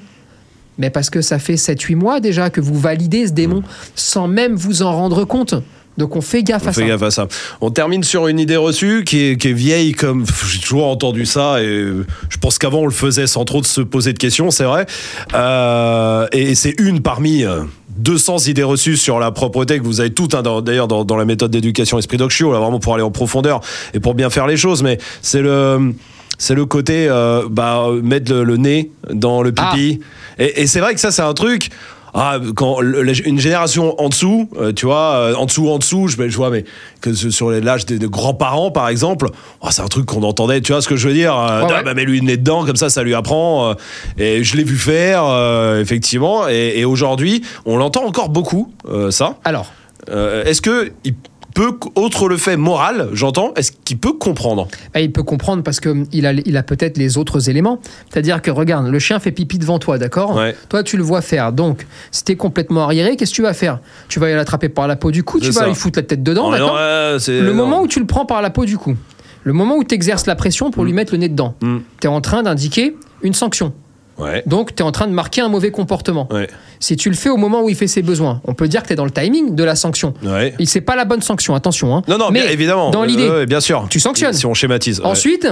Mais 0.77 0.89
parce 0.89 1.09
que 1.09 1.21
ça 1.21 1.37
fait 1.37 1.55
7-8 1.55 1.95
mois 1.95 2.19
déjà 2.19 2.49
que 2.49 2.61
vous 2.61 2.77
validez 2.77 3.27
ce 3.27 3.33
démon 3.33 3.61
sans 3.95 4.27
même 4.27 4.55
vous 4.55 4.81
en 4.81 4.91
rendre 4.93 5.25
compte. 5.25 5.55
Donc 5.97 6.15
on 6.15 6.21
fait 6.21 6.43
gaffe 6.43 6.67
à 6.67 6.73
fait 6.73 6.81
ça. 6.81 6.87
gaffe 6.87 7.03
à 7.03 7.11
ça. 7.11 7.27
On 7.59 7.69
termine 7.69 8.03
sur 8.03 8.27
une 8.27 8.39
idée 8.39 8.55
reçue 8.55 9.03
qui 9.03 9.19
est, 9.31 9.37
qui 9.37 9.49
est 9.49 9.53
vieille 9.53 9.91
comme 9.91 10.25
j'ai 10.49 10.59
toujours 10.59 10.87
entendu 10.87 11.25
ça 11.25 11.61
et 11.61 11.65
euh, 11.65 12.05
je 12.29 12.37
pense 12.37 12.57
qu'avant 12.57 12.79
on 12.79 12.85
le 12.85 12.91
faisait 12.91 13.27
sans 13.27 13.45
trop 13.45 13.61
de 13.61 13.65
se 13.65 13.81
poser 13.81 14.13
de 14.13 14.17
questions, 14.17 14.51
c'est 14.51 14.63
vrai. 14.63 14.85
Euh, 15.33 16.27
et 16.31 16.55
c'est 16.55 16.75
une 16.79 17.01
parmi 17.01 17.43
euh, 17.43 17.63
200 17.97 18.47
idées 18.47 18.63
reçues 18.63 18.97
sur 18.97 19.19
la 19.19 19.31
propreté 19.31 19.79
que 19.79 19.83
vous 19.83 19.99
avez 19.99 20.11
toutes 20.13 20.33
hein, 20.33 20.43
d'ailleurs 20.61 20.87
dans, 20.87 21.03
dans 21.03 21.17
la 21.17 21.25
méthode 21.25 21.51
d'éducation 21.51 21.99
Esprit 21.99 22.17
Show, 22.29 22.53
là 22.53 22.59
vraiment 22.59 22.79
pour 22.79 22.93
aller 22.93 23.03
en 23.03 23.11
profondeur 23.11 23.59
et 23.93 23.99
pour 23.99 24.13
bien 24.15 24.29
faire 24.29 24.47
les 24.47 24.57
choses. 24.57 24.83
Mais 24.83 24.97
c'est 25.21 25.41
le 25.41 25.93
c'est 26.37 26.55
le 26.55 26.65
côté 26.65 27.07
euh, 27.07 27.43
bah, 27.49 27.85
mettre 28.01 28.31
le, 28.31 28.43
le 28.43 28.57
nez 28.57 28.91
dans 29.11 29.43
le 29.43 29.51
pipi. 29.51 29.99
Et, 30.39 30.61
et 30.61 30.67
c'est 30.67 30.79
vrai 30.79 30.93
que 30.93 30.99
ça 30.99 31.11
c'est 31.11 31.21
un 31.21 31.33
truc. 31.33 31.69
Ah, 32.13 32.37
quand 32.55 32.81
une 32.81 33.39
génération 33.39 33.99
en 34.01 34.09
dessous, 34.09 34.49
euh, 34.59 34.73
tu 34.73 34.85
vois, 34.85 35.13
euh, 35.15 35.35
en 35.35 35.45
dessous, 35.45 35.69
en 35.69 35.77
dessous, 35.77 36.07
je, 36.07 36.17
je 36.29 36.35
vois, 36.37 36.49
mais 36.49 36.65
que 36.99 37.13
sur 37.13 37.49
l'âge 37.51 37.85
des, 37.85 37.99
des 37.99 38.07
grands-parents, 38.07 38.69
par 38.71 38.89
exemple, 38.89 39.29
oh, 39.61 39.67
c'est 39.71 39.81
un 39.81 39.87
truc 39.87 40.05
qu'on 40.05 40.23
entendait, 40.23 40.59
tu 40.61 40.73
vois 40.73 40.81
ce 40.81 40.87
que 40.89 40.97
je 40.97 41.07
veux 41.07 41.13
dire 41.13 41.33
euh, 41.37 41.61
Ah, 41.63 41.67
ouais. 41.67 41.83
bah, 41.83 41.93
mets-lui 41.93 42.19
le 42.19 42.25
nez 42.25 42.37
dedans, 42.37 42.65
comme 42.65 42.75
ça, 42.75 42.89
ça 42.89 43.03
lui 43.03 43.13
apprend. 43.15 43.75
et 44.17 44.43
je 44.43 44.57
l'ai 44.57 44.63
vu 44.63 44.75
faire, 44.77 45.23
euh, 45.25 45.79
effectivement. 45.81 46.47
Et, 46.49 46.73
et 46.79 46.85
aujourd'hui, 46.85 47.43
on 47.65 47.77
l'entend 47.77 48.05
encore 48.05 48.29
beaucoup, 48.29 48.73
euh, 48.89 49.11
ça. 49.11 49.37
Alors, 49.43 49.67
Euh, 50.09 50.43
Est-ce 50.45 50.61
que 50.61 50.91
il 51.03 51.13
peut, 51.53 51.73
autre 51.95 52.27
le 52.27 52.37
fait 52.37 52.57
moral, 52.57 53.09
j'entends, 53.13 53.53
est-ce 53.55 53.71
qu'il 53.83 53.97
peut 53.97 54.13
comprendre? 54.13 54.67
Bah, 54.93 54.99
il 55.01 55.11
peut 55.11 55.23
comprendre 55.23 55.63
parce 55.63 55.79
qu'il 55.79 56.25
a, 56.25 56.33
il 56.33 56.57
a 56.57 56.63
peut-être 56.63 56.97
les 56.97 57.17
autres 57.17 57.49
éléments. 57.49 57.79
C'est-à-dire 58.09 58.41
que, 58.41 58.51
regarde, 58.51 58.87
le 58.87 58.99
chien 58.99 59.19
fait 59.19 59.31
pipi 59.31 59.57
devant 59.59 59.79
toi, 59.79 59.97
d'accord? 59.97 60.35
Ouais. 60.35 60.55
Toi, 60.69 60.83
tu 60.83 60.97
le 60.97 61.03
vois 61.03 61.21
faire. 61.21 61.51
Donc, 61.53 61.85
si 62.11 62.23
t'es 62.23 62.35
complètement 62.35 62.83
arriéré, 62.83 63.15
qu'est-ce 63.15 63.31
que 63.31 63.35
tu 63.35 63.41
vas 63.41 63.53
faire? 63.53 63.79
Tu 64.07 64.19
vas 64.19 64.27
aller 64.27 64.35
l'attraper 64.35 64.69
par 64.69 64.87
la 64.87 64.95
peau 64.95 65.11
du 65.11 65.23
cou, 65.23 65.39
tu 65.39 65.51
vas 65.51 65.67
lui 65.67 65.75
foutre 65.75 65.99
la 65.99 66.03
tête 66.03 66.23
dedans, 66.23 66.51
d'accord? 66.51 66.77
Le 66.77 67.41
non. 67.47 67.53
moment 67.53 67.81
où 67.81 67.87
tu 67.87 67.99
le 67.99 68.05
prends 68.05 68.25
par 68.25 68.41
la 68.41 68.49
peau 68.49 68.65
du 68.65 68.77
cou, 68.77 68.95
le 69.43 69.53
moment 69.53 69.75
où 69.77 69.83
tu 69.83 69.95
exerces 69.95 70.25
la 70.27 70.35
pression 70.35 70.71
pour 70.71 70.83
lui 70.85 70.93
mettre 70.93 71.13
le 71.13 71.19
nez 71.19 71.29
dedans, 71.29 71.55
Mm. 71.61 71.77
tu 71.99 72.07
es 72.07 72.09
en 72.09 72.21
train 72.21 72.43
d'indiquer 72.43 72.95
une 73.23 73.33
sanction. 73.33 73.73
Ouais. 74.21 74.43
Donc, 74.45 74.75
tu 74.75 74.83
es 74.83 74.85
en 74.85 74.91
train 74.91 75.07
de 75.07 75.13
marquer 75.13 75.41
un 75.41 75.49
mauvais 75.49 75.71
comportement. 75.71 76.27
Ouais. 76.31 76.47
Si 76.79 76.95
tu 76.95 77.09
le 77.09 77.15
fais 77.15 77.29
au 77.29 77.37
moment 77.37 77.61
où 77.63 77.69
il 77.69 77.75
fait 77.75 77.87
ses 77.87 78.01
besoins, 78.01 78.41
on 78.45 78.53
peut 78.53 78.67
dire 78.67 78.81
que 78.83 78.87
tu 78.87 78.93
es 78.93 78.95
dans 78.95 79.05
le 79.05 79.11
timing 79.11 79.55
de 79.55 79.63
la 79.63 79.75
sanction. 79.75 80.13
Ouais. 80.23 80.53
Et 80.59 80.65
c'est 80.65 80.81
pas 80.81 80.95
la 80.95 81.05
bonne 81.05 81.21
sanction, 81.21 81.55
attention. 81.55 81.95
hein. 81.95 82.01
Non, 82.07 82.17
non, 82.17 82.29
Mais 82.31 82.41
bien 82.43 82.49
évidemment. 82.51 82.91
Dans 82.91 83.03
Euh, 83.03 83.05
l'idée, 83.07 83.45
bien 83.47 83.59
sûr. 83.59 83.85
tu 83.89 83.99
sanctionnes. 83.99 84.33
Si 84.33 84.45
on 84.45 84.53
schématise. 84.53 85.01
Ensuite, 85.03 85.47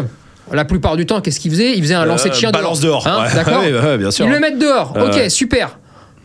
la 0.51 0.65
plupart 0.65 0.95
du 0.97 1.05
temps, 1.05 1.21
qu'est-ce 1.21 1.39
qu'il 1.39 1.51
faisait? 1.51 1.73
Il 1.75 1.81
faisait 1.81 1.93
un 1.95 2.05
lancer 2.05 2.29
de 2.29 2.33
Euh, 2.33 2.37
chien 2.37 2.51
balance 2.51 2.79
dehors. 2.79 3.03
dehors. 3.03 3.19
Hein. 3.21 3.27
D'accord 3.35 3.61
bien 3.97 4.11
sûr. 4.11 4.25
Ils 4.25 4.31
le 4.31 4.39
mettent 4.39 4.59
dehors. 4.59 4.93
Euh, 4.97 5.07
ok, 5.25 5.29
super. 5.31 5.77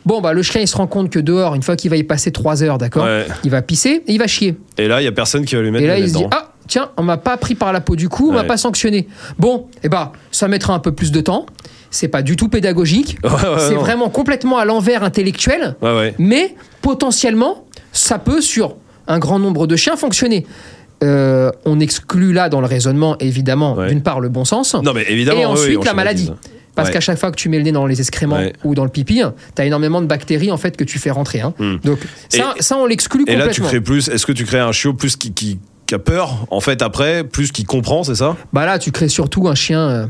Bon, 0.07 0.21
bah, 0.21 0.35
le 0.35 0.43
chien, 0.43 0.61
il 0.61 0.69
se 0.69 0.77
rend 0.77 0.87
compte 0.87 1.09
que 1.09 1.19
dehors, 1.19 1.55
une 1.55 1.63
fois 1.63 1.77
qu'il 1.77 1.89
va 1.91 1.97
y 1.97 2.03
passer 2.05 2.31
3 2.31 2.63
heures, 2.63 2.77
d'accord 2.77 3.05
Ouais. 3.05 3.27
Il 3.45 3.51
va 3.51 3.63
pisser 3.63 4.03
et 4.07 4.13
il 4.13 4.19
va 4.19 4.27
chier. 4.27 4.55
Et 4.77 4.87
là, 4.87 5.01
il 5.01 5.05
y 5.05 5.09
a 5.09 5.13
personne 5.13 5.47
qui 5.47 5.55
va 5.55 5.63
lui 5.63 5.71
mettre 5.71 5.85
Et 5.85 5.89
là, 5.89 5.99
il 5.99 6.11
se 6.11 6.15
dit. 6.19 6.25
Ah, 6.31 6.51
tiens, 6.69 6.91
on 6.99 7.03
m'a 7.03 7.17
pas 7.17 7.39
pris 7.39 7.55
par 7.55 7.73
la 7.73 7.81
peau 7.81 7.97
du 7.97 8.11
cou, 8.11 8.29
on 8.29 8.33
m'a 8.35 8.43
Ouais. 8.43 8.47
pas 8.47 8.59
sanctionné. 8.59 9.09
Bon, 9.39 9.67
et 9.83 9.89
bah, 9.89 10.13
ça 10.31 10.47
mettra 10.47 10.75
un 10.75 10.79
peu 10.79 10.93
plus 10.93 11.11
de 11.11 11.21
temps. 11.23 11.47
C'est 11.95 12.09
pas 12.09 12.23
du 12.23 12.35
tout 12.35 12.49
pédagogique. 12.49 13.19
Ouais, 13.23 13.31
ouais, 13.31 13.39
c'est 13.59 13.75
non. 13.75 13.81
vraiment 13.81 14.09
complètement 14.11 14.59
à 14.59 14.65
l'envers 14.65 15.05
intellectuel. 15.05 15.77
Ouais. 15.81 16.13
Mais 16.19 16.57
potentiellement, 16.83 17.65
ça 17.93 18.19
peut, 18.19 18.41
sur 18.41 18.75
un 19.07 19.21
grand 19.21 19.39
nombre 19.39 19.69
de 19.69 19.77
chiens, 19.77 19.97
fonctionner. 19.97 20.45
Euh, 21.05 21.53
on 21.65 21.79
exclut 21.79 22.33
là 22.33 22.49
dans 22.49 22.61
le 22.61 22.67
raisonnement, 22.67 23.17
évidemment, 23.21 23.87
d'une 23.87 24.03
part 24.03 24.19
le 24.19 24.29
bon 24.29 24.45
sens. 24.45 24.75
Non, 24.75 24.93
mais 24.93 25.05
évidemment. 25.09 25.41
Et 25.41 25.47
oui, 25.47 25.53
ensuite, 25.53 25.85
la 25.85 25.95
maladie. 25.95 26.33
Parce 26.75 26.91
qu'à 26.91 26.99
chaque 27.01 27.19
fois 27.19 27.31
que 27.31 27.37
tu 27.37 27.49
mets 27.49 27.59
le 27.59 27.63
nez 27.63 27.71
dans 27.73 27.87
les 27.87 28.01
excréments 28.01 28.41
ou 28.65 28.75
dans 28.75 28.83
le 28.83 28.91
pipi, 28.91 29.23
tu 29.55 29.63
as 29.63 29.65
énormément 29.65 30.01
de 30.03 30.07
bactéries 30.07 30.51
en 30.51 30.57
fait 30.57 30.77
que 30.77 30.83
tu 30.83 30.99
fais 30.99 31.13
rentrer. 31.13 31.41
hein. 31.43 31.55
Hmm. 31.61 31.77
Donc 31.85 32.01
ça, 32.29 32.55
ça, 32.59 32.77
on 32.77 32.87
l'exclut 32.87 33.25
Et 33.29 33.37
là, 33.37 33.47
tu 33.49 33.61
complètement. 33.61 33.69
crées 33.69 33.81
plus. 33.81 34.09
Est-ce 34.09 34.27
que 34.27 34.33
tu 34.33 34.45
crées 34.45 34.59
un 34.59 34.73
chiot 34.73 34.95
plus 34.95 35.15
qui, 35.15 35.33
qui, 35.33 35.59
qui 35.87 35.95
a 35.95 35.99
peur, 35.99 36.47
en 36.51 36.61
fait, 36.61 36.81
après, 36.83 37.25
plus 37.25 37.53
qui 37.53 37.65
comprend, 37.65 38.05
c'est 38.05 38.15
ça? 38.15 38.37
Bah 38.53 38.65
là, 38.65 38.79
tu 38.79 38.91
crées 38.91 39.09
surtout 39.09 39.49
un 39.49 39.55
chien. 39.55 39.81
euh, 39.81 40.07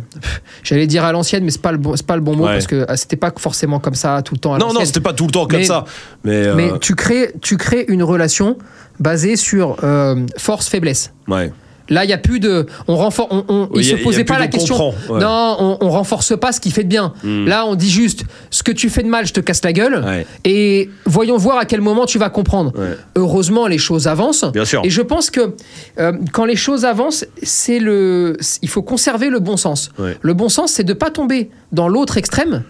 J'allais 0.62 0.87
dire 0.87 1.04
à 1.04 1.10
l'ancienne, 1.12 1.44
mais 1.44 1.50
c'est 1.50 1.60
pas 1.60 1.72
le 1.72 1.78
bon, 1.78 1.94
pas 2.06 2.14
le 2.14 2.22
bon 2.22 2.37
mot 2.37 2.44
Ouais. 2.46 2.52
parce 2.52 2.66
que 2.66 2.76
euh, 2.88 2.96
c'était 2.96 3.16
pas 3.16 3.32
forcément 3.37 3.80
comme 3.80 3.94
ça 3.94 4.22
tout 4.22 4.34
le 4.34 4.40
temps. 4.40 4.54
À 4.54 4.58
Non, 4.58 4.72
non, 4.72 4.84
c'était 4.84 5.00
pas 5.00 5.12
tout 5.12 5.26
le 5.26 5.32
temps 5.32 5.46
comme 5.46 5.58
Mais- 5.58 5.64
ça. 5.64 5.84
Mais, 6.22 6.32
euh, 6.46 6.54
Mais 6.54 6.70
tu 6.80 6.94
crées, 6.94 7.32
tu 7.40 7.56
crées 7.56 7.84
une 7.88 8.02
relation 8.04 8.56
basée 9.00 9.34
sur 9.37 9.76
euh, 9.82 10.24
force-faiblesse. 10.38 11.12
ouais. 11.28 11.52
Là, 11.90 12.04
il 12.04 12.10
y 12.10 12.14
a 12.14 12.18
plus 12.18 12.40
de. 12.40 12.66
On 12.88 12.96
renforce. 12.96 13.28
On, 13.30 13.44
on- 13.48 13.68
Oui, 13.72 13.76
il 13.76 13.80
y 13.82 13.84
se 13.84 13.96
posait 13.96 14.24
pas 14.24 14.38
la 14.38 14.48
question. 14.48 14.90
ouais. 15.10 15.20
Non, 15.20 15.56
on, 15.60 15.76
on 15.82 15.90
renforce 15.90 16.34
pas 16.38 16.50
ce 16.52 16.60
qui 16.60 16.70
fait 16.70 16.82
de 16.84 16.88
bien. 16.88 17.12
Hmm. 17.22 17.46
Là, 17.46 17.66
on 17.66 17.74
dit 17.74 17.90
juste 17.90 18.24
ce 18.50 18.62
que 18.62 18.72
tu 18.72 18.88
fais 18.88 19.02
de 19.02 19.08
mal, 19.08 19.26
je 19.26 19.32
te 19.34 19.40
casse 19.40 19.62
la 19.62 19.72
gueule. 19.74 20.02
Ouais. 20.04 20.26
Et 20.44 20.88
voyons 21.04 21.36
voir 21.36 21.58
à 21.58 21.66
quel 21.66 21.82
moment 21.82 22.06
tu 22.06 22.18
vas 22.18 22.30
comprendre. 22.30 22.72
Ouais. 22.78 22.96
Heureusement, 23.16 23.66
les 23.66 23.76
choses 23.78 24.06
avancent. 24.08 24.44
Bien 24.52 24.64
sûr. 24.64 24.80
Et 24.84 24.88
je 24.90 25.02
pense 25.02 25.28
que 25.30 25.54
euh, 25.98 26.12
quand 26.32 26.46
les 26.46 26.56
choses 26.56 26.84
avancent, 26.86 27.26
c'est 27.42 27.78
le. 27.78 28.36
Il 28.62 28.68
faut 28.70 28.82
conserver 28.82 29.28
le 29.28 29.38
bon 29.40 29.56
sens. 29.58 29.90
Le 30.22 30.32
bon 30.34 30.48
sens, 30.48 30.72
c'est 30.72 30.84
de 30.84 30.94
pas 30.94 31.10
tomber 31.10 31.50
dans 31.72 31.88
l'autre 31.88 32.16
extrême 32.16 32.62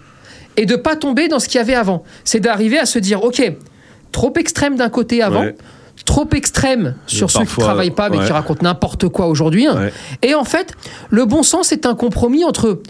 et 0.57 0.66
de 0.66 0.77
pas 0.77 0.96
tomber 0.96 1.29
dans 1.29 1.38
ce 1.38 1.48
qu'il 1.48 1.59
y 1.59 1.62
avait 1.62 1.74
avant. 1.74 2.03
C'est 2.24 2.40
d'arriver 2.40 2.79
à 2.79 2.87
se 2.87 2.98
dire, 2.98 3.22
ok, 3.22 3.42
trop 4.12 4.33
extrême 4.37 4.77
d'un 4.77 4.88
côté 4.88 5.22
avant. 5.22 5.42
Ouais. 5.42 5.57
Trop 6.05 6.29
extrême 6.35 6.97
sur 7.07 7.31
ceux 7.31 7.41
qui 7.41 7.45
parfois, 7.47 7.65
travaillent 7.65 7.91
pas 7.91 8.11
mais 8.11 8.19
ouais. 8.19 8.27
qui 8.27 8.33
racontent 8.33 8.63
n'importe 8.63 9.09
quoi 9.09 9.27
aujourd'hui. 9.27 9.69
Ouais. 9.69 9.93
Et 10.23 10.35
en 10.35 10.45
fait, 10.45 10.75
le 11.11 11.25
bon 11.25 11.43
sens 11.43 11.73
est 11.73 11.87
un 11.87 11.95
compromis 11.95 12.45
entre 12.45 12.81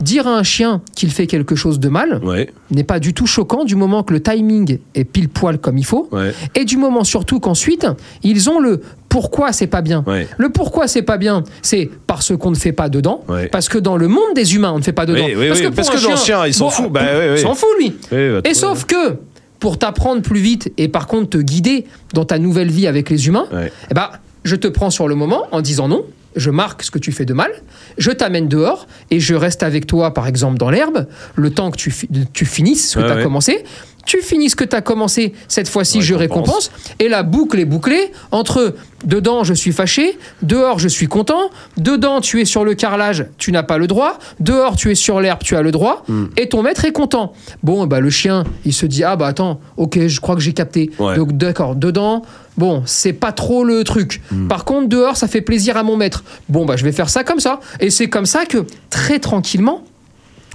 dire 0.00 0.28
à 0.28 0.36
un 0.36 0.44
chien 0.44 0.80
qu'il 0.94 1.10
fait 1.10 1.26
quelque 1.26 1.56
chose 1.56 1.80
de 1.80 1.88
mal 1.88 2.20
Ouais. 2.22 2.50
n'est 2.70 2.84
pas 2.84 3.00
du 3.00 3.14
tout 3.14 3.26
choquant 3.26 3.64
du 3.64 3.74
moment 3.74 4.04
que 4.04 4.12
le 4.12 4.22
timing 4.22 4.78
est 4.94 5.02
pile 5.04 5.28
poil 5.28 5.58
comme 5.58 5.76
il 5.76 5.84
faut 5.84 6.08
Ouais. 6.12 6.32
et 6.54 6.64
du 6.64 6.76
moment 6.76 7.02
surtout 7.02 7.40
qu'ensuite 7.40 7.84
ils 8.22 8.48
ont 8.48 8.60
le 8.60 8.80
pourquoi 9.08 9.52
c'est 9.52 9.66
pas 9.66 9.80
bien. 9.80 10.04
Ouais. 10.06 10.28
Le 10.36 10.50
pourquoi 10.50 10.86
c'est 10.86 11.02
pas 11.02 11.16
bien, 11.16 11.42
c'est 11.62 11.90
parce 12.06 12.36
qu'on 12.36 12.50
ne 12.50 12.56
fait 12.56 12.72
pas 12.72 12.90
dedans, 12.90 13.24
parce 13.50 13.68
que 13.70 13.78
dans 13.78 13.96
le 13.96 14.06
monde 14.06 14.34
des 14.34 14.54
humains 14.54 14.70
on 14.72 14.78
ne 14.78 14.82
fait 14.84 14.92
pas 14.92 15.06
dedans. 15.06 15.24
Oui, 15.24 15.34
oui, 15.34 15.48
parce 15.48 15.60
oui, 15.60 15.66
que, 15.66 15.72
parce 15.72 15.88
un 15.88 15.92
que 15.94 16.02
dans 16.04 16.10
le 16.10 16.16
chien, 16.16 16.46
il 16.46 16.52
s'en 16.54 16.68
fout. 16.68 16.92
Bah, 16.92 17.36
s'en 17.38 17.54
fout 17.54 17.68
lui. 17.80 17.96
Bah, 18.12 18.16
Et 18.44 18.52
sauf 18.52 18.84
que 18.84 19.16
pour 19.60 19.78
t'apprendre 19.78 20.22
plus 20.22 20.40
vite 20.40 20.72
et 20.78 20.88
par 20.88 21.06
contre 21.06 21.30
te 21.30 21.38
guider 21.38 21.86
dans 22.14 22.24
ta 22.24 22.38
nouvelle 22.38 22.70
vie 22.70 22.86
avec 22.86 23.10
les 23.10 23.26
humains, 23.26 23.46
Ouais. 23.52 23.72
eh 23.90 23.94
ben, 23.94 24.08
je 24.44 24.56
te 24.56 24.68
prends 24.68 24.90
sur 24.90 25.08
le 25.08 25.14
moment 25.14 25.46
en 25.50 25.60
disant 25.60 25.88
non, 25.88 26.04
je 26.36 26.50
marque 26.50 26.82
ce 26.84 26.90
que 26.90 26.98
tu 26.98 27.10
fais 27.10 27.24
de 27.24 27.34
mal, 27.34 27.50
je 27.96 28.10
t'amène 28.12 28.46
dehors 28.48 28.86
et 29.10 29.18
je 29.18 29.34
reste 29.34 29.62
avec 29.62 29.86
toi, 29.86 30.14
par 30.14 30.26
exemple, 30.28 30.58
dans 30.58 30.70
l'herbe, 30.70 31.06
le 31.34 31.50
temps 31.50 31.70
que 31.72 31.76
tu, 31.76 31.90
fi- 31.90 32.08
tu 32.32 32.44
finisses 32.46 32.90
ce 32.90 32.94
que 32.96 33.00
Ouais, 33.00 33.06
tu 33.06 33.12
as 33.12 33.16
ouais. 33.16 33.22
commencé. 33.22 33.64
Tu 34.08 34.22
finis 34.22 34.48
ce 34.48 34.56
que 34.56 34.64
tu 34.64 34.74
as 34.74 34.80
commencé, 34.80 35.34
cette 35.48 35.68
fois-ci 35.68 36.00
je 36.00 36.14
récompense. 36.14 36.70
Et 36.98 37.08
la 37.10 37.22
boucle 37.22 37.60
est 37.60 37.66
bouclée 37.66 38.10
entre 38.30 38.74
dedans 39.04 39.44
je 39.44 39.52
suis 39.52 39.70
fâché, 39.70 40.18
dehors 40.40 40.78
je 40.78 40.88
suis 40.88 41.08
content, 41.08 41.50
dedans 41.76 42.22
tu 42.22 42.40
es 42.40 42.46
sur 42.46 42.64
le 42.64 42.72
carrelage, 42.72 43.26
tu 43.36 43.52
n'as 43.52 43.62
pas 43.62 43.76
le 43.76 43.86
droit, 43.86 44.18
dehors 44.40 44.76
tu 44.76 44.90
es 44.90 44.94
sur 44.94 45.20
l'herbe, 45.20 45.40
tu 45.44 45.56
as 45.56 45.62
le 45.62 45.72
droit, 45.72 46.04
Hmm. 46.08 46.28
et 46.38 46.48
ton 46.48 46.62
maître 46.62 46.86
est 46.86 46.92
content. 46.92 47.34
Bon, 47.62 47.86
bah, 47.86 48.00
le 48.00 48.08
chien, 48.08 48.44
il 48.64 48.72
se 48.72 48.86
dit 48.86 49.04
Ah 49.04 49.14
bah 49.16 49.26
attends, 49.26 49.60
ok, 49.76 50.06
je 50.06 50.20
crois 50.20 50.34
que 50.36 50.40
j'ai 50.40 50.54
capté. 50.54 50.90
Ouais. 50.98 51.14
Donc 51.14 51.36
d'accord, 51.36 51.76
dedans, 51.76 52.22
bon, 52.56 52.82
c'est 52.86 53.12
pas 53.12 53.32
trop 53.32 53.62
le 53.62 53.84
truc. 53.84 54.22
Hmm. 54.32 54.48
Par 54.48 54.64
contre, 54.64 54.88
dehors, 54.88 55.18
ça 55.18 55.28
fait 55.28 55.42
plaisir 55.42 55.76
à 55.76 55.82
mon 55.82 55.96
maître. 55.98 56.24
Bon, 56.48 56.64
bah 56.64 56.76
je 56.78 56.84
vais 56.84 56.92
faire 56.92 57.10
ça 57.10 57.24
comme 57.24 57.40
ça. 57.40 57.60
Et 57.78 57.90
c'est 57.90 58.08
comme 58.08 58.24
ça 58.26 58.46
que 58.46 58.64
très 58.88 59.18
tranquillement, 59.18 59.82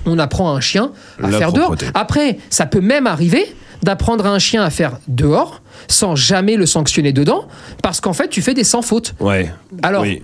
on 0.06 0.20
apprend 0.20 0.54
à 0.54 0.58
un 0.58 0.62
chien 0.62 0.92
à 1.22 1.30
La 1.30 1.38
faire 1.38 1.54
dehors. 1.54 1.76
Après, 1.94 2.38
ça 2.50 2.66
peut 2.66 2.82
même 2.82 3.08
arriver 3.08 3.46
d'apprendre 3.84 4.26
à 4.26 4.30
un 4.30 4.40
chien 4.40 4.64
à 4.64 4.70
faire 4.70 4.98
dehors 5.08 5.62
sans 5.88 6.16
jamais 6.16 6.56
le 6.56 6.66
sanctionner 6.66 7.12
dedans, 7.12 7.46
parce 7.82 8.00
qu'en 8.00 8.14
fait, 8.14 8.30
tu 8.30 8.42
fais 8.42 8.54
des 8.54 8.64
sans 8.64 8.82
fautes. 8.82 9.14
Ouais. 9.20 9.52
Alors, 9.82 10.04
oui. 10.04 10.22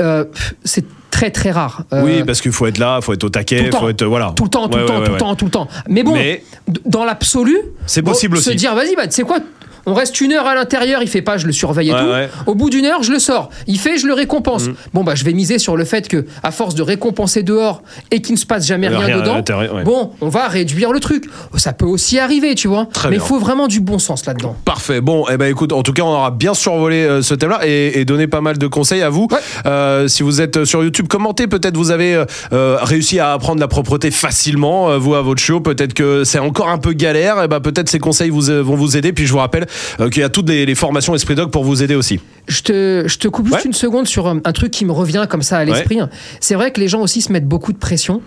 euh, 0.00 0.24
c'est 0.64 0.84
très 1.10 1.30
très 1.30 1.50
rare. 1.50 1.82
Euh, 1.92 2.02
oui, 2.04 2.22
parce 2.24 2.40
qu'il 2.40 2.52
faut 2.52 2.66
être 2.66 2.78
là, 2.78 2.98
il 3.00 3.04
faut 3.04 3.12
être 3.12 3.24
au 3.24 3.28
taquet, 3.28 3.68
temps. 3.70 3.80
faut 3.80 3.88
être 3.88 4.04
voilà. 4.04 4.32
Tout 4.36 4.44
le 4.44 4.50
temps, 4.50 4.68
tout 4.68 4.74
Ouais, 4.76 4.82
le 4.82 4.86
temps, 4.86 4.98
ouais, 5.00 5.04
tout 5.06 5.12
le 5.12 5.18
temps, 5.18 5.34
tout 5.34 5.44
le 5.46 5.50
temps. 5.50 5.68
Mais 5.88 6.04
bon, 6.04 6.14
Mais- 6.14 6.42
dans 6.86 7.04
l'absolu, 7.04 7.56
C'est 7.86 8.02
bon, 8.02 8.12
possible 8.12 8.36
Se 8.38 8.50
aussi. 8.50 8.56
dire, 8.56 8.74
vas-y, 8.74 8.94
bah, 8.94 9.06
tu 9.08 9.14
sais 9.14 9.22
quoi, 9.22 9.38
On 9.86 9.94
reste 9.94 10.20
une 10.20 10.32
heure 10.32 10.46
à 10.46 10.54
l'intérieur, 10.54 11.02
il 11.02 11.08
fait 11.08 11.22
pas, 11.22 11.36
je 11.38 11.46
le 11.46 11.52
surveille 11.52 11.90
et 11.90 11.92
Ouais, 11.92 12.00
tout. 12.00 12.06
ouais. 12.10 12.28
Au 12.46 12.54
bout 12.54 12.70
d'une 12.70 12.84
heure, 12.84 13.02
je 13.02 13.10
le 13.12 13.18
sors. 13.18 13.50
Il 13.66 13.78
fait, 13.78 13.98
je 13.98 14.06
le 14.06 14.14
récompense. 14.14 14.66
Bon, 14.94 15.02
bah, 15.04 15.14
je 15.14 15.24
vais 15.24 15.32
miser 15.32 15.58
sur 15.58 15.76
le 15.76 15.84
fait 15.84 16.08
que, 16.08 16.24
à 16.42 16.50
force 16.50 16.74
de 16.74 16.82
récompenser 16.82 17.42
dehors 17.42 17.82
et 18.10 18.22
qu'il 18.22 18.34
ne 18.34 18.38
se 18.38 18.46
passe 18.46 18.66
jamais 18.66 18.88
Euh, 18.88 18.98
rien, 18.98 19.18
dedans, 19.18 19.36
ouais. 19.74 19.84
bon, 19.84 20.12
on 20.20 20.28
va 20.28 20.48
réduire 20.48 20.92
le 20.92 21.00
truc. 21.00 21.24
Ça 21.56 21.72
peut 21.72 21.86
aussi 21.86 22.18
arriver, 22.18 22.54
tu 22.54 22.68
vois. 22.68 22.86
Très 22.92 23.10
Mais 23.10 23.16
il 23.16 23.22
faut 23.22 23.38
vraiment 23.38 23.66
du 23.68 23.80
bon 23.80 23.98
sens 23.98 24.24
là-dedans. 24.26 24.56
Parfait. 24.64 25.00
Bon, 25.00 25.24
eh 25.32 25.36
ben 25.36 25.46
écoute, 25.50 25.72
en 25.72 25.82
tout 25.82 25.92
cas, 25.92 26.02
on 26.02 26.12
aura 26.14 26.30
bien 26.30 26.54
survolé 26.54 26.96
euh, 27.04 27.22
ce 27.22 27.34
thème-là 27.34 27.60
et, 27.66 28.00
et 28.00 28.04
donné 28.04 28.26
pas 28.26 28.40
mal 28.40 28.58
de 28.58 28.66
conseils 28.66 29.02
à 29.02 29.08
vous. 29.10 29.28
Euh, 29.66 30.06
si 30.08 30.22
vous 30.22 30.40
êtes 30.40 30.64
sur 30.64 30.82
YouTube, 30.84 31.08
commentez. 31.08 31.46
Peut-être 31.46 31.76
vous 31.76 31.90
avez 31.90 32.24
euh, 32.52 32.76
réussi 32.82 33.18
à 33.18 33.32
apprendre 33.32 33.60
la 33.60 33.68
propreté 33.68 34.10
facilement, 34.10 34.96
vous 34.98 35.14
à 35.14 35.22
votre 35.22 35.40
chiot. 35.40 35.60
Peut-être 35.60 35.94
que 35.94 36.24
c'est 36.24 36.38
encore 36.38 36.68
un 36.68 36.78
peu 36.78 36.92
galère. 36.92 37.42
Et 37.42 37.48
ben 37.48 37.60
peut-être 37.60 37.88
ces 37.88 37.98
conseils 37.98 38.30
vous, 38.30 38.42
vont 38.62 38.76
vous 38.76 38.96
aider. 38.96 39.12
Puis 39.12 39.26
je 39.26 39.32
vous 39.32 39.38
rappelle 39.38 39.66
qu'il 40.10 40.20
y 40.20 40.24
a 40.24 40.28
toutes 40.28 40.48
les, 40.48 40.66
les 40.66 40.74
formations 40.74 41.14
Esprit 41.14 41.34
Dog 41.34 41.50
pour 41.50 41.64
vous 41.64 41.82
aider 41.82 41.94
aussi. 41.94 42.20
Je 42.48 42.62
te, 42.62 43.04
je 43.06 43.18
te 43.18 43.28
coupe 43.28 43.46
juste 43.46 43.58
Ouais. 43.58 43.62
une 43.66 43.72
seconde 43.72 44.06
sur 44.08 44.26
un, 44.26 44.40
un 44.44 44.52
truc 44.52 44.70
qui 44.72 44.84
me 44.84 44.92
revient 44.92 45.26
comme 45.30 45.42
ça 45.42 45.58
à 45.58 45.64
l'esprit. 45.64 45.98
C'est 46.40 46.54
vrai 46.56 46.72
que 46.72 46.80
les 46.80 46.88
gens 46.88 47.00
aussi 47.00 47.22
se 47.22 47.30
mettent 47.32 47.46
beaucoup 47.46 47.72
de 47.72 47.78
pression 47.78 48.20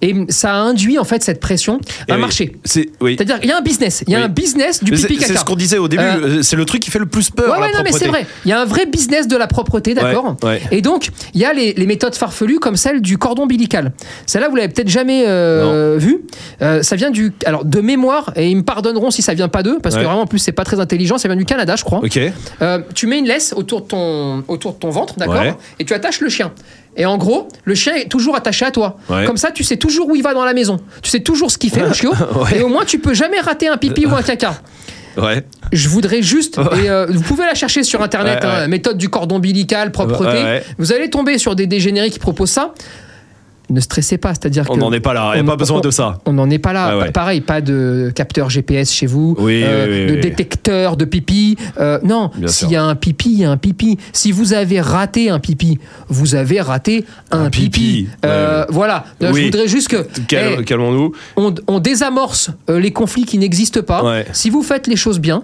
et 0.00 0.14
ça 0.30 0.54
induit 0.54 0.98
en 0.98 1.04
fait 1.04 1.22
cette 1.22 1.40
pression 1.40 1.80
un 2.08 2.14
oui. 2.14 2.20
marché. 2.20 2.56
C'est 2.64 2.88
oui. 3.00 3.14
C'est-à-dire 3.16 3.40
qu'il 3.40 3.50
y 3.50 3.52
a 3.52 3.58
un 3.58 3.62
business, 3.62 4.04
il 4.06 4.12
y 4.12 4.16
a 4.16 4.20
Oui. 4.20 4.24
un 4.24 4.28
business 4.28 4.82
du 4.82 4.92
pipi 4.92 5.18
c'est 5.20 5.36
ce 5.36 5.44
qu'on 5.44 5.54
disait 5.56 5.78
au 5.78 5.88
début. 5.88 6.02
Euh, 6.02 6.38
euh, 6.38 6.42
c'est 6.42 6.56
le 6.56 6.64
truc 6.64 6.80
qui 6.82 6.90
fait 6.90 6.98
le 6.98 7.06
plus 7.06 7.30
peur. 7.30 7.50
Ouais, 7.50 7.60
la 7.60 7.66
ouais, 7.66 7.72
non, 7.72 7.80
mais 7.84 7.92
c'est 7.92 8.08
vrai. 8.08 8.26
Il 8.44 8.48
y 8.48 8.52
a 8.52 8.60
un 8.60 8.64
vrai 8.64 8.86
business 8.86 9.28
de 9.28 9.36
la 9.36 9.46
propreté, 9.46 9.94
d'accord 9.94 10.36
Ouais. 10.42 10.60
Et 10.70 10.80
donc, 10.80 11.10
il 11.34 11.40
y 11.40 11.44
a 11.44 11.52
les, 11.52 11.74
les 11.74 11.86
méthodes 11.86 12.14
farfelues 12.14 12.58
comme 12.60 12.76
celle 12.76 13.00
du 13.02 13.18
cordon 13.18 13.42
ombilical. 13.42 13.92
Celle-là, 14.26 14.48
vous 14.48 14.56
l'avez 14.56 14.68
peut-être 14.72 14.88
jamais 14.88 15.24
euh, 15.26 15.96
vue. 15.98 16.20
Euh, 16.62 16.82
ça 16.82 16.96
vient 16.96 17.10
du. 17.10 17.32
Alors, 17.44 17.64
de 17.64 17.80
mémoire, 17.80 18.32
et 18.36 18.48
ils 18.48 18.56
me 18.56 18.62
pardonneront 18.62 19.10
si 19.10 19.22
ça 19.22 19.34
vient 19.34 19.48
pas 19.48 19.62
d'eux, 19.62 19.78
parce 19.82 19.94
que 19.96 20.00
vraiment, 20.02 20.22
en 20.22 20.26
plus, 20.26 20.38
c'est 20.38 20.52
pas 20.52 20.64
très 20.64 20.80
intelligent. 20.88 21.18
Ça 21.18 21.28
vient 21.28 21.36
du 21.36 21.44
Canada, 21.44 21.76
je 21.76 21.84
crois. 21.84 21.98
Ok. 21.98 22.18
Euh, 22.62 22.78
tu 22.94 23.06
mets 23.06 23.18
une 23.18 23.26
laisse 23.26 23.52
autour 23.54 23.82
de 23.82 23.86
ton, 23.86 24.44
autour 24.48 24.72
de 24.72 24.78
ton 24.78 24.90
ventre, 24.90 25.14
d'accord 25.16 25.42
Ouais. 25.42 25.54
Et 25.78 25.84
tu 25.84 25.92
attaches 25.92 26.20
le 26.20 26.28
chien. 26.28 26.52
Et 26.96 27.04
en 27.04 27.18
gros, 27.18 27.46
le 27.64 27.74
chien 27.74 27.94
est 27.94 28.08
toujours 28.08 28.34
attaché 28.34 28.64
à 28.64 28.70
toi. 28.70 28.96
Ouais. 29.08 29.24
Comme 29.26 29.36
ça, 29.36 29.50
tu 29.50 29.62
sais 29.62 29.76
toujours 29.76 30.08
où 30.08 30.16
il 30.16 30.22
va 30.22 30.34
dans 30.34 30.44
la 30.44 30.54
maison. 30.54 30.78
Tu 31.02 31.10
sais 31.10 31.20
toujours 31.20 31.50
ce 31.50 31.58
qu'il 31.58 31.70
fait, 31.70 31.86
le 31.86 31.92
chiot. 31.92 32.12
Ouais. 32.34 32.58
Et 32.58 32.62
au 32.62 32.68
moins, 32.68 32.84
tu 32.84 32.98
peux 32.98 33.14
jamais 33.14 33.40
rater 33.40 33.68
un 33.68 33.76
pipi 33.76 34.06
ou 34.06 34.14
un 34.14 34.22
caca. 34.22 34.60
Ouais. 35.16 35.44
Je 35.72 35.88
voudrais 35.88 36.22
juste, 36.22 36.58
et 36.58 36.88
euh, 36.88 37.06
vous 37.08 37.22
pouvez 37.22 37.44
la 37.44 37.54
chercher 37.54 37.82
sur 37.82 38.02
internet, 38.02 38.44
hein, 38.44 38.68
méthode 38.68 38.96
du 38.96 39.08
cordon 39.08 39.36
ombilical, 39.36 39.90
propreté. 39.92 40.60
Vous 40.78 40.92
allez 40.92 41.10
tomber 41.10 41.38
sur 41.38 41.54
des 41.56 41.66
dégénérés 41.66 42.10
qui 42.10 42.18
proposent 42.18 42.50
ça. 42.50 42.72
Ne 43.70 43.80
stressez 43.80 44.16
pas, 44.16 44.30
c'est-à-dire 44.30 44.64
On 44.70 44.76
n'en 44.78 44.92
est 44.92 45.00
pas 45.00 45.12
là. 45.12 45.32
Il 45.34 45.42
n'y 45.42 45.46
a 45.46 45.50
pas 45.50 45.56
besoin 45.56 45.78
on- 45.78 45.80
de 45.80 45.90
ça. 45.90 46.18
On 46.24 46.32
n'en 46.32 46.48
est 46.48 46.58
pas 46.58 46.72
là. 46.72 46.96
Ouais. 46.98 47.10
Pareil, 47.10 47.42
pas 47.42 47.60
de 47.60 48.10
capteur 48.14 48.48
GPS 48.48 48.90
chez 48.90 49.06
vous, 49.06 49.36
euh, 49.38 49.42
Oui, 49.42 49.62
oui, 49.64 50.06
oui, 50.10 50.16
de 50.16 50.20
détecteur 50.22 50.96
de 50.96 51.04
pipi. 51.04 51.56
Euh, 51.78 51.98
non, 52.02 52.30
s'il 52.46 52.70
y 52.70 52.76
a 52.76 52.84
un 52.84 52.94
pipi, 52.94 53.30
il 53.32 53.38
y 53.40 53.44
a 53.44 53.50
un 53.50 53.56
pipi. 53.58 53.98
Si 54.12 54.32
vous 54.32 54.54
avez 54.54 54.80
raté 54.80 55.28
un 55.28 55.38
pipi, 55.38 55.78
vous 56.08 56.34
avez 56.34 56.60
raté 56.62 57.04
un, 57.30 57.44
Un 57.44 57.50
pipi. 57.50 57.68
pipi. 57.70 58.08
Euh, 58.24 58.64
Voilà. 58.70 59.04
Je 59.20 59.26
voudrais 59.26 59.68
juste 59.68 59.88
que. 59.88 60.06
Cal- 60.26 60.56
eh, 60.60 60.64
Calmons-nous. 60.64 61.12
on, 61.36 61.54
on 61.66 61.78
désamorce 61.78 62.50
les 62.68 62.92
conflits 62.92 63.24
qui 63.26 63.36
n'existent 63.38 63.82
pas. 63.82 64.02
Ouais. 64.02 64.26
Si 64.32 64.48
vous 64.50 64.62
faites 64.62 64.86
les 64.86 64.96
choses 64.96 65.18
bien, 65.18 65.42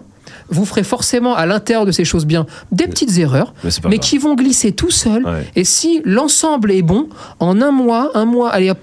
vous 0.48 0.64
ferez 0.64 0.82
forcément 0.84 1.34
à 1.34 1.46
l'intérieur 1.46 1.86
de 1.86 1.92
ces 1.92 2.04
choses 2.04 2.26
bien 2.26 2.46
des 2.72 2.86
petites 2.86 3.16
erreurs, 3.18 3.52
Mais 3.88 3.98
qui 3.98 4.18
vont 4.18 4.34
glisser 4.34 4.72
tout. 4.72 4.88
Ouais. 5.06 5.20
Et 5.56 5.64
si 5.64 6.00
l'ensemble 6.04 6.70
est 6.72 6.82
bon, 6.82 7.08
en 7.40 7.60
un 7.60 7.70
mois, 7.72 8.10
un 8.14 8.24
mois, 8.24 8.50
allez 8.50 8.70
hop, 8.70 8.78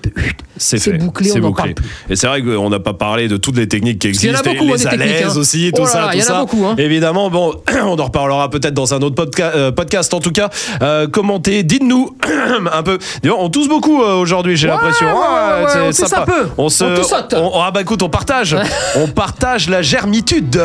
C'est 0.57 0.97
bouclé, 0.97 1.29
C'est 1.29 1.39
on 1.39 1.47
bouclé. 1.49 1.53
parle 1.63 1.73
plus. 1.75 1.85
Et 2.09 2.15
c'est 2.15 2.27
vrai 2.27 2.41
qu'on 2.43 2.69
n'a 2.69 2.79
pas 2.79 2.93
parlé 2.93 3.27
de 3.27 3.37
toutes 3.37 3.57
les 3.57 3.67
techniques 3.67 3.99
qui 3.99 4.11
qu'il 4.11 4.25
y 4.25 4.29
en 4.31 4.35
a 4.35 4.39
existent, 4.39 4.51
et 4.51 4.57
beaucoup, 4.57 4.71
hein, 4.73 4.77
les 4.77 4.83
techniques, 4.83 5.01
alaises 5.17 5.37
hein. 5.37 5.39
aussi, 5.39 5.71
Oh 5.73 5.77
tout 5.77 5.83
là 5.83 5.87
ça, 5.89 6.01
là, 6.01 6.07
tout 6.07 6.13
il 6.13 6.19
y 6.19 6.21
en 6.21 6.25
a 6.25 6.27
ça. 6.27 6.39
beaucoup, 6.41 6.65
hein. 6.65 6.75
Évidemment, 6.77 7.29
bon, 7.29 7.55
on 7.85 7.97
en 7.99 8.03
reparlera 8.05 8.49
peut-être 8.49 8.73
dans 8.73 8.93
un 8.93 9.01
autre 9.01 9.15
podca- 9.23 9.51
euh, 9.55 9.71
podcast. 9.71 10.13
En 10.13 10.19
tout 10.19 10.31
cas, 10.31 10.49
euh, 10.81 11.07
commentez, 11.07 11.63
dites-nous 11.63 12.15
un 12.73 12.83
peu. 12.83 12.97
On 13.35 13.49
tousse 13.49 13.67
beaucoup 13.69 14.01
euh, 14.03 14.15
aujourd'hui, 14.15 14.57
j'ai 14.57 14.67
Ouais, 14.67 14.73
l'impression. 14.73 15.07
ouais, 15.07 15.13
Ah, 15.23 15.61
ouais, 15.63 15.69
c'est 15.71 15.79
on 15.81 15.87
tousse 15.87 15.95
sympa. 15.97 16.21
un 16.21 16.25
peu. 16.25 16.47
On 16.57 16.69
se, 16.69 16.83
On 16.83 17.55
on- 17.57 17.61
ah 17.61 17.71
bah 17.71 17.81
écoute, 17.81 18.03
on 18.03 18.09
partage, 18.09 18.55
on 18.97 19.07
partage 19.07 19.69
la 19.69 19.81
germitude. 19.81 20.61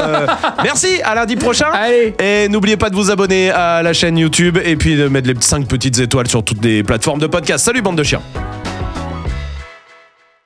Merci, 0.66 1.00
à 1.04 1.14
lundi 1.14 1.36
prochain. 1.36 1.68
Allez. 1.72 2.12
Et 2.18 2.48
n'oubliez 2.48 2.76
pas 2.76 2.90
de 2.90 2.96
vous 2.96 3.12
abonner 3.12 3.50
à 3.50 3.84
la 3.84 3.92
chaîne 3.92 4.18
YouTube 4.18 4.58
et 4.64 4.74
puis 4.74 4.96
de 4.96 5.06
mettre 5.06 5.28
les 5.28 5.36
5 5.38 5.68
petites 5.68 6.00
étoiles 6.00 6.26
sur 6.26 6.42
toutes 6.42 6.64
les 6.64 6.82
plateformes 6.82 7.20
de 7.20 7.28
podcast. 7.28 7.64
Salut 7.64 7.82
bande 7.82 7.96
de 7.96 8.02
chiens. 8.02 8.20